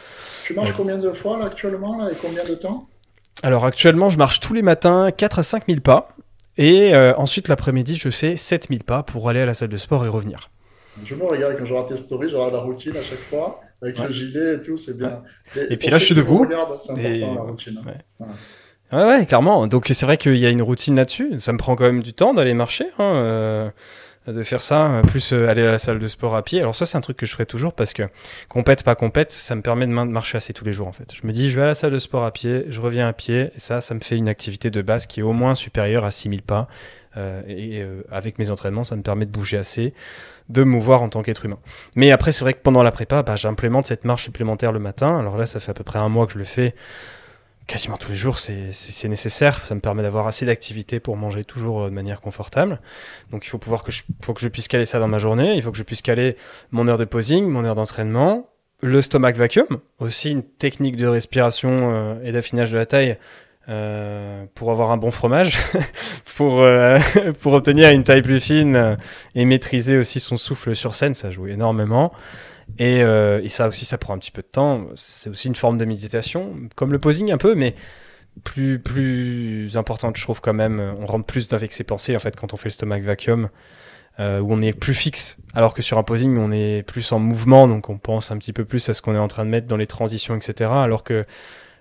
Tu 0.45 0.53
marches 0.53 0.73
combien 0.73 0.97
de 0.97 1.13
fois 1.13 1.37
là, 1.37 1.45
actuellement 1.45 1.97
là, 1.97 2.11
et 2.11 2.15
combien 2.21 2.43
de 2.43 2.55
temps? 2.55 2.89
Alors 3.43 3.65
actuellement, 3.65 4.09
je 4.09 4.17
marche 4.17 4.39
tous 4.39 4.53
les 4.53 4.61
matins 4.61 5.11
4 5.11 5.39
à 5.39 5.43
5 5.43 5.63
000 5.67 5.81
pas. 5.81 6.09
Et 6.57 6.93
euh, 6.93 7.13
ensuite, 7.17 7.47
l'après-midi, 7.47 7.95
je 7.95 8.09
fais 8.09 8.35
7 8.35 8.67
000 8.69 8.81
pas 8.85 9.03
pour 9.03 9.29
aller 9.29 9.39
à 9.39 9.45
la 9.45 9.53
salle 9.53 9.69
de 9.69 9.77
sport 9.77 10.05
et 10.05 10.09
revenir. 10.09 10.49
Je 11.05 11.15
me 11.15 11.23
regarde 11.23 11.55
quand 11.57 11.65
je 11.65 11.71
regarde 11.71 11.89
tes 11.89 11.97
stories, 11.97 12.29
je 12.29 12.35
regarde 12.35 12.53
la 12.53 12.59
routine 12.59 12.95
à 12.97 13.01
chaque 13.01 13.21
fois, 13.29 13.61
avec 13.81 13.97
le 13.97 14.09
gilet 14.09 14.55
et 14.55 14.59
tout, 14.59 14.77
c'est 14.77 14.95
bien. 14.95 15.23
Et, 15.55 15.77
puis 15.77 15.89
là, 15.89 15.97
je 15.97 16.05
suis 16.05 16.15
debout. 16.15 16.45
C'est 16.47 16.55
important 16.55 17.35
la 17.35 17.41
routine. 17.41 17.81
Hein. 17.85 18.25
Ouais. 18.91 19.05
ouais. 19.05 19.25
clairement. 19.25 19.65
Donc 19.67 19.89
c'est 19.91 20.05
vrai 20.05 20.17
qu'il 20.17 20.37
y 20.37 20.45
a 20.45 20.49
une 20.49 20.61
routine 20.61 20.95
là-dessus. 20.95 21.39
Ça 21.39 21.53
me 21.53 21.57
prend 21.57 21.75
quand 21.75 21.85
même 21.85 22.03
du 22.03 22.13
temps 22.13 22.33
d'aller 22.33 22.53
marcher. 22.53 22.87
Hein. 22.99 23.15
Euh, 23.15 23.69
de 24.27 24.43
faire 24.43 24.61
ça, 24.61 24.87
euh, 24.87 25.01
plus 25.01 25.33
euh, 25.33 25.49
aller 25.49 25.63
à 25.63 25.71
la 25.71 25.77
salle 25.77 25.97
de 25.97 26.07
sport 26.07 26.35
à 26.35 26.43
pied. 26.43 26.59
Alors 26.59 26.75
ça, 26.75 26.85
c'est 26.85 26.97
un 26.97 27.01
truc 27.01 27.17
que 27.17 27.25
je 27.25 27.31
ferai 27.31 27.45
toujours 27.45 27.73
parce 27.73 27.93
que 27.93 28.03
compète, 28.49 28.83
pas 28.83 28.95
compète, 28.95 29.31
ça 29.31 29.55
me 29.55 29.61
permet 29.61 29.87
de 29.87 29.91
marcher 29.91 30.37
assez 30.37 30.53
tous 30.53 30.63
les 30.63 30.73
jours 30.73 30.87
en 30.87 30.91
fait. 30.91 31.13
Je 31.15 31.25
me 31.25 31.31
dis, 31.31 31.49
je 31.49 31.55
vais 31.55 31.63
à 31.63 31.67
la 31.67 31.75
salle 31.75 31.91
de 31.91 31.97
sport 31.97 32.23
à 32.23 32.31
pied, 32.31 32.65
je 32.69 32.81
reviens 32.81 33.07
à 33.07 33.13
pied, 33.13 33.51
et 33.55 33.59
ça, 33.59 33.81
ça 33.81 33.95
me 33.95 33.99
fait 33.99 34.17
une 34.17 34.29
activité 34.29 34.69
de 34.69 34.81
base 34.81 35.07
qui 35.07 35.21
est 35.21 35.23
au 35.23 35.33
moins 35.33 35.55
supérieure 35.55 36.05
à 36.05 36.11
6000 36.11 36.43
pas. 36.43 36.67
Euh, 37.17 37.41
et 37.45 37.83
avec 38.09 38.39
mes 38.39 38.51
entraînements, 38.51 38.85
ça 38.85 38.95
me 38.95 39.01
permet 39.01 39.25
de 39.25 39.31
bouger 39.31 39.57
assez, 39.57 39.93
de 40.49 40.63
mouvoir 40.63 41.01
en 41.01 41.09
tant 41.09 41.23
qu'être 41.23 41.45
humain. 41.45 41.59
Mais 41.95 42.11
après, 42.11 42.31
c'est 42.31 42.45
vrai 42.45 42.53
que 42.53 42.61
pendant 42.61 42.83
la 42.83 42.91
prépa, 42.91 43.23
bah, 43.23 43.35
j'implémente 43.35 43.85
cette 43.85 44.05
marche 44.05 44.23
supplémentaire 44.23 44.71
le 44.71 44.79
matin. 44.79 45.19
Alors 45.19 45.37
là, 45.37 45.45
ça 45.45 45.59
fait 45.59 45.71
à 45.71 45.73
peu 45.73 45.83
près 45.83 45.99
un 45.99 46.09
mois 46.09 46.25
que 46.27 46.33
je 46.33 46.37
le 46.37 46.45
fais 46.45 46.73
quasiment 47.71 47.95
tous 47.95 48.09
les 48.11 48.17
jours, 48.17 48.37
c'est 48.37 49.07
nécessaire. 49.07 49.65
Ça 49.65 49.75
me 49.75 49.79
permet 49.79 50.03
d'avoir 50.03 50.27
assez 50.27 50.45
d'activité 50.45 50.99
pour 50.99 51.15
manger 51.15 51.45
toujours 51.45 51.83
euh, 51.83 51.89
de 51.89 51.93
manière 51.93 52.19
confortable. 52.19 52.81
Donc 53.31 53.45
il 53.45 53.49
faut 53.49 53.59
pouvoir 53.59 53.83
que 53.83 53.93
je, 53.93 54.03
faut 54.21 54.33
que 54.33 54.41
je 54.41 54.49
puisse 54.49 54.67
caler 54.67 54.85
ça 54.85 54.99
dans 54.99 55.07
ma 55.07 55.19
journée. 55.19 55.55
Il 55.55 55.61
faut 55.61 55.71
que 55.71 55.77
je 55.77 55.83
puisse 55.83 56.01
caler 56.01 56.35
mon 56.71 56.89
heure 56.89 56.97
de 56.97 57.05
posing, 57.05 57.47
mon 57.47 57.63
heure 57.63 57.75
d'entraînement, 57.75 58.49
le 58.81 59.01
stomach 59.01 59.37
vacuum, 59.37 59.79
aussi 59.99 60.31
une 60.31 60.43
technique 60.43 60.97
de 60.97 61.07
respiration 61.07 61.69
euh, 61.71 62.23
et 62.25 62.33
d'affinage 62.33 62.71
de 62.71 62.77
la 62.77 62.85
taille 62.85 63.17
euh, 63.69 64.43
pour 64.53 64.71
avoir 64.71 64.91
un 64.91 64.97
bon 64.97 65.11
fromage, 65.11 65.57
pour, 66.35 66.65
pour 67.41 67.53
obtenir 67.53 67.89
une 67.91 68.03
taille 68.03 68.21
plus 68.21 68.41
fine 68.41 68.97
et 69.33 69.45
maîtriser 69.45 69.97
aussi 69.97 70.19
son 70.19 70.35
souffle 70.35 70.75
sur 70.75 70.93
scène, 70.93 71.13
ça 71.13 71.31
joue 71.31 71.47
énormément. 71.47 72.11
Euh, 72.81 73.41
et, 73.43 73.49
ça 73.49 73.67
aussi, 73.67 73.85
ça 73.85 73.97
prend 73.97 74.13
un 74.13 74.17
petit 74.17 74.31
peu 74.31 74.41
de 74.41 74.47
temps. 74.47 74.87
C'est 74.95 75.29
aussi 75.29 75.47
une 75.47 75.55
forme 75.55 75.77
de 75.77 75.85
méditation, 75.85 76.55
comme 76.75 76.91
le 76.91 76.99
posing 76.99 77.31
un 77.31 77.37
peu, 77.37 77.55
mais 77.55 77.75
plus, 78.43 78.79
plus 78.79 79.77
importante, 79.77 80.17
je 80.17 80.23
trouve 80.23 80.41
quand 80.41 80.53
même. 80.53 80.79
On 80.99 81.05
rentre 81.05 81.25
plus 81.25 81.51
avec 81.53 81.73
ses 81.73 81.83
pensées, 81.83 82.15
en 82.15 82.19
fait, 82.19 82.35
quand 82.35 82.53
on 82.53 82.57
fait 82.57 82.69
le 82.69 82.73
stomach 82.73 83.03
vacuum, 83.03 83.49
euh, 84.19 84.39
où 84.39 84.53
on 84.53 84.61
est 84.61 84.73
plus 84.73 84.93
fixe, 84.93 85.37
alors 85.53 85.73
que 85.73 85.81
sur 85.81 85.97
un 85.97 86.03
posing, 86.03 86.37
on 86.37 86.51
est 86.51 86.83
plus 86.83 87.11
en 87.11 87.19
mouvement, 87.19 87.67
donc 87.67 87.89
on 87.89 87.97
pense 87.97 88.31
un 88.31 88.37
petit 88.37 88.53
peu 88.53 88.65
plus 88.65 88.89
à 88.89 88.93
ce 88.93 89.01
qu'on 89.01 89.15
est 89.15 89.19
en 89.19 89.27
train 89.27 89.45
de 89.45 89.49
mettre 89.49 89.67
dans 89.67 89.77
les 89.77 89.87
transitions, 89.87 90.35
etc. 90.35 90.69
Alors 90.73 91.03
que 91.03 91.25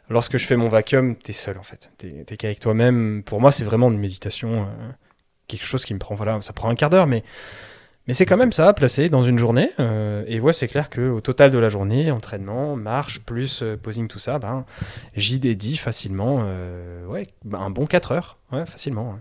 lorsque 0.08 0.36
je 0.38 0.46
fais 0.46 0.56
mon 0.56 0.68
vacuum, 0.68 1.16
t'es 1.16 1.32
seul, 1.32 1.58
en 1.58 1.62
fait. 1.62 1.90
T'es 1.98 2.36
qu'avec 2.36 2.60
toi-même. 2.60 3.22
Pour 3.24 3.40
moi, 3.40 3.50
c'est 3.52 3.64
vraiment 3.64 3.90
une 3.90 3.98
méditation, 3.98 4.62
euh, 4.62 4.90
quelque 5.48 5.64
chose 5.64 5.84
qui 5.84 5.94
me 5.94 5.98
prend, 5.98 6.14
voilà, 6.14 6.40
ça 6.42 6.52
prend 6.52 6.68
un 6.68 6.74
quart 6.74 6.90
d'heure, 6.90 7.06
mais 7.06 7.24
mais 8.10 8.14
c'est 8.14 8.26
quand 8.26 8.36
même 8.36 8.50
ça, 8.50 8.72
placé 8.72 9.08
dans 9.08 9.22
une 9.22 9.38
journée. 9.38 9.70
Euh, 9.78 10.24
et 10.26 10.40
ouais, 10.40 10.52
c'est 10.52 10.66
clair 10.66 10.90
qu'au 10.90 11.20
total 11.20 11.52
de 11.52 11.58
la 11.58 11.68
journée, 11.68 12.10
entraînement, 12.10 12.74
marche, 12.74 13.20
plus 13.20 13.62
euh, 13.62 13.76
posing, 13.76 14.08
tout 14.08 14.18
ça, 14.18 14.40
ben, 14.40 14.64
j'y 15.14 15.38
dédie 15.38 15.76
facilement 15.76 16.40
euh, 16.42 17.06
ouais, 17.06 17.28
ben, 17.44 17.60
un 17.60 17.70
bon 17.70 17.86
4 17.86 18.10
heures. 18.10 18.38
Ouais, 18.50 18.66
facilement. 18.66 19.20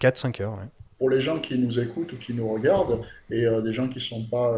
4-5 0.00 0.38
hmm. 0.40 0.44
heures. 0.44 0.58
Pour 0.98 1.10
les 1.10 1.20
gens 1.20 1.40
qui 1.40 1.58
nous 1.58 1.80
écoutent 1.80 2.12
ou 2.12 2.16
qui 2.16 2.32
nous 2.32 2.48
regardent, 2.48 3.00
et 3.28 3.44
des 3.64 3.72
gens 3.72 3.88
qui 3.88 3.98
ne 3.98 4.04
sont 4.04 4.24
pas, 4.30 4.56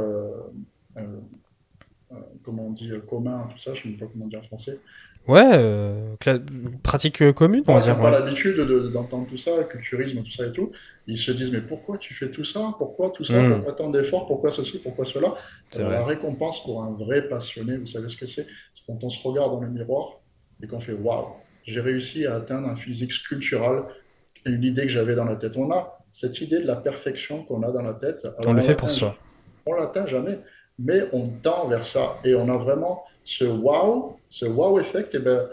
comment 2.45 2.67
on 2.67 2.71
dit, 2.73 2.93
communs, 3.09 3.49
tout 3.51 3.59
ça, 3.63 3.73
je 3.73 3.89
ne 3.89 3.95
sais 3.95 3.99
pas 3.99 4.05
comment 4.13 4.27
dire 4.27 4.41
en 4.41 4.43
français, 4.43 4.79
Ouais, 5.27 5.53
euh, 5.55 6.15
pratique 6.83 7.33
commune, 7.33 7.65
on 7.67 7.75
va 7.75 7.81
dire. 7.81 7.99
pas 7.99 8.11
l'habitude 8.11 8.61
d'entendre 8.93 9.27
tout 9.27 9.39
ça, 9.39 9.65
culturisme, 9.65 10.23
tout 10.23 10.31
ça 10.31 10.47
et 10.47 10.53
tout. 10.53 10.71
Ils 11.07 11.19
se 11.19 11.33
disent, 11.33 11.53
mais 11.53 11.61
pourquoi 11.61 11.99
tu 11.99 12.15
fais 12.15 12.31
tout 12.31 12.45
ça? 12.45 12.75
Pourquoi 12.79 13.11
tout 13.11 13.25
ça? 13.25 13.41
Hmm. 13.41 13.55
Pourquoi 13.55 13.73
tant 13.75 13.91
d'efforts? 13.91 14.27
Pourquoi 14.27 14.53
ceci? 14.53 14.79
Pourquoi 14.79 15.05
cela? 15.05 15.35
La 15.79 16.05
récompense 16.05 16.63
pour 16.65 16.83
un 16.83 16.93
vrai 16.93 17.29
passionné, 17.29 17.77
vous 17.77 17.87
savez 17.87 18.09
ce 18.09 18.17
que 18.17 18.27
c'est? 18.27 18.47
C'est 18.73 18.87
quand 18.87 19.03
on 19.03 19.11
se 19.11 19.23
regarde 19.27 19.53
dans 19.53 19.61
le 19.61 19.69
miroir 19.69 20.21
et 20.63 20.67
qu'on 20.67 20.81
fait, 20.81 20.95
waouh, 20.95 21.27
j'ai 21.65 21.81
réussi 21.81 22.27
à 22.27 22.37
atteindre 22.37 22.69
un 22.69 22.77
physique 22.77 23.13
sculptural 23.13 23.85
une 24.47 24.63
idée 24.63 24.83
que 24.83 24.89
j'avais 24.89 25.15
dans 25.15 25.25
la 25.25 25.37
tête. 25.37 25.57
On 25.57 25.71
a 25.71 25.99
cette 26.13 26.41
idée 26.41 26.61
de 26.61 26.67
la 26.67 26.77
perfection 26.77 27.45
qu'on 27.45 27.63
a 27.63 27.73
dans 27.73 27.83
la 27.83 27.95
tête. 27.95 28.27
on 28.47 28.53
le 28.53 28.61
fait 28.61 28.75
pour 28.75 28.91
soi. 28.91 29.17
On 29.67 29.75
l'atteint 29.75 30.07
jamais, 30.07 30.39
mais 30.79 31.05
on 31.13 31.29
tend 31.29 31.69
vers 31.69 31.85
ça. 31.85 32.19
Et 32.25 32.35
on 32.35 32.49
a 32.49 32.57
vraiment 32.57 33.05
ce 33.25 33.45
wow, 33.45 34.19
ce 34.29 34.45
wow 34.45 34.79
effect. 34.79 35.15
Et 35.15 35.19
ben, 35.19 35.49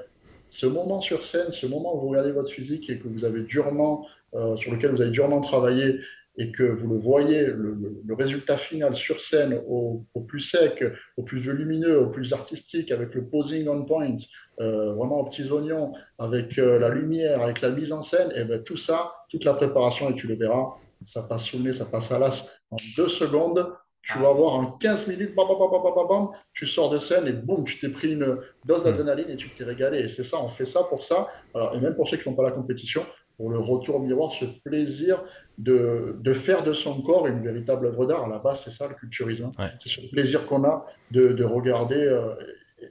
ce 0.50 0.66
moment 0.66 1.00
sur 1.00 1.26
scène, 1.26 1.50
ce 1.50 1.66
moment 1.66 1.96
où 1.96 2.02
vous 2.02 2.08
regardez 2.10 2.32
votre 2.32 2.50
physique 2.50 2.90
et 2.90 3.00
que 3.00 3.08
vous 3.08 3.24
avez 3.24 3.42
durement, 3.42 4.06
euh, 4.36 4.56
sur 4.58 4.72
lequel 4.72 4.91
vous 4.91 5.02
avez 5.02 5.12
durement 5.12 5.41
travaillé 5.41 6.00
et 6.38 6.52
que 6.52 6.63
vous 6.63 6.88
le 6.94 7.00
voyez, 7.00 7.46
le, 7.46 8.13
résultat 8.13 8.58
final 8.58 8.96
sur 8.96 9.20
scène 9.20 9.60
au, 9.67 10.06
plus 10.28 10.41
sec, 10.41 10.84
au 11.17 11.24
plus 11.24 11.39
volumineux, 11.39 12.00
au 12.00 12.08
plus 12.08 12.34
artistique, 12.34 12.91
avec 12.91 13.13
le 13.15 13.26
posing 13.26 13.67
on 13.67 13.84
point, 13.84 14.15
euh, 14.60 14.94
vraiment 14.94 15.20
aux 15.20 15.26
petits 15.26 15.50
oignons, 15.50 15.94
avec 16.17 16.58
euh, 16.58 16.80
la 16.80 16.89
lumière, 16.89 17.41
avec 17.41 17.62
la 17.62 17.72
mise 17.72 17.91
en 17.91 18.02
scène, 18.02 18.32
et 18.36 18.46
bien 18.46 18.60
tout 18.60 18.78
ça, 18.78 19.13
toute 19.30 19.44
la 19.44 19.54
préparation, 19.54 20.10
et 20.10 20.15
tu 20.15 20.28
le 20.28 20.36
verras, 20.36 20.76
ça 21.06 21.24
passe 21.24 21.44
sous 21.44 21.58
le 21.58 21.63
nez, 21.63 21.74
ça 21.74 21.86
passe 21.86 22.12
à 22.12 22.20
l'as 22.20 22.50
en 22.70 22.78
deux 22.96 23.10
secondes. 23.10 23.74
Tu 24.04 24.17
vas 24.17 24.30
avoir 24.30 24.56
en 24.56 24.65
15 24.65 25.08
minutes, 25.08 25.36
bam, 25.36 25.46
bam, 25.48 26.08
bam, 26.10 26.30
tu 26.54 26.65
sors 26.65 26.89
de 26.89 26.98
scène 26.98 27.28
et 27.28 27.34
boum, 27.34 27.63
tu 27.65 27.78
t'es 27.78 27.89
pris 27.89 28.13
une 28.13 28.39
dose 28.65 28.84
d'adrénaline 28.84 29.30
et 29.30 29.36
tu 29.36 29.50
t'es 29.50 29.63
régalé. 29.63 30.00
Et 30.00 30.08
c'est 30.08 30.24
ça, 30.24 30.41
on 30.41 30.50
fait 30.50 30.65
ça 30.65 30.84
pour 30.84 31.04
ça. 31.04 31.28
Alors, 31.54 31.76
et 31.76 31.80
même 31.80 31.96
pour 31.96 32.08
ceux 32.08 32.17
qui 32.17 32.22
ne 32.22 32.34
font 32.34 32.36
pas 32.36 32.44
la 32.44 32.52
compétition, 32.52 33.06
pour 33.41 33.49
le 33.49 33.58
retour 33.58 33.99
miroir, 33.99 34.32
ce 34.32 34.45
plaisir 34.45 35.23
de, 35.58 36.15
de, 36.19 36.32
faire 36.32 36.63
de 36.63 36.73
son 36.73 37.01
corps 37.01 37.25
une 37.25 37.41
véritable 37.41 37.88
œuvre 37.88 38.06
d'art. 38.06 38.25
À 38.25 38.27
la 38.27 38.38
base, 38.38 38.62
c'est 38.63 38.71
ça 38.71 38.88
le 38.88 38.93
culturisme. 38.93 39.49
C'est 39.80 39.89
ce 39.89 40.01
plaisir 40.12 40.45
qu'on 40.45 40.63
a 40.63 40.86
de, 41.10 41.30
de 41.30 41.43
regarder 41.43 41.95
euh, 41.95 42.36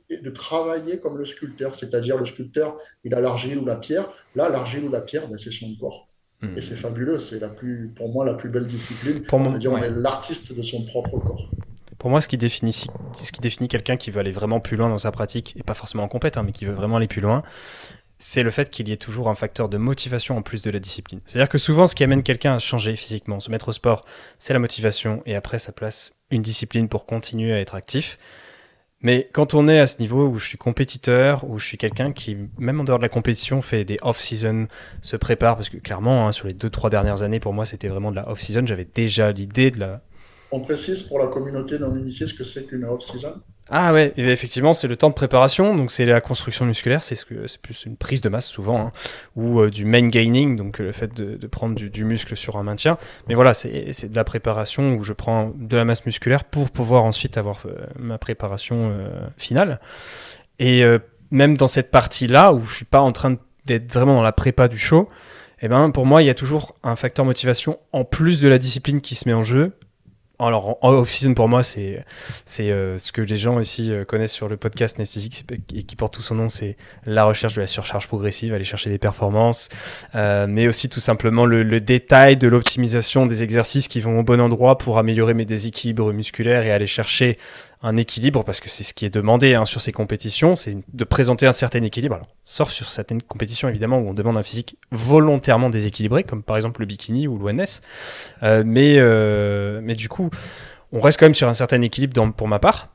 et 0.08 0.16
de 0.16 0.30
travailler 0.30 0.98
comme 0.98 1.18
le 1.18 1.24
sculpteur. 1.24 1.76
C'est-à-dire, 1.76 2.16
le 2.16 2.26
sculpteur, 2.26 2.78
il 3.04 3.14
a 3.14 3.20
l'argile 3.20 3.58
ou 3.58 3.64
la 3.64 3.76
pierre. 3.76 4.08
Là, 4.34 4.48
l'argile 4.48 4.82
ou 4.82 4.90
la 4.90 5.00
pierre, 5.00 5.28
ben, 5.28 5.38
c'est 5.38 5.52
son 5.52 5.72
corps. 5.78 6.08
Hmm. 6.42 6.58
Et 6.58 6.62
c'est 6.62 6.74
fabuleux. 6.74 7.20
C'est 7.20 7.38
la 7.38 7.48
plus, 7.48 7.92
pour 7.94 8.08
moi 8.08 8.24
la 8.24 8.34
plus 8.34 8.48
belle 8.48 8.66
discipline. 8.66 9.22
C'est-à-dire, 9.28 9.70
on 9.70 9.78
est 9.78 9.90
l'artiste 9.90 10.52
de 10.52 10.62
son 10.62 10.84
propre 10.84 11.16
corps. 11.20 11.48
Pour 12.00 12.10
moi, 12.10 12.20
ce 12.20 12.26
qui 12.26 12.38
définit, 12.38 12.72
ce 12.72 13.30
qui 13.30 13.40
définit 13.40 13.68
quelqu'un 13.68 13.96
qui 13.96 14.10
veut 14.10 14.18
aller 14.18 14.32
vraiment 14.32 14.58
plus 14.58 14.76
loin 14.76 14.88
dans 14.88 14.98
sa 14.98 15.12
pratique, 15.12 15.54
et 15.56 15.62
pas 15.62 15.74
forcément 15.74 16.02
en 16.02 16.08
compète, 16.08 16.38
hein, 16.38 16.42
mais 16.42 16.52
qui 16.52 16.64
veut 16.64 16.72
vraiment 16.72 16.96
aller 16.96 17.08
plus 17.08 17.20
loin, 17.20 17.42
c'est 18.20 18.42
le 18.42 18.50
fait 18.50 18.70
qu'il 18.70 18.88
y 18.88 18.92
ait 18.92 18.98
toujours 18.98 19.28
un 19.28 19.34
facteur 19.34 19.68
de 19.70 19.78
motivation 19.78 20.36
en 20.36 20.42
plus 20.42 20.62
de 20.62 20.70
la 20.70 20.78
discipline. 20.78 21.20
C'est-à-dire 21.24 21.48
que 21.48 21.58
souvent, 21.58 21.86
ce 21.86 21.94
qui 21.94 22.04
amène 22.04 22.22
quelqu'un 22.22 22.54
à 22.54 22.58
changer 22.58 22.94
physiquement, 22.94 23.40
se 23.40 23.50
mettre 23.50 23.68
au 23.68 23.72
sport, 23.72 24.04
c'est 24.38 24.52
la 24.52 24.58
motivation, 24.58 25.22
et 25.24 25.34
après, 25.34 25.58
ça 25.58 25.72
place 25.72 26.12
une 26.30 26.42
discipline 26.42 26.88
pour 26.88 27.06
continuer 27.06 27.52
à 27.52 27.58
être 27.58 27.74
actif. 27.74 28.18
Mais 29.00 29.30
quand 29.32 29.54
on 29.54 29.66
est 29.68 29.80
à 29.80 29.86
ce 29.86 29.98
niveau 30.00 30.28
où 30.28 30.38
je 30.38 30.46
suis 30.46 30.58
compétiteur, 30.58 31.48
où 31.48 31.58
je 31.58 31.64
suis 31.64 31.78
quelqu'un 31.78 32.12
qui, 32.12 32.36
même 32.58 32.80
en 32.80 32.84
dehors 32.84 32.98
de 32.98 33.02
la 33.02 33.08
compétition, 33.08 33.62
fait 33.62 33.86
des 33.86 33.96
off-season, 34.02 34.68
se 35.00 35.16
prépare, 35.16 35.56
parce 35.56 35.70
que 35.70 35.78
clairement, 35.78 36.28
hein, 36.28 36.32
sur 36.32 36.46
les 36.46 36.52
deux, 36.52 36.68
trois 36.68 36.90
dernières 36.90 37.22
années, 37.22 37.40
pour 37.40 37.54
moi, 37.54 37.64
c'était 37.64 37.88
vraiment 37.88 38.10
de 38.10 38.16
la 38.16 38.28
off-season, 38.28 38.66
j'avais 38.66 38.84
déjà 38.84 39.32
l'idée 39.32 39.70
de 39.70 39.80
la... 39.80 40.02
On 40.52 40.60
précise 40.60 41.02
pour 41.04 41.18
la 41.18 41.28
communauté 41.28 41.78
non 41.78 41.94
initiée 41.94 42.26
ce 42.26 42.34
que 42.34 42.44
c'est 42.44 42.66
qu'une 42.66 42.84
off-season? 42.84 43.40
Ah 43.72 43.92
ouais, 43.92 44.12
effectivement, 44.16 44.74
c'est 44.74 44.88
le 44.88 44.96
temps 44.96 45.10
de 45.10 45.14
préparation, 45.14 45.76
donc 45.76 45.92
c'est 45.92 46.04
la 46.04 46.20
construction 46.20 46.64
musculaire, 46.64 47.04
c'est 47.04 47.14
ce 47.14 47.24
que 47.24 47.46
plus 47.62 47.84
une 47.86 47.96
prise 47.96 48.20
de 48.20 48.28
masse 48.28 48.48
souvent, 48.48 48.86
hein, 48.86 48.92
ou 49.36 49.60
euh, 49.60 49.70
du 49.70 49.84
main 49.84 50.02
gaining, 50.02 50.56
donc 50.56 50.80
euh, 50.80 50.86
le 50.86 50.92
fait 50.92 51.14
de, 51.14 51.46
prendre 51.46 51.76
du, 51.76 52.04
muscle 52.04 52.36
sur 52.36 52.56
un 52.56 52.64
maintien. 52.64 52.98
Mais 53.28 53.36
voilà, 53.36 53.54
c'est 53.54 54.08
de 54.08 54.16
la 54.16 54.24
préparation 54.24 54.96
où 54.96 55.04
je 55.04 55.12
prends 55.12 55.52
de 55.54 55.76
la 55.76 55.84
masse 55.84 56.04
musculaire 56.04 56.42
pour 56.42 56.70
pouvoir 56.70 57.04
ensuite 57.04 57.38
avoir 57.38 57.62
euh, 57.66 57.76
ma 57.96 58.18
préparation 58.18 58.92
finale. 59.36 59.80
Et 60.58 60.82
même 61.30 61.56
dans 61.56 61.68
cette 61.68 61.90
partie-là, 61.90 62.52
où 62.52 62.62
je 62.62 62.74
suis 62.74 62.84
pas 62.84 63.00
en 63.00 63.10
train 63.12 63.36
d'être 63.66 63.92
vraiment 63.92 64.14
dans 64.14 64.22
la 64.22 64.32
prépa 64.32 64.68
du 64.68 64.78
show, 64.78 65.08
eh 65.62 65.68
ben 65.68 65.90
pour 65.90 66.06
moi, 66.06 66.22
il 66.22 66.26
y 66.26 66.30
a 66.30 66.34
toujours 66.34 66.74
un 66.82 66.96
facteur 66.96 67.24
motivation 67.24 67.78
en 67.92 68.04
plus 68.04 68.40
de 68.40 68.48
la 68.48 68.58
discipline 68.58 69.00
qui 69.00 69.14
se 69.14 69.28
met 69.28 69.34
en 69.34 69.42
jeu 69.42 69.72
alors, 70.46 70.78
en 70.80 70.92
off-season, 70.92 71.34
pour 71.34 71.48
moi, 71.48 71.62
c'est 71.62 72.04
c'est 72.46 72.70
euh, 72.70 72.98
ce 72.98 73.12
que 73.12 73.20
les 73.20 73.36
gens 73.36 73.60
ici 73.60 73.92
euh, 73.92 74.04
connaissent 74.04 74.32
sur 74.32 74.48
le 74.48 74.56
podcast 74.56 74.98
Nesthésique 74.98 75.44
et 75.74 75.82
qui 75.82 75.96
porte 75.96 76.14
tout 76.14 76.22
son 76.22 76.34
nom, 76.34 76.48
c'est 76.48 76.76
la 77.04 77.24
recherche 77.24 77.54
de 77.54 77.60
la 77.60 77.66
surcharge 77.66 78.08
progressive, 78.08 78.54
aller 78.54 78.64
chercher 78.64 78.90
des 78.90 78.98
performances, 78.98 79.68
euh, 80.14 80.46
mais 80.48 80.66
aussi 80.66 80.88
tout 80.88 81.00
simplement 81.00 81.46
le, 81.46 81.62
le 81.62 81.80
détail 81.80 82.36
de 82.36 82.48
l'optimisation 82.48 83.26
des 83.26 83.42
exercices 83.42 83.88
qui 83.88 84.00
vont 84.00 84.20
au 84.20 84.22
bon 84.22 84.40
endroit 84.40 84.78
pour 84.78 84.98
améliorer 84.98 85.34
mes 85.34 85.44
déséquilibres 85.44 86.12
musculaires 86.12 86.62
et 86.64 86.70
aller 86.70 86.86
chercher 86.86 87.38
un 87.82 87.96
équilibre, 87.96 88.44
parce 88.44 88.60
que 88.60 88.68
c'est 88.68 88.84
ce 88.84 88.92
qui 88.92 89.06
est 89.06 89.10
demandé 89.10 89.54
hein, 89.54 89.64
sur 89.64 89.80
ces 89.80 89.92
compétitions, 89.92 90.54
c'est 90.54 90.76
de 90.92 91.04
présenter 91.04 91.46
un 91.46 91.52
certain 91.52 91.82
équilibre. 91.82 92.16
Alors, 92.16 92.28
sauf 92.44 92.70
sur 92.70 92.92
certaines 92.92 93.22
compétitions, 93.22 93.68
évidemment, 93.68 93.98
où 93.98 94.08
on 94.08 94.14
demande 94.14 94.36
un 94.36 94.42
physique 94.42 94.76
volontairement 94.90 95.70
déséquilibré, 95.70 96.24
comme 96.24 96.42
par 96.42 96.56
exemple 96.56 96.80
le 96.80 96.86
bikini 96.86 97.26
ou 97.26 97.38
l'ONS. 97.38 97.80
Euh, 98.42 98.64
mais, 98.66 98.96
euh, 98.98 99.80
mais 99.82 99.94
du 99.94 100.10
coup, 100.10 100.28
on 100.92 101.00
reste 101.00 101.18
quand 101.18 101.24
même 101.26 101.34
sur 101.34 101.48
un 101.48 101.54
certain 101.54 101.80
équilibre 101.80 102.12
dans, 102.12 102.30
pour 102.32 102.48
ma 102.48 102.58
part. 102.58 102.90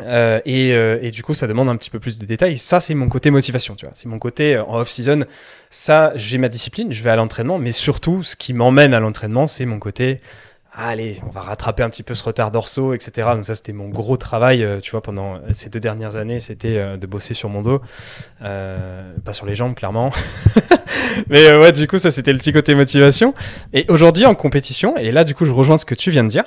Euh, 0.00 0.40
et, 0.46 0.70
et, 0.70 1.10
du 1.10 1.22
coup, 1.24 1.34
ça 1.34 1.46
demande 1.48 1.68
un 1.68 1.76
petit 1.76 1.90
peu 1.90 1.98
plus 1.98 2.18
de 2.18 2.24
détails. 2.24 2.58
Ça, 2.58 2.78
c'est 2.78 2.94
mon 2.94 3.08
côté 3.08 3.30
motivation, 3.30 3.74
tu 3.74 3.84
vois. 3.84 3.94
C'est 3.94 4.08
mon 4.08 4.20
côté 4.20 4.58
en 4.58 4.78
off-season. 4.78 5.24
Ça, 5.70 6.12
j'ai 6.14 6.38
ma 6.38 6.48
discipline, 6.48 6.92
je 6.92 7.02
vais 7.02 7.10
à 7.10 7.16
l'entraînement, 7.16 7.58
mais 7.58 7.72
surtout, 7.72 8.22
ce 8.22 8.36
qui 8.36 8.52
m'emmène 8.52 8.94
à 8.94 9.00
l'entraînement, 9.00 9.48
c'est 9.48 9.66
mon 9.66 9.80
côté 9.80 10.20
allez, 10.74 11.20
on 11.26 11.30
va 11.30 11.42
rattraper 11.42 11.82
un 11.82 11.90
petit 11.90 12.02
peu 12.02 12.14
ce 12.14 12.24
retard 12.24 12.50
dorsaux, 12.50 12.94
etc. 12.94 13.28
Donc 13.34 13.44
ça, 13.44 13.54
c'était 13.54 13.72
mon 13.72 13.88
gros 13.88 14.16
travail, 14.16 14.64
euh, 14.64 14.80
tu 14.80 14.90
vois, 14.90 15.02
pendant 15.02 15.40
ces 15.52 15.68
deux 15.68 15.80
dernières 15.80 16.16
années, 16.16 16.40
c'était 16.40 16.76
euh, 16.78 16.96
de 16.96 17.06
bosser 17.06 17.34
sur 17.34 17.48
mon 17.48 17.62
dos, 17.62 17.80
euh, 18.42 19.12
pas 19.24 19.32
sur 19.32 19.46
les 19.46 19.54
jambes, 19.54 19.74
clairement. 19.74 20.10
Mais 21.28 21.54
ouais, 21.54 21.72
du 21.72 21.86
coup, 21.86 21.98
ça, 21.98 22.10
c'était 22.10 22.32
le 22.32 22.38
petit 22.38 22.52
côté 22.52 22.74
motivation. 22.74 23.34
Et 23.72 23.84
aujourd'hui, 23.88 24.26
en 24.26 24.34
compétition, 24.34 24.96
et 24.96 25.12
là, 25.12 25.24
du 25.24 25.34
coup, 25.34 25.44
je 25.44 25.52
rejoins 25.52 25.76
ce 25.76 25.84
que 25.84 25.94
tu 25.94 26.10
viens 26.10 26.24
de 26.24 26.28
dire, 26.28 26.44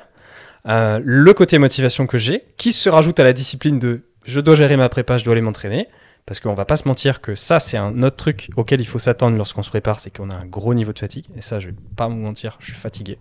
le 0.66 1.32
côté 1.34 1.60
motivation 1.60 2.08
que 2.08 2.18
j'ai, 2.18 2.46
qui 2.58 2.72
se 2.72 2.90
rajoute 2.90 3.20
à 3.20 3.24
la 3.24 3.34
discipline 3.34 3.78
de 3.78 4.02
je 4.26 4.40
dois 4.40 4.56
gérer 4.56 4.76
ma 4.76 4.90
prépa, 4.90 5.20
je 5.20 5.26
dois 5.26 5.34
aller 5.34 5.42
m'entraîner. 5.42 5.88
Parce 6.26 6.40
qu'on 6.40 6.56
va 6.56 6.66
pas 6.66 6.76
se 6.76 6.88
mentir 6.88 7.22
que 7.22 7.36
ça, 7.36 7.60
c'est 7.60 7.78
un 7.78 8.02
autre 8.02 8.16
truc 8.16 8.50
auquel 8.56 8.82
il 8.82 8.86
faut 8.86 8.98
s'attendre 8.98 9.38
lorsqu'on 9.38 9.62
se 9.62 9.70
prépare, 9.70 10.00
c'est 10.00 10.10
qu'on 10.10 10.32
a 10.32 10.36
un 10.36 10.48
gros 10.48 10.74
niveau 10.74 10.92
de 10.92 10.98
fatigue. 10.98 11.28
Et 11.38 11.42
ça, 11.42 11.60
je 11.60 11.68
vais 11.68 11.76
pas 11.96 12.10
me 12.10 12.16
mentir, 12.16 12.58
je 12.60 12.66
suis 12.66 12.74
fatigué. 12.74 13.20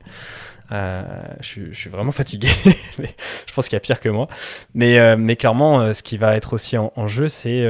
Euh, 0.75 1.03
je, 1.41 1.73
suis 1.73 1.89
vraiment 1.89 2.11
fatigué. 2.11 2.49
je 2.99 3.55
pense 3.55 3.69
qu'il 3.69 3.77
y 3.77 3.79
a 3.79 3.81
pire 3.81 4.01
que 4.01 4.09
moi. 4.09 4.27
Mais, 4.75 4.99
euh, 4.99 5.35
clairement, 5.37 5.81
euh, 5.81 5.93
ce 5.93 6.03
qui 6.03 6.17
va 6.17 6.37
être 6.37 6.53
aussi 6.53 6.77
en, 6.77 7.07
jeu, 7.07 7.29
c'est 7.29 7.65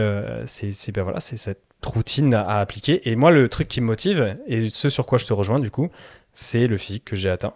c'est 0.47 0.93
ben 0.93 1.03
voilà, 1.03 1.21
cette 1.21 1.61
routine 1.85 2.33
à, 2.35 2.61
appliquer. 2.61 3.09
Et 3.09 3.17
moi, 3.17 3.31
le 3.31 3.49
truc 3.49 3.69
qui 3.69 3.81
me 3.81 3.87
motive, 3.87 4.37
et 4.47 4.69
ce 4.71 4.89
sur 4.89 5.07
quoi 5.07 5.19
je 5.19 5.27
te 5.27 5.33
rejoins 5.33 5.59
du 5.59 5.71
coup, 5.71 5.91
c'est 6.33 6.67
le 6.67 6.79
physique 6.79 7.05
que 7.05 7.17
j'ai 7.17 7.31
atteint 7.31 7.55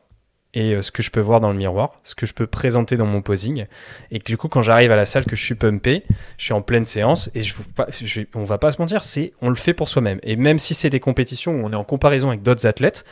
et 0.55 0.81
ce 0.81 0.91
que 0.91 1.03
je 1.03 1.11
peux 1.11 1.21
voir 1.21 1.41
dans 1.41 1.51
le 1.53 1.59
miroir, 1.59 1.93
ce 2.03 2.15
que 2.15 2.25
je 2.25 2.33
peux 2.33 2.47
présenter 2.47 2.97
dans 2.97 3.07
mon 3.07 3.21
posing. 3.21 3.67
Et 4.11 4.19
que 4.19 4.25
du 4.25 4.37
coup, 4.39 4.49
quand 4.49 4.63
j'arrive 4.63 4.91
à 4.91 4.97
la 4.97 5.05
salle, 5.05 5.25
que 5.25 5.37
je 5.37 5.45
suis 5.45 5.55
pumpé, 5.55 6.05
je 6.39 6.45
suis 6.45 6.55
en 6.55 6.63
pleine 6.63 6.87
séance 6.87 7.31
et 7.35 7.43
je, 7.43 7.55
je, 7.91 8.23
on 8.35 8.45
va 8.45 8.57
pas 8.57 8.71
se 8.71 8.81
mentir, 8.81 9.05
c'est 9.05 9.35
on 9.43 9.51
le 9.51 9.57
fait 9.57 9.75
pour 9.75 9.89
soi-même. 9.89 10.19
Et 10.23 10.37
même 10.37 10.59
si 10.59 10.75
c'est 10.75 10.91
des 10.91 11.01
compétitions 11.01 11.53
où 11.53 11.67
on 11.67 11.73
est 11.73 11.77
en 11.77 11.85
comparaison 11.85 12.29
avec 12.29 12.43
d'autres 12.43 12.67
athlètes, 12.67 13.05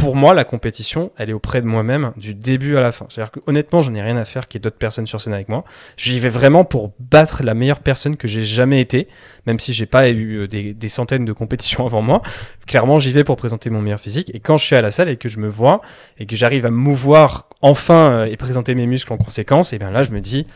pour 0.00 0.16
moi, 0.16 0.32
la 0.32 0.44
compétition, 0.44 1.12
elle 1.18 1.28
est 1.28 1.34
auprès 1.34 1.60
de 1.60 1.66
moi-même 1.66 2.12
du 2.16 2.34
début 2.34 2.78
à 2.78 2.80
la 2.80 2.90
fin. 2.90 3.04
C'est-à-dire 3.10 3.30
que 3.30 3.40
honnêtement, 3.46 3.82
j'en 3.82 3.94
ai 3.94 4.00
rien 4.00 4.16
à 4.16 4.24
faire 4.24 4.48
qu'il 4.48 4.58
y 4.58 4.60
ait 4.60 4.64
d'autres 4.64 4.78
personnes 4.78 5.06
sur 5.06 5.20
scène 5.20 5.34
avec 5.34 5.50
moi. 5.50 5.62
J'y 5.98 6.18
vais 6.18 6.30
vraiment 6.30 6.64
pour 6.64 6.94
battre 6.98 7.42
la 7.42 7.52
meilleure 7.52 7.80
personne 7.80 8.16
que 8.16 8.26
j'ai 8.26 8.46
jamais 8.46 8.80
été, 8.80 9.08
même 9.46 9.58
si 9.58 9.74
j'ai 9.74 9.84
pas 9.84 10.08
eu 10.08 10.38
euh, 10.38 10.48
des, 10.48 10.88
centaines 10.88 11.26
de 11.26 11.34
compétitions 11.34 11.84
avant 11.86 12.00
moi. 12.00 12.22
Clairement, 12.66 12.98
j'y 12.98 13.12
vais 13.12 13.24
pour 13.24 13.36
présenter 13.36 13.68
mon 13.68 13.82
meilleur 13.82 14.00
physique. 14.00 14.34
Et 14.34 14.40
quand 14.40 14.56
je 14.56 14.64
suis 14.64 14.74
à 14.74 14.80
la 14.80 14.90
salle 14.90 15.10
et 15.10 15.18
que 15.18 15.28
je 15.28 15.38
me 15.38 15.48
vois 15.48 15.82
et 16.18 16.24
que 16.24 16.34
j'arrive 16.34 16.64
à 16.64 16.70
me 16.70 16.78
mouvoir 16.78 17.50
enfin 17.60 18.10
euh, 18.10 18.24
et 18.24 18.38
présenter 18.38 18.74
mes 18.74 18.86
muscles 18.86 19.12
en 19.12 19.18
conséquence, 19.18 19.74
et 19.74 19.78
bien 19.78 19.90
là, 19.90 20.02
je 20.02 20.12
me 20.12 20.22
dis, 20.22 20.46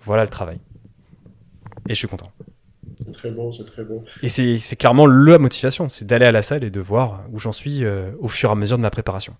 voilà 0.00 0.22
le 0.22 0.30
travail. 0.30 0.60
Et 1.88 1.94
je 1.94 1.98
suis 1.98 2.08
content. 2.08 2.30
C'est 3.04 3.12
très 3.12 3.30
beau, 3.30 3.52
c'est 3.52 3.64
très 3.64 3.84
beau. 3.84 4.02
Et 4.22 4.28
c'est 4.28 4.76
clairement 4.76 5.06
la 5.06 5.38
motivation, 5.38 5.88
c'est 5.88 6.06
d'aller 6.06 6.26
à 6.26 6.32
la 6.32 6.42
salle 6.42 6.64
et 6.64 6.70
de 6.70 6.80
voir 6.80 7.24
où 7.32 7.38
j'en 7.38 7.52
suis 7.52 7.84
euh, 7.84 8.10
au 8.20 8.28
fur 8.28 8.48
et 8.50 8.52
à 8.52 8.54
mesure 8.54 8.76
de 8.76 8.82
ma 8.82 8.90
préparation. 8.90 9.34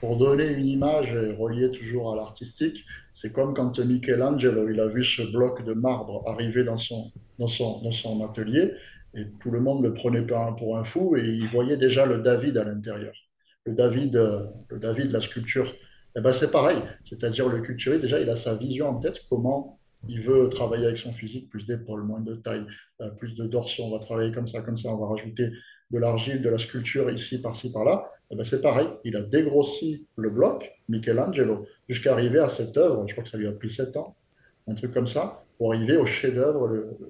Pour 0.00 0.18
donner 0.18 0.46
une 0.46 0.66
image 0.66 1.16
reliée 1.38 1.70
toujours 1.70 2.12
à 2.12 2.16
l'artistique, 2.16 2.84
c'est 3.12 3.32
comme 3.32 3.54
quand 3.54 3.78
Michelangelo 3.78 4.68
il 4.68 4.78
a 4.78 4.86
vu 4.86 5.02
ce 5.02 5.22
bloc 5.22 5.64
de 5.64 5.72
marbre 5.72 6.22
arriver 6.26 6.62
dans 6.62 6.76
son, 6.76 7.10
dans 7.38 7.46
son, 7.46 7.80
dans 7.80 7.92
son 7.92 8.22
atelier 8.24 8.72
et 9.14 9.26
tout 9.40 9.50
le 9.50 9.60
monde 9.60 9.82
le 9.82 9.94
prenait 9.94 10.26
pour 10.58 10.76
un 10.76 10.84
fou 10.84 11.16
et 11.16 11.24
il 11.24 11.46
voyait 11.46 11.76
déjà 11.76 12.04
le 12.04 12.18
David 12.18 12.58
à 12.58 12.64
l'intérieur. 12.64 13.14
Le 13.64 13.72
David, 13.72 14.14
le 14.68 14.78
David, 14.78 15.10
la 15.10 15.20
sculpture. 15.20 15.68
Et 16.16 16.20
eh 16.20 16.20
ben 16.20 16.32
c'est 16.32 16.50
pareil, 16.50 16.78
c'est-à-dire 17.04 17.48
le 17.48 17.60
culturiste, 17.60 18.02
déjà 18.02 18.20
il 18.20 18.30
a 18.30 18.36
sa 18.36 18.54
vision 18.54 18.88
en 18.88 19.00
tête, 19.00 19.24
comment 19.28 19.80
il 20.08 20.20
veut 20.20 20.48
travailler 20.48 20.86
avec 20.86 20.98
son 20.98 21.12
physique, 21.12 21.48
plus 21.48 21.66
d'épaules, 21.66 22.02
moins 22.02 22.20
de 22.20 22.34
taille, 22.34 22.64
euh, 23.00 23.10
plus 23.10 23.34
de 23.34 23.46
dorsaux, 23.46 23.84
on 23.84 23.90
va 23.90 23.98
travailler 23.98 24.32
comme 24.32 24.46
ça, 24.46 24.60
comme 24.60 24.76
ça, 24.76 24.90
on 24.90 24.96
va 24.96 25.06
rajouter 25.06 25.50
de 25.90 25.98
l'argile, 25.98 26.42
de 26.42 26.48
la 26.48 26.58
sculpture 26.58 27.10
ici, 27.10 27.40
par-ci, 27.40 27.70
par-là, 27.70 28.10
eh 28.30 28.36
ben 28.36 28.44
c'est 28.44 28.60
pareil, 28.60 28.88
il 29.04 29.16
a 29.16 29.20
dégrossi 29.20 30.06
le 30.16 30.30
bloc, 30.30 30.72
Michelangelo, 30.88 31.66
jusqu'à 31.88 32.12
arriver 32.12 32.38
à 32.38 32.48
cette 32.48 32.76
œuvre, 32.76 33.04
je 33.06 33.12
crois 33.12 33.24
que 33.24 33.30
ça 33.30 33.38
lui 33.38 33.46
a 33.46 33.52
pris 33.52 33.70
7 33.70 33.96
ans, 33.96 34.16
un 34.66 34.74
truc 34.74 34.92
comme 34.92 35.06
ça, 35.06 35.44
pour 35.58 35.72
arriver 35.72 35.96
au 35.96 36.06
chef-d'œuvre, 36.06 36.66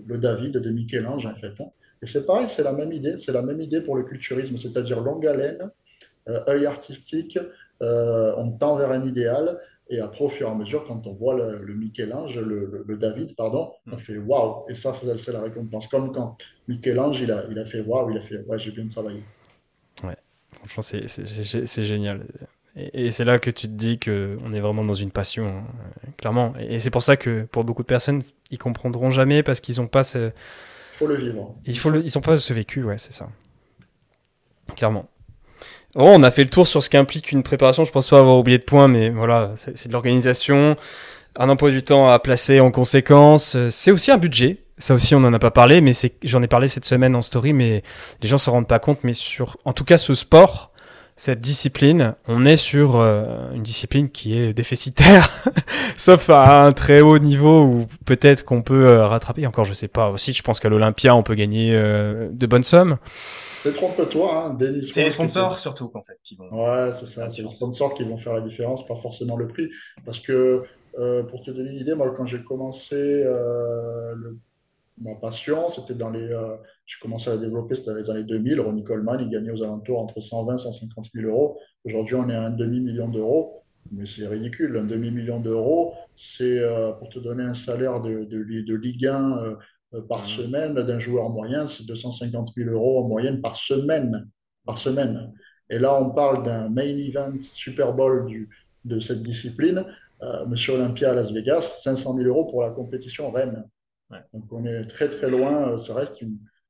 le, 0.07 0.19
David 0.19 0.53
de 0.53 0.71
Michel-Ange, 0.71 1.27
en 1.27 1.35
fait. 1.35 1.61
Hein. 1.61 1.71
Et 2.03 2.07
c'est 2.07 2.27
pareil, 2.27 2.47
c'est 2.49 2.63
la 2.63 2.73
même 2.73 2.93
idée, 2.93 3.17
c'est 3.17 3.33
la 3.33 3.43
même 3.43 3.61
idée 3.61 3.81
pour 3.81 3.97
le 3.97 4.03
culturisme, 4.03 4.59
c'est-à-dire 4.59 5.01
longue 5.01 5.27
haleine, 5.27 5.71
euh, 6.29 6.41
œil 6.49 6.67
artistique, 6.67 7.39
euh, 7.83 8.35
on 8.37 8.51
tend 8.53 8.77
vers 8.77 8.91
un 8.91 9.05
idéal, 9.07 9.59
et 9.91 10.01
après, 10.01 10.25
au 10.25 10.29
fur 10.29 10.49
et 10.49 10.51
à 10.51 10.55
mesure, 10.55 10.85
quand 10.87 11.07
on 11.07 11.13
voit 11.13 11.35
le, 11.35 11.75
Michel-Ange, 11.75 12.39
le, 12.39 12.97
David, 12.97 13.37
pardon, 13.37 13.73
on 13.91 13.99
fait 13.99 14.17
waouh. 14.17 14.65
Et 14.69 14.75
ça, 14.75 14.95
c'est 14.95 15.33
la 15.33 15.43
récompense. 15.43 15.89
Comme 15.89 16.13
quand 16.13 16.39
Michel-Ange, 16.69 17.21
il 17.21 17.31
a, 17.31 17.45
il 17.51 17.59
a 17.59 17.67
fait 17.67 17.81
waouh, 17.81 18.11
il 18.11 18.17
a 18.17 18.21
fait 18.21 18.41
ouais, 18.47 18.59
j'ai 18.59 18.71
bien 18.71 18.89
travaillé. 18.89 19.23
Ouais, 20.03 20.17
franchement, 20.65 20.83
c'est 20.83 21.85
génial. 21.85 22.27
Et, 22.77 23.11
c'est 23.11 23.25
là 23.25 23.39
que 23.39 23.51
tu 23.51 23.69
te 23.69 23.73
dis 23.73 24.01
qu'on 24.01 24.53
est 24.53 24.61
vraiment 24.61 24.85
dans 24.85 24.95
une 24.95 25.11
passion, 25.11 25.47
hein, 25.47 25.67
clairement. 26.17 26.55
Et, 26.59 26.79
c'est 26.79 26.91
pour 26.91 27.03
ça 27.03 27.17
que 27.17 27.45
pour 27.45 27.65
beaucoup 27.65 27.83
de 27.83 27.87
personnes, 27.87 28.23
ils 28.51 28.59
comprendront 28.59 29.11
jamais 29.11 29.43
parce 29.43 29.61
qu'ils 29.61 29.77
n'ont 29.81 29.87
pas 29.87 30.03
ce. 30.03 30.29
Il 30.29 30.97
faut 30.97 31.07
le 31.07 31.17
vivre. 31.17 31.55
Il 31.67 31.79
faut 31.79 31.95
Ils 31.95 32.11
n'ont 32.15 32.23
pas 32.23 32.39
ce 32.39 32.53
vécu, 32.55 32.83
ouais, 32.83 32.99
c'est 32.99 33.13
ça. 33.13 33.29
Clairement. 34.77 35.09
Bon, 35.95 36.19
on 36.19 36.23
a 36.25 36.31
fait 36.33 36.43
le 36.43 36.51
tour 36.51 36.67
sur 36.67 36.83
ce 36.83 36.91
qu'implique 36.91 37.31
une 37.31 37.45
préparation. 37.45 37.85
Je 37.85 37.93
pense 37.93 38.09
pas 38.09 38.19
avoir 38.19 38.39
oublié 38.39 38.59
de 38.59 38.65
point, 38.65 38.89
mais 38.89 39.11
voilà, 39.11 39.53
c'est 39.55 39.87
de 39.87 39.93
l'organisation, 39.93 40.75
un 41.39 41.49
emploi 41.49 41.71
du 41.71 41.83
temps 41.83 42.11
à 42.11 42.19
placer 42.19 42.59
en 42.59 42.73
conséquence. 42.73 43.57
C'est 43.71 43.93
aussi 43.93 44.11
un 44.11 44.19
budget. 44.19 44.59
Ça 44.77 44.95
aussi, 44.95 45.15
on 45.15 45.21
n'en 45.21 45.33
a 45.33 45.39
pas 45.39 45.53
parlé, 45.53 45.81
mais 45.81 45.93
j'en 46.25 46.43
ai 46.43 46.49
parlé 46.49 46.67
cette 46.67 46.85
semaine 46.85 47.15
en 47.15 47.23
story, 47.23 47.53
mais 47.53 47.85
les 48.23 48.29
gens 48.29 48.39
se 48.39 48.51
rendent 48.51 48.67
pas 48.67 48.81
compte. 48.81 48.99
Mais 49.05 49.13
sur, 49.13 49.57
en 49.65 49.73
tout 49.73 49.85
cas, 49.85 49.97
ce 49.97 50.15
sport, 50.15 50.73
cette 51.17 51.41
discipline, 51.41 52.17
on 52.27 52.45
est 52.45 52.57
sur 52.57 52.97
euh, 52.97 53.53
une 53.55 53.63
discipline 53.63 54.11
qui 54.11 54.37
est 54.37 54.53
déficitaire, 54.53 55.29
sauf 55.97 56.29
à 56.29 56.65
un 56.65 56.73
très 56.73 57.03
haut 57.03 57.21
niveau 57.21 57.63
où 57.63 57.87
peut-être 58.05 58.45
qu'on 58.45 58.63
peut 58.63 58.89
euh, 58.89 59.07
rattraper. 59.07 59.47
Encore, 59.47 59.65
je 59.65 59.75
sais 59.75 59.87
pas. 59.87 60.11
Aussi, 60.11 60.33
je 60.33 60.43
pense 60.43 60.59
qu'à 60.59 60.69
l'Olympia, 60.69 61.15
on 61.15 61.23
peut 61.23 61.37
gagner 61.37 61.71
euh, 61.73 62.29
de 62.33 62.47
bonnes 62.47 62.65
sommes. 62.65 62.97
Trompe-toi, 63.71 64.47
hein, 64.47 64.59
C'est 64.83 65.05
les 65.05 65.11
sponsors 65.11 65.59
surtout 65.59 65.91
en 65.95 66.03
fait 66.03 66.19
qui 66.23 66.37
vont. 66.37 66.49
Ouais, 66.51 66.93
c'est 66.93 67.07
ça. 67.07 67.31
C'est 67.31 67.43
les 67.43 67.49
sponsors 67.49 67.95
qui 67.95 68.05
vont 68.05 68.17
faire 68.17 68.35
la 68.35 68.41
différence, 68.41 68.87
pas 68.87 68.97
forcément 68.97 69.37
le 69.37 69.49
prix. 69.49 69.71
Parce 70.05 70.21
que 70.21 70.63
pour 71.29 71.43
te 71.43 71.51
donner 71.51 71.71
une 71.71 71.81
idée, 71.81 71.95
moi, 71.95 72.13
quand 72.17 72.27
j'ai 72.27 72.43
commencé 72.43 72.97
le 72.97 74.39
ma 75.01 75.15
passion, 75.15 75.71
c'était 75.71 75.95
dans 75.95 76.11
les. 76.11 76.23
Euh, 76.23 76.57
j'ai 76.87 76.99
commencé 77.01 77.31
à 77.31 77.37
développer, 77.37 77.75
c'était 77.75 77.91
dans 77.91 77.97
les 77.97 78.11
années 78.11 78.25
2000. 78.25 78.61
Ronnie 78.61 78.85
Coleman, 78.85 79.19
il 79.21 79.31
gagnait 79.31 79.51
aux 79.51 79.63
alentours 79.63 80.01
entre 80.01 80.21
120 80.21 80.55
et 80.55 80.59
150 80.59 81.07
000 81.15 81.29
euros. 81.29 81.59
Aujourd'hui, 81.85 82.15
on 82.15 82.29
est 82.29 82.35
à 82.35 82.43
un 82.43 82.51
demi-million 82.51 83.09
d'euros. 83.09 83.61
Mais 83.93 84.07
c'est 84.07 84.27
ridicule. 84.27 84.77
Un 84.79 84.85
demi-million 84.85 85.41
d'euros, 85.41 85.95
c'est 86.15 86.59
euh, 86.59 86.93
pour 86.93 87.11
te 87.11 87.19
donner 87.19 87.43
un 87.43 87.55
salaire 87.55 88.01
de, 88.01 88.25
de, 88.25 88.63
de 88.63 88.75
Ligue 88.75 89.07
1 89.07 89.39
euh, 89.39 89.55
par 90.09 90.23
mmh. 90.23 90.29
semaine 90.29 90.75
d'un 90.75 90.99
joueur 90.99 91.31
moyen, 91.31 91.67
c'est 91.67 91.87
250 91.87 92.49
000 92.57 92.71
euros 92.71 93.05
en 93.05 93.09
moyenne 93.09 93.41
par 93.41 93.57
semaine. 93.57 94.29
Par 94.65 94.79
semaine. 94.79 95.33
Et 95.71 95.79
là, 95.79 96.01
on 96.01 96.11
parle 96.11 96.45
d'un 96.45 96.69
main 96.69 96.83
event 96.83 97.33
Super 97.53 97.93
Bowl 97.93 98.27
du, 98.27 98.49
de 98.85 99.01
cette 99.01 99.23
discipline. 99.23 99.85
Monsieur 100.47 100.75
Olympia 100.75 101.11
à 101.11 101.15
Las 101.15 101.31
Vegas, 101.33 101.81
500 101.83 102.17
000 102.17 102.27
euros 102.27 102.47
pour 102.47 102.63
la 102.63 102.71
compétition 102.71 103.31
Rennes. 103.31 103.63
Donc 104.33 104.53
on 104.53 104.65
est 104.65 104.85
très 104.87 105.09
très 105.09 105.31
loin, 105.31 105.71
euh, 105.71 105.79
ça 105.79 105.95
reste 105.95 106.23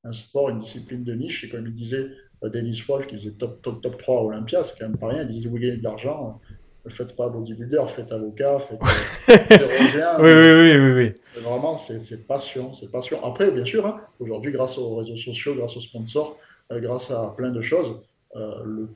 un 0.05 0.13
sport, 0.13 0.51
une 0.51 0.61
discipline 0.61 1.05
de 1.05 1.15
niche. 1.15 1.45
Et 1.45 1.49
comme 1.49 1.67
il 1.67 1.75
disait 1.75 2.11
euh, 2.43 2.49
Dennis 2.49 2.83
Wolf, 2.87 3.07
qui 3.07 3.17
faisait 3.17 3.33
top, 3.33 3.63
top, 3.63 3.83
top 3.83 3.99
3 3.99 4.19
à 4.19 4.23
Olympia, 4.23 4.65
c'est 4.65 4.79
quand 4.79 4.89
même 4.89 4.99
pas 4.99 5.09
rien. 5.09 5.23
Il 5.23 5.29
disait 5.29 5.49
vous 5.49 5.59
gagnez 5.59 5.77
de 5.77 5.83
l'argent, 5.83 6.41
euh, 6.51 6.55
faites 6.91 7.17
pas 7.17 7.29
bodybuilder, 7.29 7.85
faites 7.89 8.13
avocat, 8.13 8.59
faites 8.61 9.43
chirurgien. 9.59 10.17
oui, 10.21 10.33
oui, 10.33 10.77
oui, 10.77 10.93
oui, 10.93 11.43
Vraiment, 11.43 11.79
c'est 11.79 12.27
passion, 12.27 12.75
c'est 12.75 12.91
passion. 12.91 13.25
Après, 13.25 13.51
bien 13.51 13.65
sûr, 13.65 13.87
hein, 13.87 14.01
aujourd'hui, 14.21 14.53
grâce 14.53 14.79
aux 14.79 14.97
réseaux 14.97 15.17
sociaux, 15.17 15.55
grâce 15.55 15.77
aux 15.77 15.81
sponsors, 15.81 16.39
grâce 16.71 17.11
à 17.11 17.35
plein 17.37 17.51
de 17.51 17.61
choses, 17.63 18.01
le, 18.35 18.89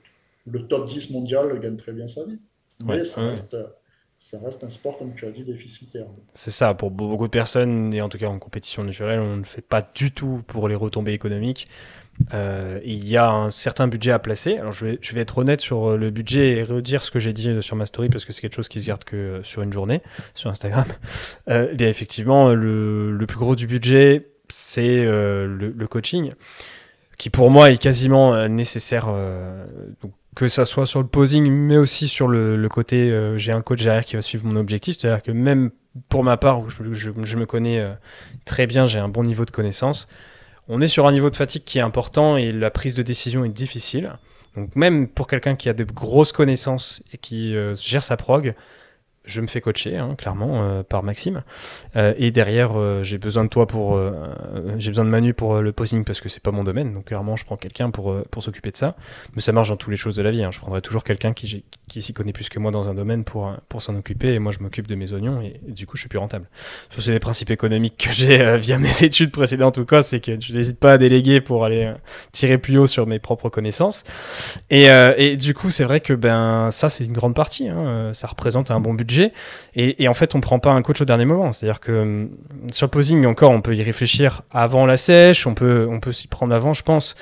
le, 0.46 0.66
top 0.66 0.86
10 0.86 1.10
mondial 1.10 1.58
gagne 1.60 1.76
très 1.76 1.92
bien 1.92 2.08
sa 2.08 2.24
vie. 2.24 2.38
Mais 2.84 3.04
ça 3.04 3.20
reste 3.22 3.56
ça 4.18 4.38
reste 4.44 4.64
un 4.64 4.70
sport, 4.70 4.98
comme 4.98 5.14
tu 5.14 5.26
as 5.26 5.30
dit, 5.30 5.44
déficitaire. 5.44 6.06
C'est 6.34 6.50
ça, 6.50 6.74
pour 6.74 6.90
beaucoup 6.90 7.26
de 7.26 7.30
personnes, 7.30 7.94
et 7.94 8.02
en 8.02 8.08
tout 8.08 8.18
cas 8.18 8.26
en 8.26 8.38
compétition 8.38 8.84
naturelle, 8.84 9.20
on 9.20 9.36
ne 9.36 9.44
fait 9.44 9.62
pas 9.62 9.80
du 9.94 10.10
tout 10.10 10.42
pour 10.46 10.68
les 10.68 10.74
retombées 10.74 11.12
économiques. 11.12 11.68
Euh, 12.34 12.80
il 12.84 13.06
y 13.08 13.16
a 13.16 13.30
un 13.30 13.50
certain 13.50 13.88
budget 13.88 14.12
à 14.12 14.18
placer. 14.18 14.58
Alors 14.58 14.72
je 14.72 14.86
vais, 14.86 14.98
je 15.00 15.14
vais 15.14 15.20
être 15.20 15.38
honnête 15.38 15.60
sur 15.60 15.96
le 15.96 16.10
budget 16.10 16.58
et 16.58 16.62
redire 16.62 17.04
ce 17.04 17.10
que 17.10 17.20
j'ai 17.20 17.32
dit 17.32 17.62
sur 17.62 17.76
ma 17.76 17.86
story 17.86 18.08
parce 18.08 18.24
que 18.24 18.32
c'est 18.32 18.40
quelque 18.40 18.56
chose 18.56 18.68
qui 18.68 18.80
se 18.80 18.86
garde 18.86 19.04
que 19.04 19.40
sur 19.42 19.62
une 19.62 19.72
journée 19.72 20.02
sur 20.34 20.50
Instagram. 20.50 20.86
Euh, 21.48 21.68
eh 21.72 21.76
bien 21.76 21.88
effectivement, 21.88 22.52
le, 22.52 23.10
le, 23.10 23.26
plus 23.26 23.38
gros 23.38 23.56
du 23.56 23.66
budget, 23.66 24.28
c'est 24.48 25.06
euh, 25.06 25.46
le, 25.46 25.86
coaching 25.86 26.32
qui 27.16 27.30
pour 27.30 27.50
moi 27.50 27.70
est 27.70 27.78
quasiment 27.78 28.48
nécessaire. 28.48 29.08
que 30.34 30.46
ça 30.46 30.64
soit 30.64 30.86
sur 30.86 31.00
le 31.00 31.08
posing, 31.08 31.50
mais 31.50 31.76
aussi 31.76 32.06
sur 32.06 32.28
le, 32.28 32.68
côté, 32.68 33.10
euh, 33.10 33.36
j'ai 33.36 33.50
un 33.50 33.60
coach 33.60 33.82
derrière 33.82 34.04
qui 34.04 34.14
va 34.14 34.22
suivre 34.22 34.46
mon 34.46 34.56
objectif. 34.56 34.96
C'est-à-dire 34.98 35.22
que 35.22 35.32
même 35.32 35.70
pour 36.08 36.22
ma 36.22 36.36
part, 36.36 36.60
où 36.60 36.68
je, 36.70 37.10
me 37.10 37.44
connais 37.44 37.80
euh, 37.80 37.92
très 38.44 38.66
bien, 38.66 38.86
j'ai 38.86 39.00
un 39.00 39.08
bon 39.08 39.24
niveau 39.24 39.44
de 39.44 39.50
connaissance, 39.50 40.08
on 40.68 40.80
est 40.80 40.88
sur 40.88 41.06
un 41.06 41.12
niveau 41.12 41.30
de 41.30 41.36
fatigue 41.36 41.64
qui 41.64 41.78
est 41.78 41.82
important 41.82 42.36
et 42.36 42.52
la 42.52 42.70
prise 42.70 42.94
de 42.94 43.02
décision 43.02 43.44
est 43.44 43.50
difficile. 43.50 44.12
Donc 44.56 44.74
même 44.76 45.08
pour 45.08 45.26
quelqu'un 45.26 45.56
qui 45.56 45.68
a 45.68 45.72
de 45.72 45.84
grosses 45.84 46.32
connaissances 46.32 47.02
et 47.12 47.18
qui 47.18 47.56
euh, 47.56 47.74
gère 47.74 48.02
sa 48.02 48.16
prog, 48.16 48.54
je 49.28 49.40
me 49.40 49.46
fais 49.46 49.60
coacher, 49.60 49.96
hein, 49.96 50.14
clairement, 50.16 50.62
euh, 50.62 50.82
par 50.82 51.02
Maxime. 51.02 51.42
Euh, 51.96 52.14
et 52.16 52.30
derrière, 52.30 52.72
euh, 52.78 53.02
j'ai 53.02 53.18
besoin 53.18 53.44
de 53.44 53.48
toi 53.48 53.66
pour, 53.66 54.00
j'ai 54.78 54.90
besoin 54.90 55.04
de 55.04 55.10
Manu 55.10 55.34
pour 55.34 55.60
le 55.60 55.72
posing 55.72 56.04
parce 56.04 56.20
que 56.20 56.28
c'est 56.28 56.42
pas 56.42 56.50
mon 56.50 56.64
domaine. 56.64 56.94
Donc 56.94 57.06
clairement, 57.06 57.36
je 57.36 57.44
prends 57.44 57.56
quelqu'un 57.56 57.90
pour 57.90 58.22
pour 58.30 58.42
s'occuper 58.42 58.70
de 58.70 58.76
ça. 58.76 58.96
Mais 59.34 59.42
ça 59.42 59.52
marche 59.52 59.68
dans 59.68 59.76
toutes 59.76 59.90
les 59.90 59.96
choses 59.96 60.16
de 60.16 60.22
la 60.22 60.30
vie. 60.30 60.42
Hein. 60.42 60.50
Je 60.50 60.58
prendrai 60.58 60.80
toujours 60.80 61.04
quelqu'un 61.04 61.32
qui 61.32 61.64
qui 61.86 62.02
s'y 62.02 62.12
connaît 62.12 62.32
plus 62.32 62.48
que 62.48 62.58
moi 62.58 62.70
dans 62.70 62.88
un 62.88 62.94
domaine 62.94 63.24
pour 63.24 63.52
pour 63.68 63.82
s'en 63.82 63.94
occuper. 63.96 64.34
Et 64.34 64.38
moi, 64.38 64.52
je 64.52 64.60
m'occupe 64.60 64.86
de 64.86 64.94
mes 64.94 65.12
oignons 65.12 65.40
et, 65.42 65.60
du 65.68 65.86
coup, 65.86 65.96
je 65.96 66.02
suis 66.02 66.08
plus 66.08 66.18
rentable. 66.18 66.48
Ça, 66.90 67.00
c'est 67.00 67.12
les 67.12 67.20
principes 67.20 67.50
économiques 67.50 68.08
que 68.08 68.12
j'ai 68.12 68.58
via 68.58 68.78
mes 68.78 69.02
études 69.04 69.30
précédentes 69.30 69.78
ou 69.78 69.84
quoi. 69.84 70.02
C'est 70.02 70.20
que 70.20 70.40
je 70.40 70.52
n'hésite 70.52 70.78
pas 70.78 70.92
à 70.92 70.98
déléguer 70.98 71.40
pour 71.40 71.64
aller 71.64 71.92
tirer 72.32 72.58
plus 72.58 72.78
haut 72.78 72.86
sur 72.86 73.06
mes 73.06 73.18
propres 73.18 73.50
connaissances. 73.50 74.04
Et, 74.70 74.86
et 75.16 75.36
du 75.36 75.54
coup, 75.54 75.70
c'est 75.70 75.84
vrai 75.84 76.00
que 76.00 76.14
ben 76.14 76.70
ça, 76.70 76.88
c'est 76.88 77.04
une 77.04 77.12
grande 77.12 77.34
partie. 77.34 77.68
Hein. 77.68 78.12
Ça 78.14 78.26
représente 78.26 78.70
un 78.70 78.80
bon 78.80 78.94
budget 78.94 79.17
et, 79.74 80.08
en 80.08 80.14
fait, 80.14 80.34
on 80.34 80.40
prend 80.40 80.58
pas 80.58 80.70
un 80.70 80.82
coach 80.82 81.00
au 81.00 81.04
dernier 81.04 81.24
moment. 81.24 81.52
C'est-à-dire 81.52 81.80
que 81.80 81.92
hum, 81.92 82.30
sur 82.72 82.86
le 82.86 82.90
posing, 82.90 83.24
encore, 83.26 83.50
on 83.50 83.60
peut 83.60 83.76
y 83.76 83.82
réfléchir 83.82 84.42
avant 84.50 84.86
la 84.86 84.96
sèche, 84.96 85.46
on 85.46 85.54
peut, 85.54 85.86
on 85.90 86.00
peut 86.00 86.12
s'y 86.12 86.26
prendre 86.26 86.54
avant, 86.54 86.72
je 86.72 86.82
pense, 86.82 87.14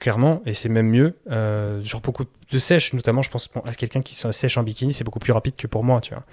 clairement, 0.00 0.42
et 0.46 0.54
c'est 0.54 0.68
même 0.68 0.88
mieux. 0.88 1.14
Euh, 1.30 1.80
genre 1.82 2.00
beaucoup 2.00 2.24
de 2.24 2.58
sèche, 2.58 2.92
notamment, 2.94 3.22
je 3.22 3.30
pense 3.30 3.48
à 3.66 3.74
quelqu'un 3.74 4.00
qui 4.00 4.14
sèche 4.14 4.56
en 4.56 4.62
bikini, 4.62 4.92
c'est 4.92 5.04
beaucoup 5.04 5.18
plus 5.18 5.32
rapide 5.32 5.54
que 5.56 5.66
pour 5.66 5.84
moi, 5.84 6.00
tu 6.00 6.14
vois. 6.14 6.24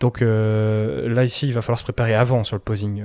Donc 0.00 0.20
euh, 0.20 1.08
là, 1.08 1.24
ici, 1.24 1.46
il 1.48 1.54
va 1.54 1.62
falloir 1.62 1.78
se 1.78 1.84
préparer 1.84 2.14
avant 2.14 2.44
sur 2.44 2.56
le 2.56 2.60
posing. 2.60 3.04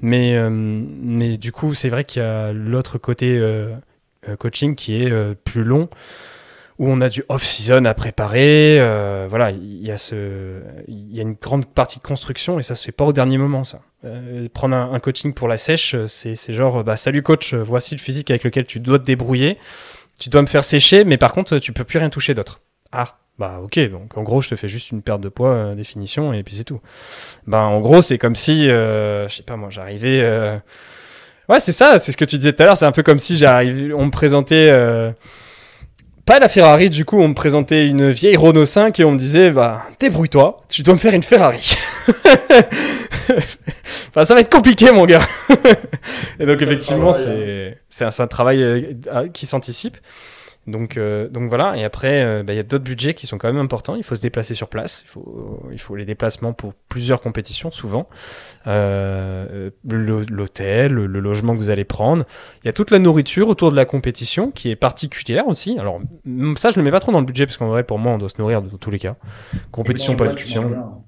Mais, 0.00 0.38
hum, 0.38 0.88
mais 1.02 1.36
du 1.36 1.52
coup, 1.52 1.74
c'est 1.74 1.88
vrai 1.88 2.04
qu'il 2.04 2.22
y 2.22 2.24
a 2.24 2.52
l'autre 2.52 2.98
côté 2.98 3.36
euh, 3.36 3.74
coaching 4.38 4.74
qui 4.74 5.02
est 5.02 5.34
plus 5.44 5.64
long 5.64 5.88
où 6.78 6.88
on 6.88 7.00
a 7.00 7.08
du 7.08 7.24
off-season 7.28 7.84
à 7.84 7.94
préparer. 7.94 8.78
Euh, 8.78 9.26
voilà, 9.28 9.50
il 9.50 9.84
y, 9.84 9.90
a 9.90 9.96
ce, 9.96 10.60
il 10.86 11.14
y 11.14 11.18
a 11.18 11.22
une 11.22 11.34
grande 11.34 11.66
partie 11.66 11.98
de 11.98 12.04
construction 12.04 12.58
et 12.58 12.62
ça 12.62 12.74
se 12.74 12.84
fait 12.84 12.92
pas 12.92 13.04
au 13.04 13.12
dernier 13.12 13.38
moment, 13.38 13.64
ça. 13.64 13.80
Euh, 14.04 14.48
prendre 14.52 14.76
un, 14.76 15.00
coaching 15.00 15.34
pour 15.34 15.48
la 15.48 15.58
sèche, 15.58 15.96
c'est 16.06 16.52
genre, 16.52 16.84
bah, 16.84 16.96
salut 16.96 17.22
coach, 17.22 17.54
voici 17.54 17.96
le 17.96 18.00
physique 18.00 18.30
avec 18.30 18.44
lequel 18.44 18.64
tu 18.64 18.78
dois 18.78 19.00
te 19.00 19.04
débrouiller. 19.04 19.58
Tu 20.20 20.28
dois 20.28 20.42
me 20.42 20.46
faire 20.46 20.64
sécher, 20.64 21.04
mais 21.04 21.16
par 21.16 21.32
contre, 21.32 21.58
tu 21.58 21.72
peux 21.72 21.84
plus 21.84 21.98
rien 21.98 22.10
toucher 22.10 22.34
d'autre. 22.34 22.60
Ah, 22.92 23.18
bah 23.38 23.60
ok, 23.62 23.78
donc 23.90 24.16
en 24.16 24.22
gros 24.22 24.40
je 24.40 24.48
te 24.48 24.56
fais 24.56 24.68
juste 24.68 24.90
une 24.90 25.02
perte 25.02 25.20
de 25.20 25.28
poids, 25.28 25.50
euh, 25.50 25.74
définition, 25.74 26.32
et 26.32 26.42
puis 26.42 26.54
c'est 26.56 26.64
tout. 26.64 26.80
Bah 27.46 27.62
en 27.62 27.80
gros 27.80 28.02
c'est 28.02 28.18
comme 28.18 28.34
si, 28.34 28.66
je 28.68 29.26
sais 29.28 29.42
pas 29.42 29.56
moi, 29.56 29.70
j'arrivais... 29.70 30.60
Ouais 31.48 31.60
c'est 31.60 31.72
ça, 31.72 31.98
c'est 31.98 32.12
ce 32.12 32.16
que 32.18 32.26
tu 32.26 32.36
disais 32.36 32.52
tout 32.52 32.62
à 32.62 32.66
l'heure, 32.66 32.76
c'est 32.76 32.84
un 32.84 32.92
peu 32.92 33.02
comme 33.02 33.18
si 33.18 33.42
on 33.46 34.06
me 34.06 34.10
présentait 34.10 34.70
pas 36.28 36.38
la 36.38 36.50
Ferrari, 36.50 36.90
du 36.90 37.06
coup, 37.06 37.18
on 37.18 37.28
me 37.28 37.34
présentait 37.34 37.86
une 37.86 38.10
vieille 38.10 38.36
Renault 38.36 38.66
5 38.66 39.00
et 39.00 39.04
on 39.04 39.12
me 39.12 39.18
disait, 39.18 39.50
bah, 39.50 39.86
débrouille-toi, 39.98 40.58
tu 40.68 40.82
dois 40.82 40.92
me 40.92 40.98
faire 40.98 41.14
une 41.14 41.22
Ferrari. 41.22 41.74
enfin, 44.10 44.26
ça 44.26 44.34
va 44.34 44.40
être 44.40 44.52
compliqué, 44.52 44.90
mon 44.90 45.06
gars. 45.06 45.26
et 46.38 46.44
donc, 46.44 46.60
effectivement, 46.60 47.14
c'est 47.14 48.04
un, 48.04 48.10
un, 48.18 48.26
travail 48.26 48.62
euh, 48.62 49.28
qui 49.32 49.46
s'anticipe. 49.46 49.96
Donc, 50.68 50.96
euh, 50.96 51.28
donc 51.28 51.48
voilà, 51.48 51.76
et 51.76 51.84
après, 51.84 52.22
euh, 52.22 52.42
bah, 52.42 52.52
il 52.52 52.56
y 52.56 52.60
a 52.60 52.62
d'autres 52.62 52.84
budgets 52.84 53.14
qui 53.14 53.26
sont 53.26 53.38
quand 53.38 53.48
même 53.48 53.60
importants. 53.60 53.96
Il 53.96 54.04
faut 54.04 54.14
se 54.14 54.20
déplacer 54.20 54.54
sur 54.54 54.68
place, 54.68 55.02
il 55.06 55.08
faut, 55.08 55.62
il 55.72 55.78
faut 55.78 55.96
les 55.96 56.04
déplacements 56.04 56.52
pour 56.52 56.74
plusieurs 56.88 57.20
compétitions, 57.20 57.70
souvent. 57.70 58.08
Euh, 58.66 59.70
l'hôtel, 59.84 60.92
le, 60.92 61.06
logement 61.06 61.54
que 61.54 61.58
vous 61.58 61.70
allez 61.70 61.84
prendre. 61.84 62.24
Il 62.62 62.66
y 62.66 62.70
a 62.70 62.72
toute 62.72 62.90
la 62.90 62.98
nourriture 62.98 63.48
autour 63.48 63.70
de 63.70 63.76
la 63.76 63.86
compétition 63.86 64.50
qui 64.50 64.70
est 64.70 64.76
particulière 64.76 65.48
aussi. 65.48 65.78
Alors, 65.78 66.00
ça, 66.56 66.70
je 66.70 66.78
ne 66.78 66.82
le 66.82 66.84
mets 66.84 66.90
pas 66.90 67.00
trop 67.00 67.12
dans 67.12 67.20
le 67.20 67.26
budget 67.26 67.46
parce 67.46 67.56
qu'en 67.56 67.68
vrai, 67.68 67.82
pour 67.82 67.98
moi, 67.98 68.12
on 68.12 68.18
doit 68.18 68.28
se 68.28 68.38
nourrir 68.38 68.60
dans 68.60 68.76
tous 68.76 68.90
les 68.90 68.98
cas. 68.98 69.16
Compétition, 69.70 70.16
pas 70.16 70.28
compétition. 70.28 71.02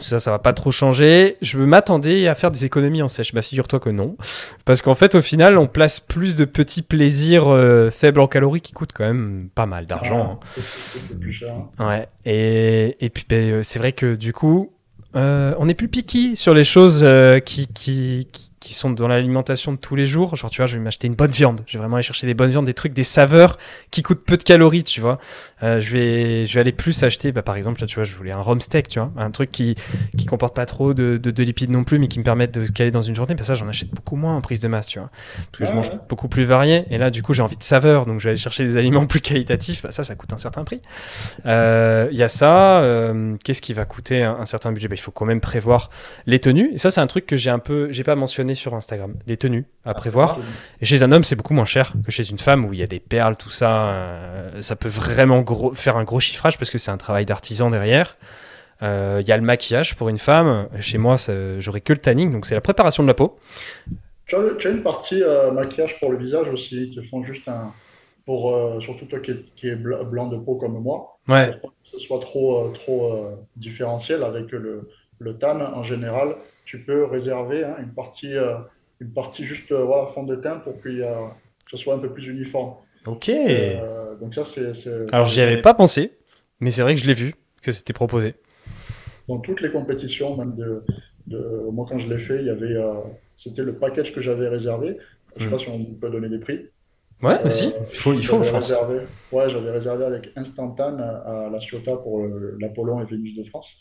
Ça, 0.00 0.20
ça 0.20 0.30
va 0.30 0.38
pas 0.38 0.52
trop 0.52 0.70
changer. 0.70 1.36
Je 1.40 1.58
m'attendais 1.58 2.26
à 2.28 2.34
faire 2.34 2.50
des 2.50 2.64
économies 2.64 3.02
en 3.02 3.08
sèche. 3.08 3.32
Bah, 3.32 3.42
figure-toi 3.42 3.80
que 3.80 3.90
non. 3.90 4.16
Parce 4.64 4.82
qu'en 4.82 4.94
fait, 4.94 5.14
au 5.14 5.22
final, 5.22 5.56
on 5.56 5.66
place 5.66 6.00
plus 6.00 6.36
de 6.36 6.44
petits 6.44 6.82
plaisirs 6.82 7.48
euh, 7.48 7.90
faibles 7.90 8.20
en 8.20 8.26
calories 8.26 8.60
qui 8.60 8.72
coûtent 8.72 8.92
quand 8.92 9.04
même 9.04 9.48
pas 9.54 9.66
mal 9.66 9.86
d'argent. 9.86 10.36
Ah, 10.40 10.46
c'est 10.56 11.18
plus 11.18 11.32
cher. 11.32 11.54
Hein. 11.78 11.88
Ouais. 11.88 12.08
Et, 12.24 12.96
et 13.04 13.08
puis, 13.08 13.24
bah, 13.28 13.36
euh, 13.36 13.62
c'est 13.62 13.78
vrai 13.78 13.92
que 13.92 14.16
du 14.16 14.32
coup, 14.32 14.72
euh, 15.14 15.54
on 15.58 15.68
est 15.68 15.74
plus 15.74 15.88
piqué 15.88 16.34
sur 16.34 16.52
les 16.52 16.64
choses 16.64 17.06
qui, 17.44 17.68
qui, 17.68 18.28
qui 18.32 18.45
qui 18.66 18.74
sont 18.74 18.90
dans 18.90 19.06
l'alimentation 19.06 19.70
de 19.70 19.76
tous 19.76 19.94
les 19.94 20.04
jours. 20.04 20.34
Genre, 20.34 20.50
tu 20.50 20.56
vois, 20.56 20.66
je 20.66 20.76
vais 20.76 20.82
m'acheter 20.82 21.06
une 21.06 21.14
bonne 21.14 21.30
viande. 21.30 21.60
Je 21.66 21.74
vais 21.74 21.78
vraiment 21.78 21.96
aller 21.96 22.02
chercher 22.02 22.26
des 22.26 22.34
bonnes 22.34 22.50
viandes, 22.50 22.64
des 22.64 22.74
trucs, 22.74 22.92
des 22.92 23.04
saveurs 23.04 23.58
qui 23.92 24.02
coûtent 24.02 24.24
peu 24.24 24.36
de 24.36 24.42
calories, 24.42 24.82
tu 24.82 25.00
vois. 25.00 25.20
Euh, 25.62 25.78
je, 25.78 25.92
vais, 25.92 26.46
je 26.46 26.54
vais 26.54 26.60
aller 26.60 26.72
plus 26.72 27.04
acheter, 27.04 27.30
bah, 27.30 27.42
par 27.42 27.54
exemple, 27.54 27.80
là, 27.80 27.86
tu 27.86 27.94
vois, 27.94 28.02
je 28.02 28.12
voulais 28.16 28.32
un 28.32 28.40
rum 28.40 28.60
steak, 28.60 28.88
tu 28.88 28.98
vois, 28.98 29.12
un 29.16 29.30
truc 29.30 29.52
qui, 29.52 29.76
qui 30.18 30.26
comporte 30.26 30.56
pas 30.56 30.66
trop 30.66 30.94
de, 30.94 31.16
de, 31.16 31.42
lipides 31.44 31.70
non 31.70 31.84
plus, 31.84 32.00
mais 32.00 32.08
qui 32.08 32.18
me 32.18 32.24
permettent 32.24 32.58
de 32.58 32.66
caler 32.66 32.90
dans 32.90 33.02
une 33.02 33.14
journée. 33.14 33.36
Bah, 33.36 33.44
ça, 33.44 33.54
j'en 33.54 33.68
achète 33.68 33.90
beaucoup 33.90 34.16
moins 34.16 34.34
en 34.34 34.40
prise 34.40 34.58
de 34.58 34.66
masse, 34.66 34.88
tu 34.88 34.98
vois. 34.98 35.10
Parce 35.52 35.58
que 35.58 35.64
je 35.64 35.72
mange 35.72 35.90
beaucoup 36.08 36.26
plus 36.26 36.42
varié. 36.42 36.86
Et 36.90 36.98
là, 36.98 37.10
du 37.10 37.22
coup, 37.22 37.34
j'ai 37.34 37.42
envie 37.42 37.56
de 37.56 37.62
saveur. 37.62 38.04
Donc, 38.04 38.18
je 38.18 38.24
vais 38.24 38.30
aller 38.30 38.38
chercher 38.38 38.64
des 38.64 38.76
aliments 38.76 39.06
plus 39.06 39.20
qualitatifs. 39.20 39.82
Bah, 39.82 39.92
ça, 39.92 40.02
ça 40.02 40.16
coûte 40.16 40.32
un 40.32 40.38
certain 40.38 40.64
prix. 40.64 40.82
Euh, 41.46 42.08
il 42.10 42.18
y 42.18 42.24
a 42.24 42.28
ça. 42.28 42.80
Euh, 42.80 43.36
qu'est-ce 43.44 43.62
qui 43.62 43.74
va 43.74 43.84
coûter 43.84 44.24
un, 44.24 44.38
un 44.40 44.44
certain 44.44 44.72
budget? 44.72 44.88
Bah, 44.88 44.96
Il 44.96 45.00
faut 45.00 45.12
quand 45.12 45.26
même 45.26 45.40
prévoir 45.40 45.90
les 46.26 46.40
tenues. 46.40 46.72
Et 46.74 46.78
ça, 46.78 46.90
c'est 46.90 47.00
un 47.00 47.06
truc 47.06 47.26
que 47.26 47.36
j'ai 47.36 47.50
un 47.50 47.60
peu, 47.60 47.86
j'ai 47.92 48.02
pas 48.02 48.16
mentionné 48.16 48.55
sur 48.56 48.74
Instagram, 48.74 49.14
les 49.26 49.36
tenues 49.36 49.66
à 49.84 49.94
prévoir. 49.94 50.38
Et 50.80 50.84
chez 50.84 51.02
un 51.02 51.12
homme, 51.12 51.24
c'est 51.24 51.36
beaucoup 51.36 51.54
moins 51.54 51.64
cher 51.64 51.92
que 52.04 52.10
chez 52.10 52.28
une 52.30 52.38
femme 52.38 52.64
où 52.64 52.72
il 52.72 52.80
y 52.80 52.82
a 52.82 52.86
des 52.86 53.00
perles, 53.00 53.36
tout 53.36 53.50
ça. 53.50 53.88
Euh, 53.88 54.62
ça 54.62 54.76
peut 54.76 54.88
vraiment 54.88 55.40
gros, 55.42 55.72
faire 55.74 55.96
un 55.96 56.04
gros 56.04 56.20
chiffrage 56.20 56.58
parce 56.58 56.70
que 56.70 56.78
c'est 56.78 56.90
un 56.90 56.96
travail 56.96 57.24
d'artisan 57.24 57.70
derrière. 57.70 58.16
Euh, 58.82 59.18
il 59.22 59.28
y 59.28 59.32
a 59.32 59.36
le 59.36 59.42
maquillage 59.42 59.96
pour 59.96 60.08
une 60.08 60.18
femme. 60.18 60.68
Chez 60.80 60.98
moi, 60.98 61.16
j'aurais 61.58 61.80
que 61.80 61.92
le 61.92 61.98
tanning, 61.98 62.30
donc 62.30 62.46
c'est 62.46 62.54
la 62.54 62.60
préparation 62.60 63.02
de 63.02 63.08
la 63.08 63.14
peau. 63.14 63.38
Tu 64.26 64.34
as, 64.34 64.70
une 64.70 64.82
partie 64.82 65.22
euh, 65.22 65.52
maquillage 65.52 65.98
pour 66.00 66.10
le 66.10 66.18
visage 66.18 66.48
aussi. 66.48 66.88
Ils 66.88 66.94
te 66.94 67.02
font 67.02 67.22
juste 67.22 67.48
un. 67.48 67.72
Pour, 68.24 68.52
surtout 68.82 69.04
toi 69.04 69.20
qui 69.20 69.68
es, 69.68 69.76
blanc 69.76 70.26
de 70.26 70.36
peau 70.36 70.56
comme 70.56 70.82
moi. 70.82 71.20
Ouais. 71.28 71.56
Pour 71.60 71.70
que 71.70 71.90
ce 71.92 71.98
soit 72.00 72.18
trop, 72.18 72.72
trop 72.74 73.38
différentiel 73.54 74.24
avec 74.24 74.50
le, 74.50 74.88
le 75.18 75.38
tan 75.38 75.60
en 75.60 75.84
général 75.84 76.36
tu 76.66 76.80
peux 76.80 77.04
réserver 77.04 77.64
hein, 77.64 77.76
une, 77.78 77.94
partie, 77.94 78.36
euh, 78.36 78.56
une 79.00 79.12
partie 79.12 79.44
juste 79.44 79.72
euh, 79.72 79.84
voilà, 79.84 80.08
fond 80.08 80.24
de 80.24 80.34
teint 80.34 80.56
pour 80.56 80.78
que 80.82 80.90
ce 81.70 81.76
soit 81.76 81.94
un 81.94 81.98
peu 81.98 82.12
plus 82.12 82.26
uniforme. 82.26 82.74
Ok. 83.06 83.28
Euh, 83.30 84.16
donc 84.16 84.34
ça, 84.34 84.44
c'est. 84.44 84.72
Alors, 85.12 85.28
j'y 85.28 85.40
avais 85.40 85.62
pas 85.62 85.72
pensé, 85.72 86.18
mais 86.60 86.70
c'est 86.70 86.82
vrai 86.82 86.94
que 86.94 87.00
je 87.00 87.06
l'ai 87.06 87.14
vu, 87.14 87.34
que 87.62 87.72
c'était 87.72 87.92
proposé. 87.92 88.34
Dans 89.28 89.38
toutes 89.38 89.60
les 89.60 89.70
compétitions, 89.70 90.36
même 90.36 90.54
de, 90.56 90.84
de 91.28 91.70
moi 91.72 91.86
quand 91.88 91.98
je 91.98 92.08
l'ai 92.08 92.18
fait, 92.18 92.40
il 92.40 92.46
y 92.46 92.50
avait, 92.50 92.76
c'était 93.36 93.62
le 93.62 93.76
package 93.76 94.12
que 94.12 94.20
j'avais 94.20 94.48
réservé. 94.48 94.98
Je 95.36 95.42
sais 95.42 95.48
hmm. 95.48 95.50
pas 95.50 95.58
si 95.58 95.68
on 95.68 95.84
peut 95.84 96.10
donner 96.10 96.28
des 96.28 96.38
prix. 96.38 96.66
Ouais, 97.22 97.42
aussi. 97.44 97.72
il 97.90 97.96
faut, 97.96 98.12
il 98.12 98.26
faut 98.26 98.42
je 98.42 98.50
pense. 98.50 98.72
ouais, 99.32 99.48
j'avais 99.48 99.70
réservé 99.70 100.04
avec 100.04 100.32
Instantan 100.36 100.98
à 100.98 101.48
la 101.50 101.60
Ciotat 101.60 101.96
pour 101.96 102.26
l'Apollon 102.58 103.00
et 103.00 103.04
Vénus 103.04 103.36
de 103.36 103.44
France. 103.44 103.78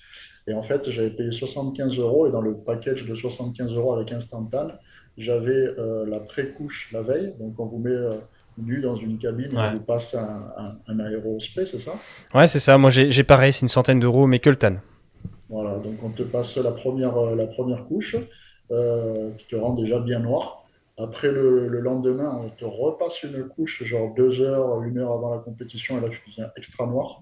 Et 0.47 0.53
en 0.53 0.61
fait, 0.61 0.89
j'avais 0.91 1.09
payé 1.09 1.31
75 1.31 1.97
euros 1.97 2.27
et 2.27 2.31
dans 2.31 2.41
le 2.41 2.55
package 2.55 3.05
de 3.05 3.15
75 3.15 3.73
euros 3.73 3.93
avec 3.93 4.11
Instantan, 4.11 4.67
j'avais 5.17 5.51
euh, 5.51 6.05
la 6.05 6.19
pré-couche 6.19 6.91
la 6.91 7.01
veille. 7.01 7.33
Donc, 7.39 7.59
on 7.59 7.65
vous 7.65 7.79
met 7.79 7.89
euh, 7.89 8.13
nu 8.57 8.79
dans 8.79 8.95
une 8.95 9.17
cabine 9.17 9.49
on 9.57 9.73
vous 9.73 9.79
passe 9.81 10.13
un, 10.13 10.77
un, 10.87 10.99
aérospray, 10.99 11.65
c'est 11.67 11.79
ça? 11.79 11.93
Ouais, 12.33 12.47
c'est 12.47 12.59
ça. 12.59 12.77
Moi, 12.77 12.89
j'ai 12.91 13.23
pareil, 13.23 13.53
c'est 13.53 13.63
une 13.63 13.69
centaine 13.69 13.99
d'euros, 13.99 14.27
mais 14.27 14.39
que 14.39 14.49
le 14.49 14.55
tan. 14.55 14.75
Voilà, 15.49 15.77
donc 15.77 16.03
on 16.03 16.09
te 16.09 16.23
passe 16.23 16.57
la 16.57 16.71
première, 16.71 17.17
euh, 17.17 17.35
la 17.35 17.47
première 17.47 17.85
couche 17.85 18.15
qui 19.37 19.45
te 19.47 19.55
rend 19.55 19.73
déjà 19.73 19.99
bien 19.99 20.19
noir. 20.19 20.65
Après 20.97 21.29
le, 21.29 21.67
le, 21.67 21.79
lendemain, 21.81 22.41
on 22.43 22.49
te 22.49 22.65
repasse 22.65 23.21
une 23.21 23.47
couche, 23.47 23.83
genre 23.83 24.13
deux 24.15 24.41
heures, 24.41 24.81
une 24.81 24.97
heure 24.97 25.11
avant 25.11 25.35
la 25.35 25.39
compétition, 25.39 25.97
et 25.97 26.01
là 26.01 26.09
tu 26.09 26.19
deviens 26.27 26.49
extra 26.57 26.87
noir. 26.87 27.21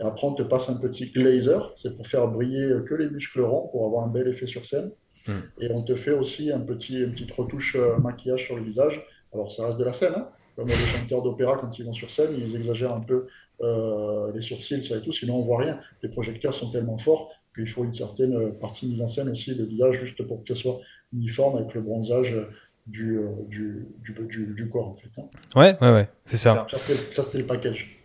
Et 0.00 0.02
après, 0.02 0.26
on 0.26 0.34
te 0.34 0.42
passe 0.42 0.68
un 0.68 0.76
petit 0.76 1.10
glazer, 1.10 1.72
c'est 1.76 1.96
pour 1.96 2.06
faire 2.06 2.26
briller 2.28 2.68
que 2.86 2.94
les 2.94 3.08
muscles 3.08 3.42
ronds, 3.42 3.68
pour 3.68 3.86
avoir 3.86 4.04
un 4.04 4.08
bel 4.08 4.28
effet 4.28 4.46
sur 4.46 4.64
scène. 4.66 4.90
Hmm. 5.26 5.40
Et 5.60 5.70
on 5.70 5.82
te 5.82 5.94
fait 5.94 6.10
aussi 6.10 6.52
un 6.52 6.60
petit, 6.60 7.00
une 7.00 7.12
petite 7.12 7.32
retouche 7.32 7.76
euh, 7.76 7.96
maquillage 7.98 8.44
sur 8.44 8.56
le 8.56 8.62
visage. 8.62 9.02
Alors, 9.32 9.52
ça 9.52 9.66
reste 9.66 9.78
de 9.78 9.84
la 9.84 9.92
scène, 9.92 10.14
hein 10.16 10.28
comme 10.56 10.68
les 10.68 10.74
chanteurs 10.74 11.22
d'opéra, 11.22 11.58
quand 11.58 11.76
ils 11.78 11.84
vont 11.84 11.92
sur 11.92 12.10
scène, 12.10 12.30
ils 12.38 12.54
exagèrent 12.54 12.94
un 12.94 13.00
peu 13.00 13.26
euh, 13.60 14.30
les 14.32 14.40
sourcils, 14.40 14.84
ça 14.86 14.96
et 14.96 15.02
tout, 15.02 15.12
sinon 15.12 15.36
on 15.38 15.42
voit 15.42 15.58
rien. 15.58 15.80
Les 16.02 16.08
projecteurs 16.08 16.54
sont 16.54 16.70
tellement 16.70 16.96
forts 16.96 17.32
qu'il 17.54 17.68
faut 17.68 17.84
une 17.84 17.92
certaine 17.92 18.52
partie 18.60 18.86
mise 18.86 19.02
en 19.02 19.08
scène 19.08 19.28
aussi 19.28 19.54
de 19.54 19.64
visage, 19.64 19.98
juste 19.98 20.22
pour 20.22 20.44
que 20.44 20.54
ce 20.54 20.62
soit 20.62 20.78
uniforme 21.12 21.56
avec 21.56 21.74
le 21.74 21.80
bronzage 21.80 22.36
du, 22.86 23.18
euh, 23.18 23.30
du, 23.48 23.88
du, 24.02 24.54
du, 24.54 24.68
corps, 24.68 24.88
en 24.88 24.94
fait. 24.94 25.10
Hein. 25.18 25.28
Ouais, 25.56 25.76
ouais, 25.80 25.92
ouais, 25.92 26.08
c'est 26.24 26.36
ça. 26.36 26.66
Ça, 26.70 27.22
c'était 27.24 27.38
le 27.38 27.46
package. 27.46 28.03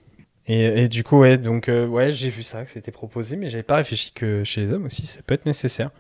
Et, 0.52 0.88
du 0.88 1.04
coup, 1.04 1.20
ouais, 1.20 1.38
donc, 1.38 1.70
euh, 1.70 1.86
ouais, 1.86 2.10
j'ai 2.10 2.30
vu 2.30 2.42
ça, 2.42 2.64
que 2.64 2.72
c'était 2.72 2.92
proposé, 2.92 3.38
mais 3.38 3.50
j'avais 3.50 3.62
pas 3.62 3.76
réfléchi 3.76 4.12
que 4.12 4.44
chez 4.44 4.62
les 4.62 4.74
hommes 4.74 4.88
aussi, 4.88 5.06
ça 5.06 5.22
peut 5.22 5.36
être 5.36 5.46
nécessaire. 5.46 5.92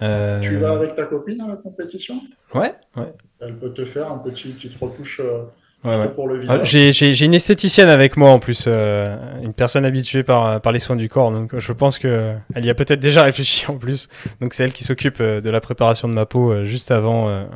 Euh, 0.00 0.40
tu 0.40 0.56
vas 0.56 0.72
avec 0.72 0.94
ta 0.94 1.04
copine 1.04 1.42
à 1.42 1.48
la 1.48 1.56
compétition? 1.56 2.18
Ouais, 2.54 2.72
ouais. 2.96 3.12
Elle 3.40 3.58
peut 3.58 3.74
te 3.74 3.84
faire 3.84 4.10
un 4.10 4.16
petit, 4.16 4.48
petite 4.48 4.78
retouche 4.80 5.20
euh, 5.20 6.08
pour 6.08 6.28
le 6.28 6.42
ah, 6.48 6.56
visage. 6.56 6.92
j'ai 6.92 7.24
une 7.26 7.34
esthéticienne 7.34 7.90
avec 7.90 8.16
moi 8.16 8.30
en 8.30 8.38
plus, 8.38 8.66
une 8.66 9.52
personne 9.54 9.84
habituée 9.84 10.22
par, 10.22 10.62
par 10.62 10.72
les 10.72 10.78
soins 10.78 10.96
du 10.96 11.10
corps, 11.10 11.30
donc 11.30 11.58
je 11.58 11.72
pense 11.72 11.98
qu'elle 11.98 12.40
y 12.56 12.70
a 12.70 12.74
peut-être 12.74 13.00
déjà 13.00 13.22
réfléchi 13.22 13.70
en 13.70 13.76
plus. 13.76 14.08
Donc 14.40 14.54
c'est 14.54 14.64
elle 14.64 14.72
qui 14.72 14.84
s'occupe 14.84 15.20
de 15.20 15.50
la 15.50 15.60
préparation 15.60 16.08
de 16.08 16.14
ma 16.14 16.24
peau 16.24 16.64
juste 16.64 16.90
avant 16.90 17.46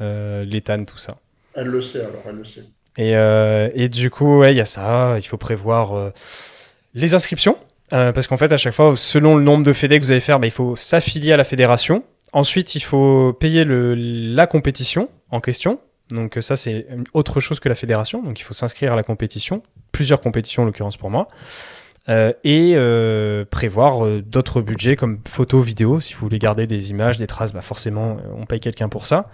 l'éthane, 0.00 0.86
tout 0.86 0.98
ça. 0.98 1.18
Elle 1.54 1.66
le 1.66 1.82
sait 1.82 2.00
alors, 2.00 2.22
elle 2.26 2.36
le 2.36 2.44
sait. 2.46 2.64
Et, 2.98 3.14
euh, 3.14 3.70
et 3.74 3.88
du 3.88 4.10
coup, 4.10 4.44
il 4.44 4.54
y 4.54 4.60
a 4.60 4.64
ça. 4.64 5.14
Il 5.18 5.22
faut 5.22 5.36
prévoir 5.38 5.96
euh, 5.96 6.10
les 6.94 7.14
inscriptions. 7.14 7.56
Euh, 7.94 8.12
parce 8.12 8.26
qu'en 8.26 8.36
fait, 8.36 8.52
à 8.52 8.58
chaque 8.58 8.74
fois, 8.74 8.94
selon 8.96 9.36
le 9.36 9.42
nombre 9.42 9.64
de 9.64 9.72
fédés 9.72 9.98
que 9.98 10.04
vous 10.04 10.10
allez 10.10 10.20
faire, 10.20 10.40
bah, 10.40 10.46
il 10.46 10.52
faut 10.52 10.76
s'affilier 10.76 11.32
à 11.32 11.36
la 11.38 11.44
fédération. 11.44 12.02
Ensuite, 12.32 12.74
il 12.74 12.80
faut 12.80 13.32
payer 13.32 13.64
la 13.66 14.46
compétition 14.46 15.08
en 15.30 15.40
question. 15.40 15.80
Donc 16.10 16.36
ça, 16.40 16.56
c'est 16.56 16.86
autre 17.14 17.40
chose 17.40 17.60
que 17.60 17.68
la 17.68 17.74
fédération. 17.74 18.22
Donc 18.22 18.40
il 18.40 18.42
faut 18.42 18.52
s'inscrire 18.52 18.92
à 18.92 18.96
la 18.96 19.02
compétition. 19.02 19.62
Plusieurs 19.92 20.20
compétitions, 20.20 20.64
en 20.64 20.66
l'occurrence 20.66 20.98
pour 20.98 21.08
moi. 21.08 21.28
Et 22.44 22.76
prévoir 23.50 24.20
d'autres 24.20 24.60
budgets 24.60 24.96
comme 24.96 25.20
photos, 25.26 25.64
vidéos. 25.64 26.00
Si 26.00 26.12
vous 26.12 26.20
voulez 26.20 26.38
garder 26.38 26.66
des 26.66 26.90
images, 26.90 27.16
des 27.16 27.26
traces, 27.26 27.54
bah 27.54 27.62
forcément, 27.62 28.18
on 28.36 28.44
paye 28.44 28.60
quelqu'un 28.60 28.90
pour 28.90 29.06
ça. 29.06 29.30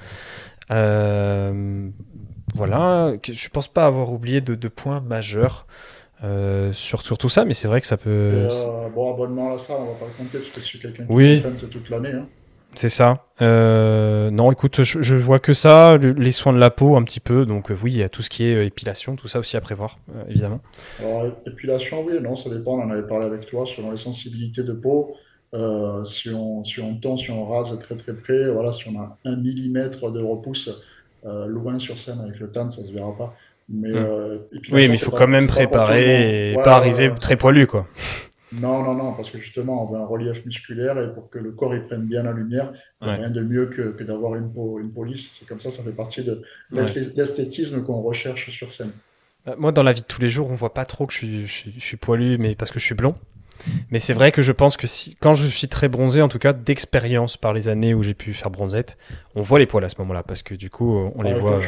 Voilà, 2.55 3.14
je 3.24 3.49
pense 3.49 3.68
pas 3.68 3.86
avoir 3.86 4.12
oublié 4.12 4.40
de, 4.40 4.68
points 4.68 5.01
majeurs 5.01 5.66
euh, 6.22 6.72
sur, 6.72 7.03
sur, 7.03 7.18
tout 7.18 7.28
ça, 7.28 7.45
mais 7.45 7.55
c'est 7.55 7.68
vrai 7.68 7.80
que 7.80 7.86
ça 7.86 7.97
peut. 7.97 8.11
Euh, 8.11 8.88
bon, 8.95 9.12
abonnement 9.12 9.49
à 9.49 9.53
la 9.53 9.59
salle, 9.59 9.78
on 9.80 9.92
va 9.92 9.99
pas 9.99 10.07
le 10.07 10.12
compter 10.16 10.38
parce 10.38 10.51
que 10.51 10.61
si 10.61 10.78
quelqu'un 10.78 11.05
qui 11.05 11.12
oui. 11.12 11.42
c'est 11.57 11.68
toute 11.68 11.90
l'année. 11.90 12.12
Hein. 12.12 12.28
C'est 12.76 12.88
ça. 12.88 13.26
Euh, 13.40 14.30
non, 14.30 14.51
écoute, 14.51 14.82
je, 14.82 15.14
vois 15.14 15.38
que 15.38 15.53
ça, 15.53 15.97
les 15.97 16.32
soins 16.32 16.53
de 16.53 16.59
la 16.59 16.70
peau 16.70 16.97
un 16.97 17.03
petit 17.03 17.20
peu. 17.20 17.47
Donc 17.47 17.70
oui, 17.82 17.92
il 17.92 17.99
y 17.99 18.03
a 18.03 18.09
tout 18.09 18.22
ce 18.22 18.30
qui 18.30 18.45
est 18.45 18.66
épilation, 18.66 19.16
tout 19.16 19.28
ça 19.28 19.38
aussi 19.38 19.57
à 19.57 19.61
prévoir, 19.61 19.99
évidemment. 20.28 20.61
Alors, 21.01 21.26
épilation, 21.47 22.05
oui, 22.05 22.14
non, 22.20 22.36
ça 22.36 22.51
dépend. 22.51 22.78
On 22.78 22.84
en 22.84 22.90
avait 22.90 23.07
parlé 23.07 23.26
avec 23.26 23.47
toi 23.47 23.64
selon 23.66 23.90
les 23.90 23.97
sensibilités 23.97 24.62
de 24.62 24.72
peau. 24.72 25.14
si, 26.05 26.30
on, 26.30 26.64
si 26.64 26.80
on 26.80 26.97
tend, 26.97 27.16
si 27.16 27.30
on 27.30 27.47
rase 27.47 27.76
très 27.78 27.97
très 27.97 28.14
près, 28.14 28.51
voilà, 28.51 28.72
si 28.72 28.88
on 28.88 28.99
a 28.99 29.18
un 29.24 29.36
millimètre 29.36 30.11
de 30.11 30.20
repousse, 30.20 30.70
euh, 31.25 31.47
loin 31.47 31.79
sur 31.79 31.99
scène 31.99 32.20
avec 32.20 32.39
le 32.39 32.51
tan, 32.51 32.70
ça 32.70 32.85
se 32.85 32.93
verra 32.93 33.16
pas. 33.16 33.37
Mais, 33.68 33.91
hmm. 33.91 33.97
euh, 33.97 34.39
oui, 34.72 34.89
mais 34.89 34.95
il 34.95 34.99
faut 34.99 35.11
quand 35.11 35.27
même 35.27 35.47
préparer 35.47 36.53
et 36.53 36.55
pas 36.57 36.77
arriver 36.77 37.12
très 37.18 37.37
poilu, 37.37 37.66
quoi. 37.66 37.87
Non, 38.53 38.83
non, 38.85 38.95
non, 38.95 39.14
parce 39.14 39.31
que 39.31 39.39
justement, 39.39 39.83
on 39.83 39.93
veut 39.93 39.99
un 39.99 40.07
relief 40.07 40.45
musculaire 40.45 40.99
et 41.01 41.12
pour 41.12 41.29
que 41.29 41.39
le 41.39 41.51
corps 41.51 41.75
il 41.75 41.85
prenne 41.87 42.03
bien 42.03 42.22
la 42.22 42.33
lumière, 42.33 42.72
il 43.01 43.09
n'y 43.09 43.12
a 43.12 43.16
rien 43.16 43.31
de 43.31 43.43
mieux 43.43 43.66
que, 43.66 43.83
que 43.83 44.05
d'avoir 44.05 44.37
une, 44.37 44.53
peau, 44.53 44.79
une 44.79 44.93
police. 44.93 45.31
C'est 45.39 45.47
comme 45.47 45.61
ça, 45.61 45.70
ça 45.70 45.83
fait 45.83 45.93
partie 45.93 46.22
de 46.22 46.43
l'esthétisme 46.70 47.83
qu'on 47.83 48.01
recherche 48.01 48.51
sur 48.51 48.70
scène. 48.70 48.93
Bah, 49.45 49.57
moi, 49.59 49.72
dans 49.72 49.83
la 49.83 49.93
vie 49.93 50.03
de 50.03 50.07
tous 50.07 50.20
les 50.20 50.29
jours, 50.29 50.51
on 50.51 50.55
voit 50.55 50.72
pas 50.72 50.85
trop 50.85 51.07
que 51.07 51.12
je 51.12 51.18
suis, 51.18 51.47
je 51.47 51.85
suis 51.85 51.97
poilu, 51.97 52.39
mais 52.39 52.55
parce 52.55 52.70
que 52.70 52.79
je 52.79 52.85
suis 52.85 52.95
blond. 52.95 53.14
Mais 53.91 53.99
c'est 53.99 54.13
vrai 54.13 54.33
que 54.33 54.43
je 54.43 54.53
pense 54.53 54.77
que 54.77 54.87
si, 54.87 55.17
quand 55.21 55.35
je 55.35 55.47
suis 55.47 55.69
très 55.69 55.89
bronzé, 55.89 56.23
en 56.23 56.29
tout 56.29 56.39
cas 56.39 56.53
d'expérience 56.53 57.37
par 57.37 57.53
les 57.53 57.69
années 57.69 57.95
où 57.95 58.03
j'ai 58.03 58.15
pu 58.15 58.35
faire 58.35 58.51
bronzette, 58.51 58.99
on 59.35 59.43
voit 59.43 59.59
les 59.59 59.67
poils 59.67 59.85
à 59.85 59.89
ce 59.89 59.97
moment-là 59.99 60.23
parce 60.23 60.43
que 60.43 60.55
du 60.55 60.71
coup, 60.71 61.11
on 61.15 61.23
les 61.23 61.35
voit. 61.35 61.61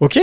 Ok, 0.00 0.20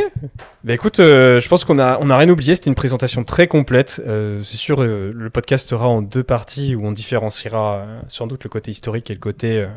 bah 0.64 0.74
écoute, 0.74 1.00
euh, 1.00 1.40
je 1.40 1.50
pense 1.50 1.66
qu'on 1.66 1.80
a, 1.80 1.98
on 2.00 2.12
a 2.12 2.18
rien 2.18 2.30
oublié, 2.30 2.54
c'était 2.54 2.70
une 2.70 2.76
présentation 2.76 3.24
très 3.24 3.48
complète. 3.48 4.04
Euh, 4.06 4.44
c'est 4.44 4.58
sûr, 4.58 4.84
euh, 4.84 5.12
le 5.12 5.30
podcast 5.32 5.68
sera 5.68 5.88
en 5.88 6.04
deux 6.04 6.24
parties 6.24 6.76
où 6.76 6.86
on 6.86 6.92
différenciera 6.92 7.84
sans 8.08 8.28
doute 8.28 8.44
le 8.44 8.52
côté 8.52 8.70
historique 8.70 9.10
et 9.10 9.16
le 9.16 9.20
côté 9.20 9.68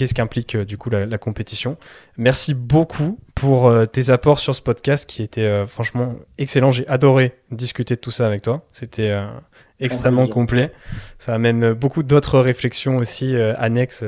qu'est-ce 0.00 0.14
qu'implique 0.14 0.56
du 0.56 0.78
coup 0.78 0.88
la, 0.88 1.18
compétition. 1.18 1.76
Merci 2.16 2.54
beaucoup 2.54 3.18
pour 3.34 3.70
tes 3.92 4.08
apports 4.08 4.40
sur 4.40 4.54
ce 4.54 4.62
podcast 4.62 5.08
qui 5.08 5.22
était 5.22 5.66
franchement 5.66 6.14
excellent. 6.38 6.70
J'ai 6.70 6.88
adoré 6.88 7.34
discuter 7.50 7.96
de 7.96 8.00
tout 8.00 8.10
ça 8.10 8.26
avec 8.26 8.40
toi. 8.40 8.66
C'était 8.72 9.14
extrêmement 9.78 10.26
complet. 10.26 10.72
Ça 11.18 11.34
amène 11.34 11.74
beaucoup 11.74 12.02
d'autres 12.02 12.38
réflexions 12.38 12.96
aussi 12.96 13.36
annexes 13.36 14.02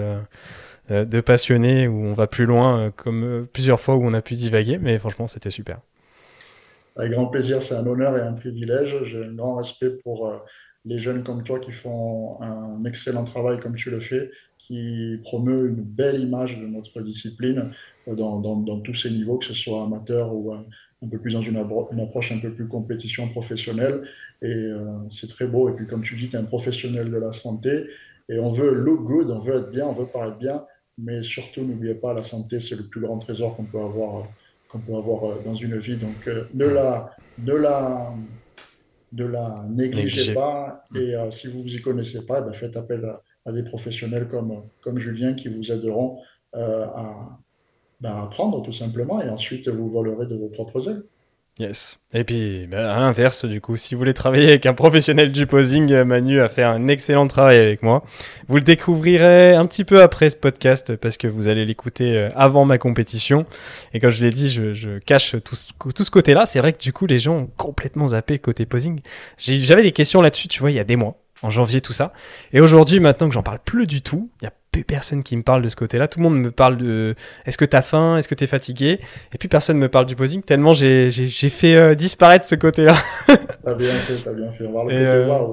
de 0.89 1.21
passionnés 1.21 1.89
où 1.89 2.07
on 2.07 2.15
va 2.15 2.27
plus 2.27 2.47
loin, 2.47 2.91
comme 2.97 3.47
plusieurs 3.53 3.79
fois 3.79 3.97
où 3.97 4.07
on 4.07 4.15
a 4.15 4.23
pu 4.23 4.35
divaguer, 4.35 4.79
mais 4.79 4.99
franchement, 4.99 5.27
c'était 5.27 5.51
super. 5.51 5.79
Avec 6.97 7.13
grand 7.13 7.27
plaisir, 7.27 7.63
c'est 7.63 7.75
un 7.75 7.87
honneur 7.87 8.17
et 8.17 8.21
un 8.21 8.33
privilège. 8.33 8.95
J'ai 9.05 9.25
un 9.25 9.33
grand 9.33 9.57
respect 9.57 9.91
pour 9.91 10.29
euh, 10.29 10.37
les 10.85 10.99
jeunes 10.99 11.25
comme 11.25 11.43
toi 11.43 11.59
qui 11.59 11.73
font 11.73 12.41
un 12.43 12.85
excellent 12.85 13.25
travail 13.25 13.61
comme 13.61 13.77
tu 13.77 13.91
le 13.91 14.01
fais, 14.01 14.31
qui 14.67 15.19
promeut 15.23 15.69
une 15.69 15.83
belle 15.83 16.21
image 16.21 16.59
de 16.59 16.67
notre 16.67 17.01
discipline 17.01 17.71
euh, 18.09 18.15
dans, 18.15 18.41
dans, 18.41 18.81
tous 18.81 18.95
ces 18.95 19.11
niveaux, 19.11 19.39
que 19.39 19.47
ce 19.47 19.55
soit 19.55 19.83
amateur 19.85 20.35
ou 20.35 20.53
un, 20.53 20.65
peu 21.11 21.19
plus 21.19 21.33
dans 21.33 21.43
une, 21.43 21.57
approche 21.57 22.33
un 22.33 22.39
peu 22.39 22.53
plus 22.53 22.69
compétition 22.69 23.29
professionnelle. 23.29 24.03
Et 24.41 24.47
euh, 24.47 24.85
c'est 25.11 25.29
très 25.29 25.47
beau. 25.47 25.69
Et 25.69 25.73
puis 25.73 25.87
comme 25.87 26.03
tu 26.03 26.17
dis, 26.17 26.29
tu 26.29 26.37
es 26.37 26.39
un 26.39 26.45
professionnel 26.45 27.11
de 27.11 27.17
la 27.17 27.33
santé 27.33 27.87
et 28.29 28.39
on 28.39 28.51
veut 28.51 28.73
look 28.73 29.05
good, 29.05 29.31
on 29.31 29.41
veut 29.41 29.57
être 29.57 29.71
bien, 29.71 29.87
on 29.87 29.95
veut 29.95 30.07
paraître 30.07 30.39
bien. 30.39 30.65
Mais 30.99 31.23
surtout, 31.23 31.63
n'oubliez 31.63 31.95
pas, 31.95 32.13
la 32.13 32.23
santé, 32.23 32.61
c'est 32.61 32.77
le 32.77 32.85
plus 32.85 33.01
grand 33.01 33.19
trésor 33.19 33.57
qu'on 33.57 33.65
peut 33.65 33.81
avoir 33.81 34.29
qu'on 34.73 34.79
peut 34.79 34.95
avoir 34.95 35.25
euh, 35.25 35.43
dans 35.45 35.55
une 35.55 35.79
vie. 35.79 35.97
Donc, 35.97 36.27
euh, 36.27 36.45
ne, 36.55 36.65
la, 36.65 37.11
ne, 37.39 37.53
la, 37.53 38.15
ne 39.13 39.27
la 39.27 39.67
négligez 39.69 40.33
pas. 40.33 40.85
Et 40.95 41.15
euh, 41.15 41.31
si 41.31 41.49
vous 41.49 41.63
vous 41.63 41.75
y 41.75 41.83
connaissez 41.83 42.25
pas, 42.25 42.41
ben, 42.41 42.53
faites 42.53 42.77
appel 42.77 43.05
à, 43.05 43.23
des 43.47 43.63
professionnels 43.63 44.29
comme, 44.29 44.63
comme 44.83 44.99
Julien 44.99 45.35
qui 45.35 45.49
vous 45.49 45.73
aideront 45.73 46.19
à, 46.55 47.39
ben, 48.01 48.23
apprendre 48.23 48.63
tout 48.63 48.73
simplement. 48.73 49.21
Et 49.23 49.29
ensuite, 49.29 49.69
vous 49.69 49.89
volerez 49.91 50.27
de 50.27 50.37
vos 50.37 50.49
propres 50.49 50.89
ailes. 50.89 51.03
Yes. 51.59 51.99
Et 52.15 52.25
puis, 52.25 52.67
bah, 52.67 52.95
à 52.95 53.01
l'inverse, 53.01 53.45
du 53.45 53.61
coup, 53.61 53.77
si 53.77 53.95
vous 53.95 53.99
voulez 53.99 54.15
travailler 54.15 54.49
avec 54.49 54.65
un 54.65 54.73
professionnel 54.73 55.33
du 55.33 55.47
posing, 55.47 55.93
euh, 55.93 56.05
Manu 56.05 56.41
a 56.41 56.49
fait 56.49 56.65
un 56.65 56.89
excellent 56.89 57.27
travail 57.27 57.59
avec 57.59 57.83
moi. 57.83 58.05
Vous 58.49 58.57
le 58.57 58.63
découvrirez 58.63 59.55
un 59.55 59.67
petit 59.67 59.85
peu 59.85 60.01
après 60.01 60.31
ce 60.31 60.37
podcast 60.37 60.97
parce 60.97 61.19
que 61.19 61.29
vous 61.29 61.49
allez 61.49 61.67
l'écouter 61.67 62.17
euh, 62.17 62.29
avant 62.37 62.65
ma 62.65 62.79
compétition. 62.79 63.45
Et 63.93 64.01
comme 64.01 64.09
je 64.09 64.23
l'ai 64.25 64.31
dit, 64.31 64.49
je, 64.49 64.99
cache 64.99 65.37
tout 65.43 65.55
ce 66.05 66.11
côté-là. 66.11 66.47
C'est 66.47 66.59
vrai 66.59 66.73
que 66.73 66.83
du 66.83 66.95
coup, 66.95 67.07
les 67.07 67.19
gens 67.19 67.37
ont 67.37 67.51
complètement 67.59 68.09
zappé 68.09 68.39
côté 68.39 68.65
posing. 68.65 69.01
J'avais 69.37 69.83
des 69.83 69.93
questions 69.93 70.23
là-dessus, 70.23 70.49
tu 70.49 70.61
vois, 70.61 70.71
il 70.71 70.77
y 70.77 70.81
a 70.81 70.85
des 70.85 70.97
mois 70.97 71.22
en 71.43 71.51
janvier, 71.51 71.81
tout 71.81 71.93
ça. 71.93 72.13
Et 72.53 72.61
aujourd'hui, 72.61 73.01
maintenant 73.01 73.29
que 73.29 73.35
j'en 73.35 73.43
parle 73.43 73.59
plus 73.65 73.87
du 73.87 74.03
tout, 74.03 74.31
il 74.41 74.45
y 74.45 74.49
a 74.49 74.53
peu 74.73 74.83
personne 74.83 75.23
qui 75.23 75.37
me 75.37 75.43
parle 75.43 75.63
de 75.63 75.69
ce 75.69 75.77
côté-là. 75.77 76.09
Tout 76.09 76.19
le 76.19 76.25
monde 76.25 76.39
me 76.39 76.51
parle 76.51 76.79
de 76.79 77.15
est-ce 77.47 77.59
que 77.59 77.65
t'as 77.65 77.83
faim, 77.83 78.17
est-ce 78.17 78.27
que 78.27 78.35
t'es 78.35 78.47
fatigué, 78.47 79.01
et 79.33 79.39
puis 79.39 79.49
personne 79.49 79.77
me 79.79 79.89
parle 79.89 80.07
du 80.07 80.17
posing. 80.17 80.43
Tellement 80.43 80.75
j'ai 80.75 81.11
fait 81.11 81.77
euh, 81.77 81.95
disparaître 81.95 82.47
ce 82.47 82.55
côté-là. 82.55 82.97
t'as 83.65 83.75
bien 83.75 83.93
fait, 83.93 84.17
t'as 84.25 84.33
bien 84.33 84.51
fait. 84.51 84.67
Voir 84.67 84.85
le 84.85 84.91
côté 84.91 85.05
euh, 85.05 85.45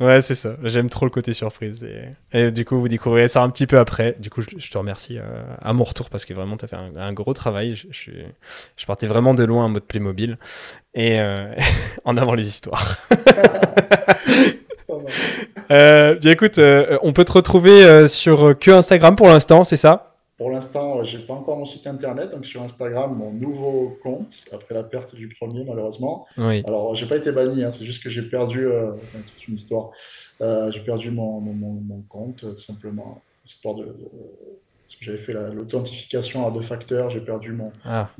Ouais, 0.00 0.20
c'est 0.20 0.34
ça. 0.34 0.56
J'aime 0.64 0.90
trop 0.90 1.06
le 1.06 1.10
côté 1.10 1.32
surprise. 1.32 1.86
Et... 2.32 2.50
du 2.50 2.64
coup, 2.64 2.80
vous 2.80 2.88
découvrirez 2.88 3.28
ça 3.28 3.42
un 3.42 3.50
petit 3.50 3.68
peu 3.68 3.78
après. 3.78 4.16
Du 4.18 4.30
coup, 4.30 4.40
je, 4.40 4.70
te 4.70 4.78
remercie 4.78 5.18
euh, 5.18 5.42
à 5.60 5.72
mon 5.72 5.84
retour 5.84 6.10
parce 6.10 6.24
que 6.24 6.34
vraiment, 6.34 6.56
tu 6.56 6.64
as 6.64 6.68
fait 6.68 6.76
un, 6.76 7.12
gros 7.12 7.34
travail. 7.34 7.76
Je, 7.76 7.86
je, 7.90 8.10
je, 8.76 8.86
partais 8.86 9.06
vraiment 9.06 9.32
de 9.32 9.44
loin 9.44 9.64
en 9.64 9.68
mode 9.68 9.84
Playmobil. 9.84 10.38
Et 10.94 11.20
en 12.04 12.16
avant 12.16 12.34
les 12.34 12.48
histoires. 12.48 12.98
Euh, 15.70 16.14
bien 16.16 16.32
écoute, 16.32 16.58
euh, 16.58 16.98
on 17.02 17.12
peut 17.12 17.24
te 17.24 17.32
retrouver 17.32 17.84
euh, 17.84 18.06
sur 18.06 18.58
que 18.58 18.70
Instagram 18.70 19.16
pour 19.16 19.28
l'instant, 19.28 19.64
c'est 19.64 19.76
ça? 19.76 20.16
Pour 20.36 20.50
l'instant, 20.50 21.04
j'ai 21.04 21.20
pas 21.20 21.34
encore 21.34 21.56
mon 21.56 21.66
site 21.66 21.86
internet, 21.86 22.30
donc 22.32 22.44
sur 22.44 22.62
Instagram, 22.62 23.14
mon 23.16 23.30
nouveau 23.32 23.96
compte, 24.02 24.32
après 24.52 24.74
la 24.74 24.82
perte 24.82 25.14
du 25.14 25.28
premier, 25.28 25.64
malheureusement. 25.64 26.26
Oui. 26.36 26.62
Alors, 26.66 26.94
j'ai 26.96 27.06
pas 27.06 27.16
été 27.16 27.30
banni, 27.30 27.62
hein, 27.62 27.70
c'est 27.70 27.84
juste 27.84 28.02
que 28.02 28.10
j'ai 28.10 28.22
perdu, 28.22 28.66
c'est 29.12 29.48
une 29.48 29.54
histoire, 29.54 29.90
j'ai 30.40 30.80
perdu 30.80 31.10
mon, 31.12 31.40
mon, 31.40 32.02
compte, 32.08 32.40
tout 32.40 32.56
simplement, 32.56 33.22
histoire 33.46 33.76
de. 33.76 33.94
j'avais 35.00 35.18
fait 35.18 35.32
l'authentification 35.32 36.44
à 36.46 36.50
deux 36.50 36.62
facteurs, 36.62 37.10
j'ai 37.10 37.20
perdu 37.20 37.52
mon, 37.52 37.70
ah 37.84 38.10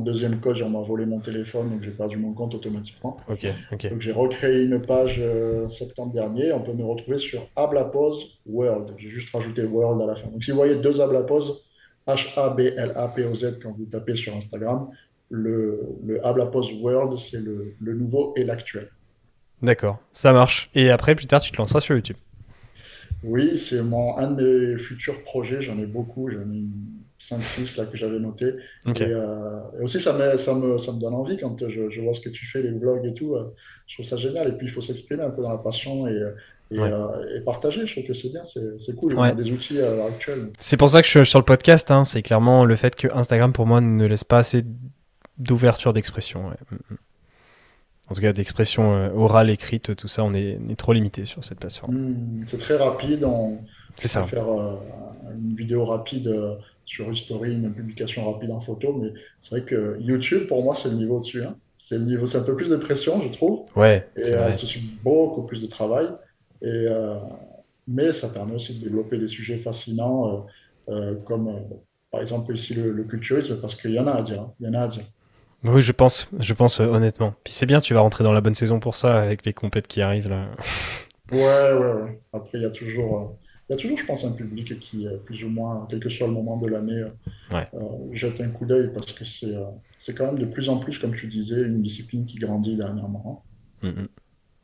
deuxième 0.00 0.40
code, 0.40 0.60
on 0.62 0.70
m'a 0.70 0.80
volé 0.80 1.06
mon 1.06 1.20
téléphone, 1.20 1.70
donc 1.70 1.82
j'ai 1.82 1.90
perdu 1.90 2.16
mon 2.16 2.32
compte 2.32 2.54
automatiquement. 2.54 3.16
Ok, 3.28 3.46
ok. 3.72 3.90
Donc 3.90 4.00
j'ai 4.00 4.12
recréé 4.12 4.64
une 4.64 4.80
page 4.80 5.16
euh, 5.20 5.68
septembre 5.68 6.12
dernier. 6.12 6.52
On 6.52 6.60
peut 6.60 6.72
me 6.72 6.84
retrouver 6.84 7.18
sur 7.18 7.48
Ablapose 7.56 8.38
World. 8.46 8.94
J'ai 8.98 9.08
juste 9.10 9.32
rajouté 9.32 9.62
World 9.64 10.02
à 10.02 10.06
la 10.06 10.16
fin. 10.16 10.28
Donc 10.28 10.42
si 10.44 10.50
vous 10.50 10.56
voyez 10.56 10.76
deux 10.76 11.00
Ablapose, 11.00 11.62
H-A-B-L-A-P-O-Z, 12.06 13.60
quand 13.62 13.72
vous 13.76 13.84
tapez 13.84 14.16
sur 14.16 14.34
Instagram, 14.34 14.88
le, 15.28 15.80
le 16.04 16.26
Ablapose 16.26 16.72
World, 16.80 17.18
c'est 17.20 17.40
le, 17.40 17.74
le 17.80 17.94
nouveau 17.94 18.32
et 18.36 18.44
l'actuel. 18.44 18.90
D'accord, 19.62 19.98
ça 20.12 20.32
marche. 20.32 20.70
Et 20.74 20.90
après, 20.90 21.14
plus 21.14 21.26
tard, 21.26 21.40
tu 21.40 21.52
te 21.52 21.58
lanceras 21.58 21.80
sur 21.80 21.94
YouTube. 21.94 22.16
Oui, 23.22 23.56
c'est 23.58 23.82
mon 23.82 24.16
un 24.16 24.30
de 24.30 24.72
mes 24.72 24.78
futurs 24.78 25.22
projets. 25.22 25.60
J'en 25.60 25.78
ai 25.78 25.86
beaucoup. 25.86 26.30
J'en 26.30 26.50
ai 26.50 26.64
5-6 27.20 27.76
là 27.76 27.84
que 27.84 27.96
j'avais 27.96 28.18
noté. 28.18 28.54
Euh, 28.86 29.60
et, 29.78 29.82
aussi, 29.82 30.00
ça 30.00 30.12
me, 30.14 30.38
ça, 30.38 30.54
me, 30.54 30.78
ça 30.78 30.92
me 30.92 31.00
donne 31.00 31.14
envie 31.14 31.36
quand 31.36 31.56
je, 31.68 31.90
je, 31.90 32.00
vois 32.00 32.14
ce 32.14 32.20
que 32.20 32.30
tu 32.30 32.46
fais, 32.46 32.62
les 32.62 32.70
vlogs 32.70 33.04
et 33.04 33.12
tout. 33.12 33.34
Euh, 33.34 33.54
je 33.86 33.96
trouve 33.96 34.06
ça 34.06 34.16
génial. 34.16 34.48
Et 34.48 34.52
puis, 34.52 34.66
il 34.66 34.70
faut 34.70 34.80
s'exprimer 34.80 35.22
un 35.22 35.30
peu 35.30 35.42
dans 35.42 35.50
la 35.50 35.58
passion 35.58 36.06
et, 36.08 36.18
et, 36.70 36.78
euh, 36.78 37.36
et 37.36 37.40
partager. 37.42 37.86
Je 37.86 37.92
trouve 37.92 38.04
que 38.04 38.14
c'est 38.14 38.30
bien, 38.30 38.42
c'est 38.44 38.96
cool. 38.96 39.14
On 39.16 39.22
a 39.22 39.32
des 39.32 39.50
outils 39.50 39.78
à 39.80 39.94
l'heure 39.94 40.06
actuelle. 40.06 40.48
C'est 40.58 40.78
pour 40.78 40.88
ça 40.88 41.02
que 41.02 41.06
je 41.06 41.18
suis 41.18 41.26
sur 41.26 41.38
le 41.38 41.44
podcast. 41.44 41.90
Hein. 41.90 42.04
C'est 42.04 42.22
clairement 42.22 42.64
le 42.64 42.74
fait 42.76 42.96
que 42.96 43.08
Instagram, 43.14 43.52
pour 43.52 43.66
moi, 43.66 43.80
ne 43.80 44.06
laisse 44.06 44.24
pas 44.24 44.38
assez 44.38 44.64
d'ouverture 45.36 45.92
d'expression. 45.92 46.48
Mm, 46.48 46.74
mm. 46.74 46.96
En 48.08 48.14
tout 48.14 48.22
cas, 48.22 48.32
d'expression 48.32 49.14
orale, 49.14 49.50
écrite, 49.50 49.94
tout 49.94 50.08
ça, 50.08 50.24
on 50.24 50.34
est, 50.34 50.58
est 50.68 50.76
trop 50.76 50.92
limité 50.92 51.26
sur 51.26 51.44
cette 51.44 51.60
plateforme. 51.60 51.94
Hmm, 51.94 52.44
c'est 52.44 52.58
très 52.58 52.76
rapide. 52.76 53.22
On, 53.22 53.58
c'est 53.94 54.08
ça. 54.08 54.24
faire 54.24 54.48
une 55.32 55.54
vidéo 55.54 55.84
rapide 55.84 56.28
sur 56.90 57.08
une 57.08 57.14
story, 57.14 57.52
une 57.52 57.72
publication 57.72 58.30
rapide 58.30 58.50
en 58.50 58.60
photo. 58.60 58.92
Mais 58.92 59.12
c'est 59.38 59.50
vrai 59.50 59.62
que 59.62 59.96
YouTube, 60.00 60.48
pour 60.48 60.64
moi, 60.64 60.74
c'est 60.74 60.88
le 60.88 60.96
niveau 60.96 61.20
dessus. 61.20 61.44
Hein. 61.44 61.56
C'est 61.76 61.96
le 61.96 62.04
niveau, 62.04 62.26
c'est 62.26 62.38
un 62.38 62.42
peu 62.42 62.56
plus 62.56 62.68
de 62.68 62.76
pression, 62.76 63.22
je 63.22 63.28
trouve. 63.28 63.66
Ouais. 63.76 64.08
Et 64.16 64.32
euh, 64.32 64.52
c'est 64.52 64.66
beaucoup 65.04 65.44
plus 65.44 65.62
de 65.62 65.68
travail. 65.68 66.08
Et, 66.62 66.66
euh, 66.66 67.14
mais 67.86 68.12
ça 68.12 68.28
permet 68.28 68.54
aussi 68.56 68.76
de 68.76 68.84
développer 68.84 69.18
des 69.18 69.28
sujets 69.28 69.56
fascinants, 69.56 70.46
euh, 70.88 71.14
comme 71.24 71.62
par 72.10 72.22
exemple 72.22 72.52
ici 72.54 72.74
le, 72.74 73.04
culturisme, 73.04 73.60
parce 73.60 73.76
qu'il 73.76 73.92
y 73.92 74.00
en 74.00 74.08
a 74.08 74.12
à 74.12 74.22
dire. 74.22 74.40
Hein. 74.40 74.52
Il 74.58 74.66
y 74.66 74.68
en 74.68 74.74
a 74.74 74.82
à 74.82 74.88
dire. 74.88 75.04
Oui, 75.62 75.82
je 75.82 75.92
pense, 75.92 76.28
je 76.40 76.54
pense 76.54 76.80
honnêtement. 76.80 77.34
Puis 77.44 77.52
c'est 77.52 77.66
bien, 77.66 77.78
tu 77.78 77.94
vas 77.94 78.00
rentrer 78.00 78.24
dans 78.24 78.32
la 78.32 78.40
bonne 78.40 78.54
saison 78.54 78.80
pour 78.80 78.96
ça 78.96 79.20
avec 79.20 79.46
les 79.46 79.52
compètes 79.52 79.86
qui 79.86 80.02
arrivent 80.02 80.28
là. 80.28 80.48
Ouais, 81.30 81.38
ouais, 81.38 81.92
ouais. 82.02 82.20
Après, 82.32 82.58
il 82.58 82.62
y 82.62 82.64
a 82.64 82.70
toujours 82.70 83.36
il 83.70 83.74
y 83.74 83.76
a 83.76 83.78
toujours, 83.78 83.98
je 83.98 84.04
pense, 84.04 84.24
un 84.24 84.32
public 84.32 84.80
qui, 84.80 85.06
plus 85.24 85.44
ou 85.44 85.48
moins, 85.48 85.86
quel 85.88 86.00
que 86.00 86.08
soit 86.08 86.26
le 86.26 86.32
moment 86.32 86.56
de 86.56 86.66
l'année, 86.66 87.04
euh, 87.52 87.60
euh, 87.74 87.78
jette 88.10 88.40
un 88.40 88.48
coup 88.48 88.66
d'œil 88.66 88.90
parce 88.92 89.12
que 89.12 89.24
c'est 89.24 89.54
euh, 89.54 89.62
c'est 89.96 90.12
quand 90.12 90.26
même 90.26 90.40
de 90.40 90.44
plus 90.44 90.68
en 90.68 90.78
plus, 90.78 90.98
comme 90.98 91.14
tu 91.14 91.28
disais, 91.28 91.62
une 91.62 91.80
discipline 91.80 92.26
qui 92.26 92.38
grandit 92.38 92.74
dernièrement. 92.74 93.44
Mm, 93.82 93.88
mm. 93.90 94.08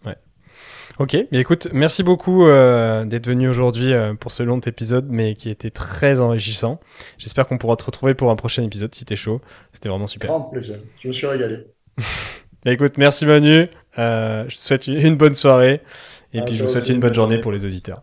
Ouais. 0.07 0.17
Ok, 0.99 1.17
mais 1.31 1.39
écoute, 1.39 1.69
merci 1.73 2.03
beaucoup 2.03 2.47
d'être 2.47 3.29
venu 3.29 3.49
aujourd'hui 3.49 3.93
pour 4.19 4.33
ce 4.33 4.43
long 4.43 4.59
épisode, 4.59 5.07
mais 5.09 5.37
qui 5.37 5.51
était 5.51 5.71
très 5.71 6.21
enrichissant. 6.21 6.81
J'espère 7.17 7.47
qu'on 7.47 7.59
pourra 7.59 7.77
te 7.77 7.85
retrouver 7.85 8.15
pour 8.15 8.33
un 8.33 8.37
prochain 8.37 8.65
épisode 8.65 8.93
si 8.93 9.05
t'es 9.05 9.15
chaud. 9.15 9.41
C'était 9.73 9.89
vraiment 9.89 10.09
super. 10.09 10.31
Grand 10.31 10.41
plaisir, 10.41 10.79
je 11.01 11.07
me 11.07 11.13
suis 11.13 11.29
régalé. 11.29 11.59
bah, 12.65 12.73
écoute, 12.73 12.99
merci 12.99 13.25
Manu. 13.25 13.69
je 13.97 14.49
te 14.49 14.61
souhaite 14.61 14.89
une 14.89 15.17
bonne 15.17 15.37
soirée 15.37 15.81
et 16.33 16.43
puis 16.43 16.57
je 16.57 16.65
vous 16.65 16.71
souhaite 16.71 16.89
une 16.89 16.99
bonne 16.99 17.15
journée 17.15 17.39
pour 17.39 17.53
les 17.53 17.65
auditeurs. 17.65 18.03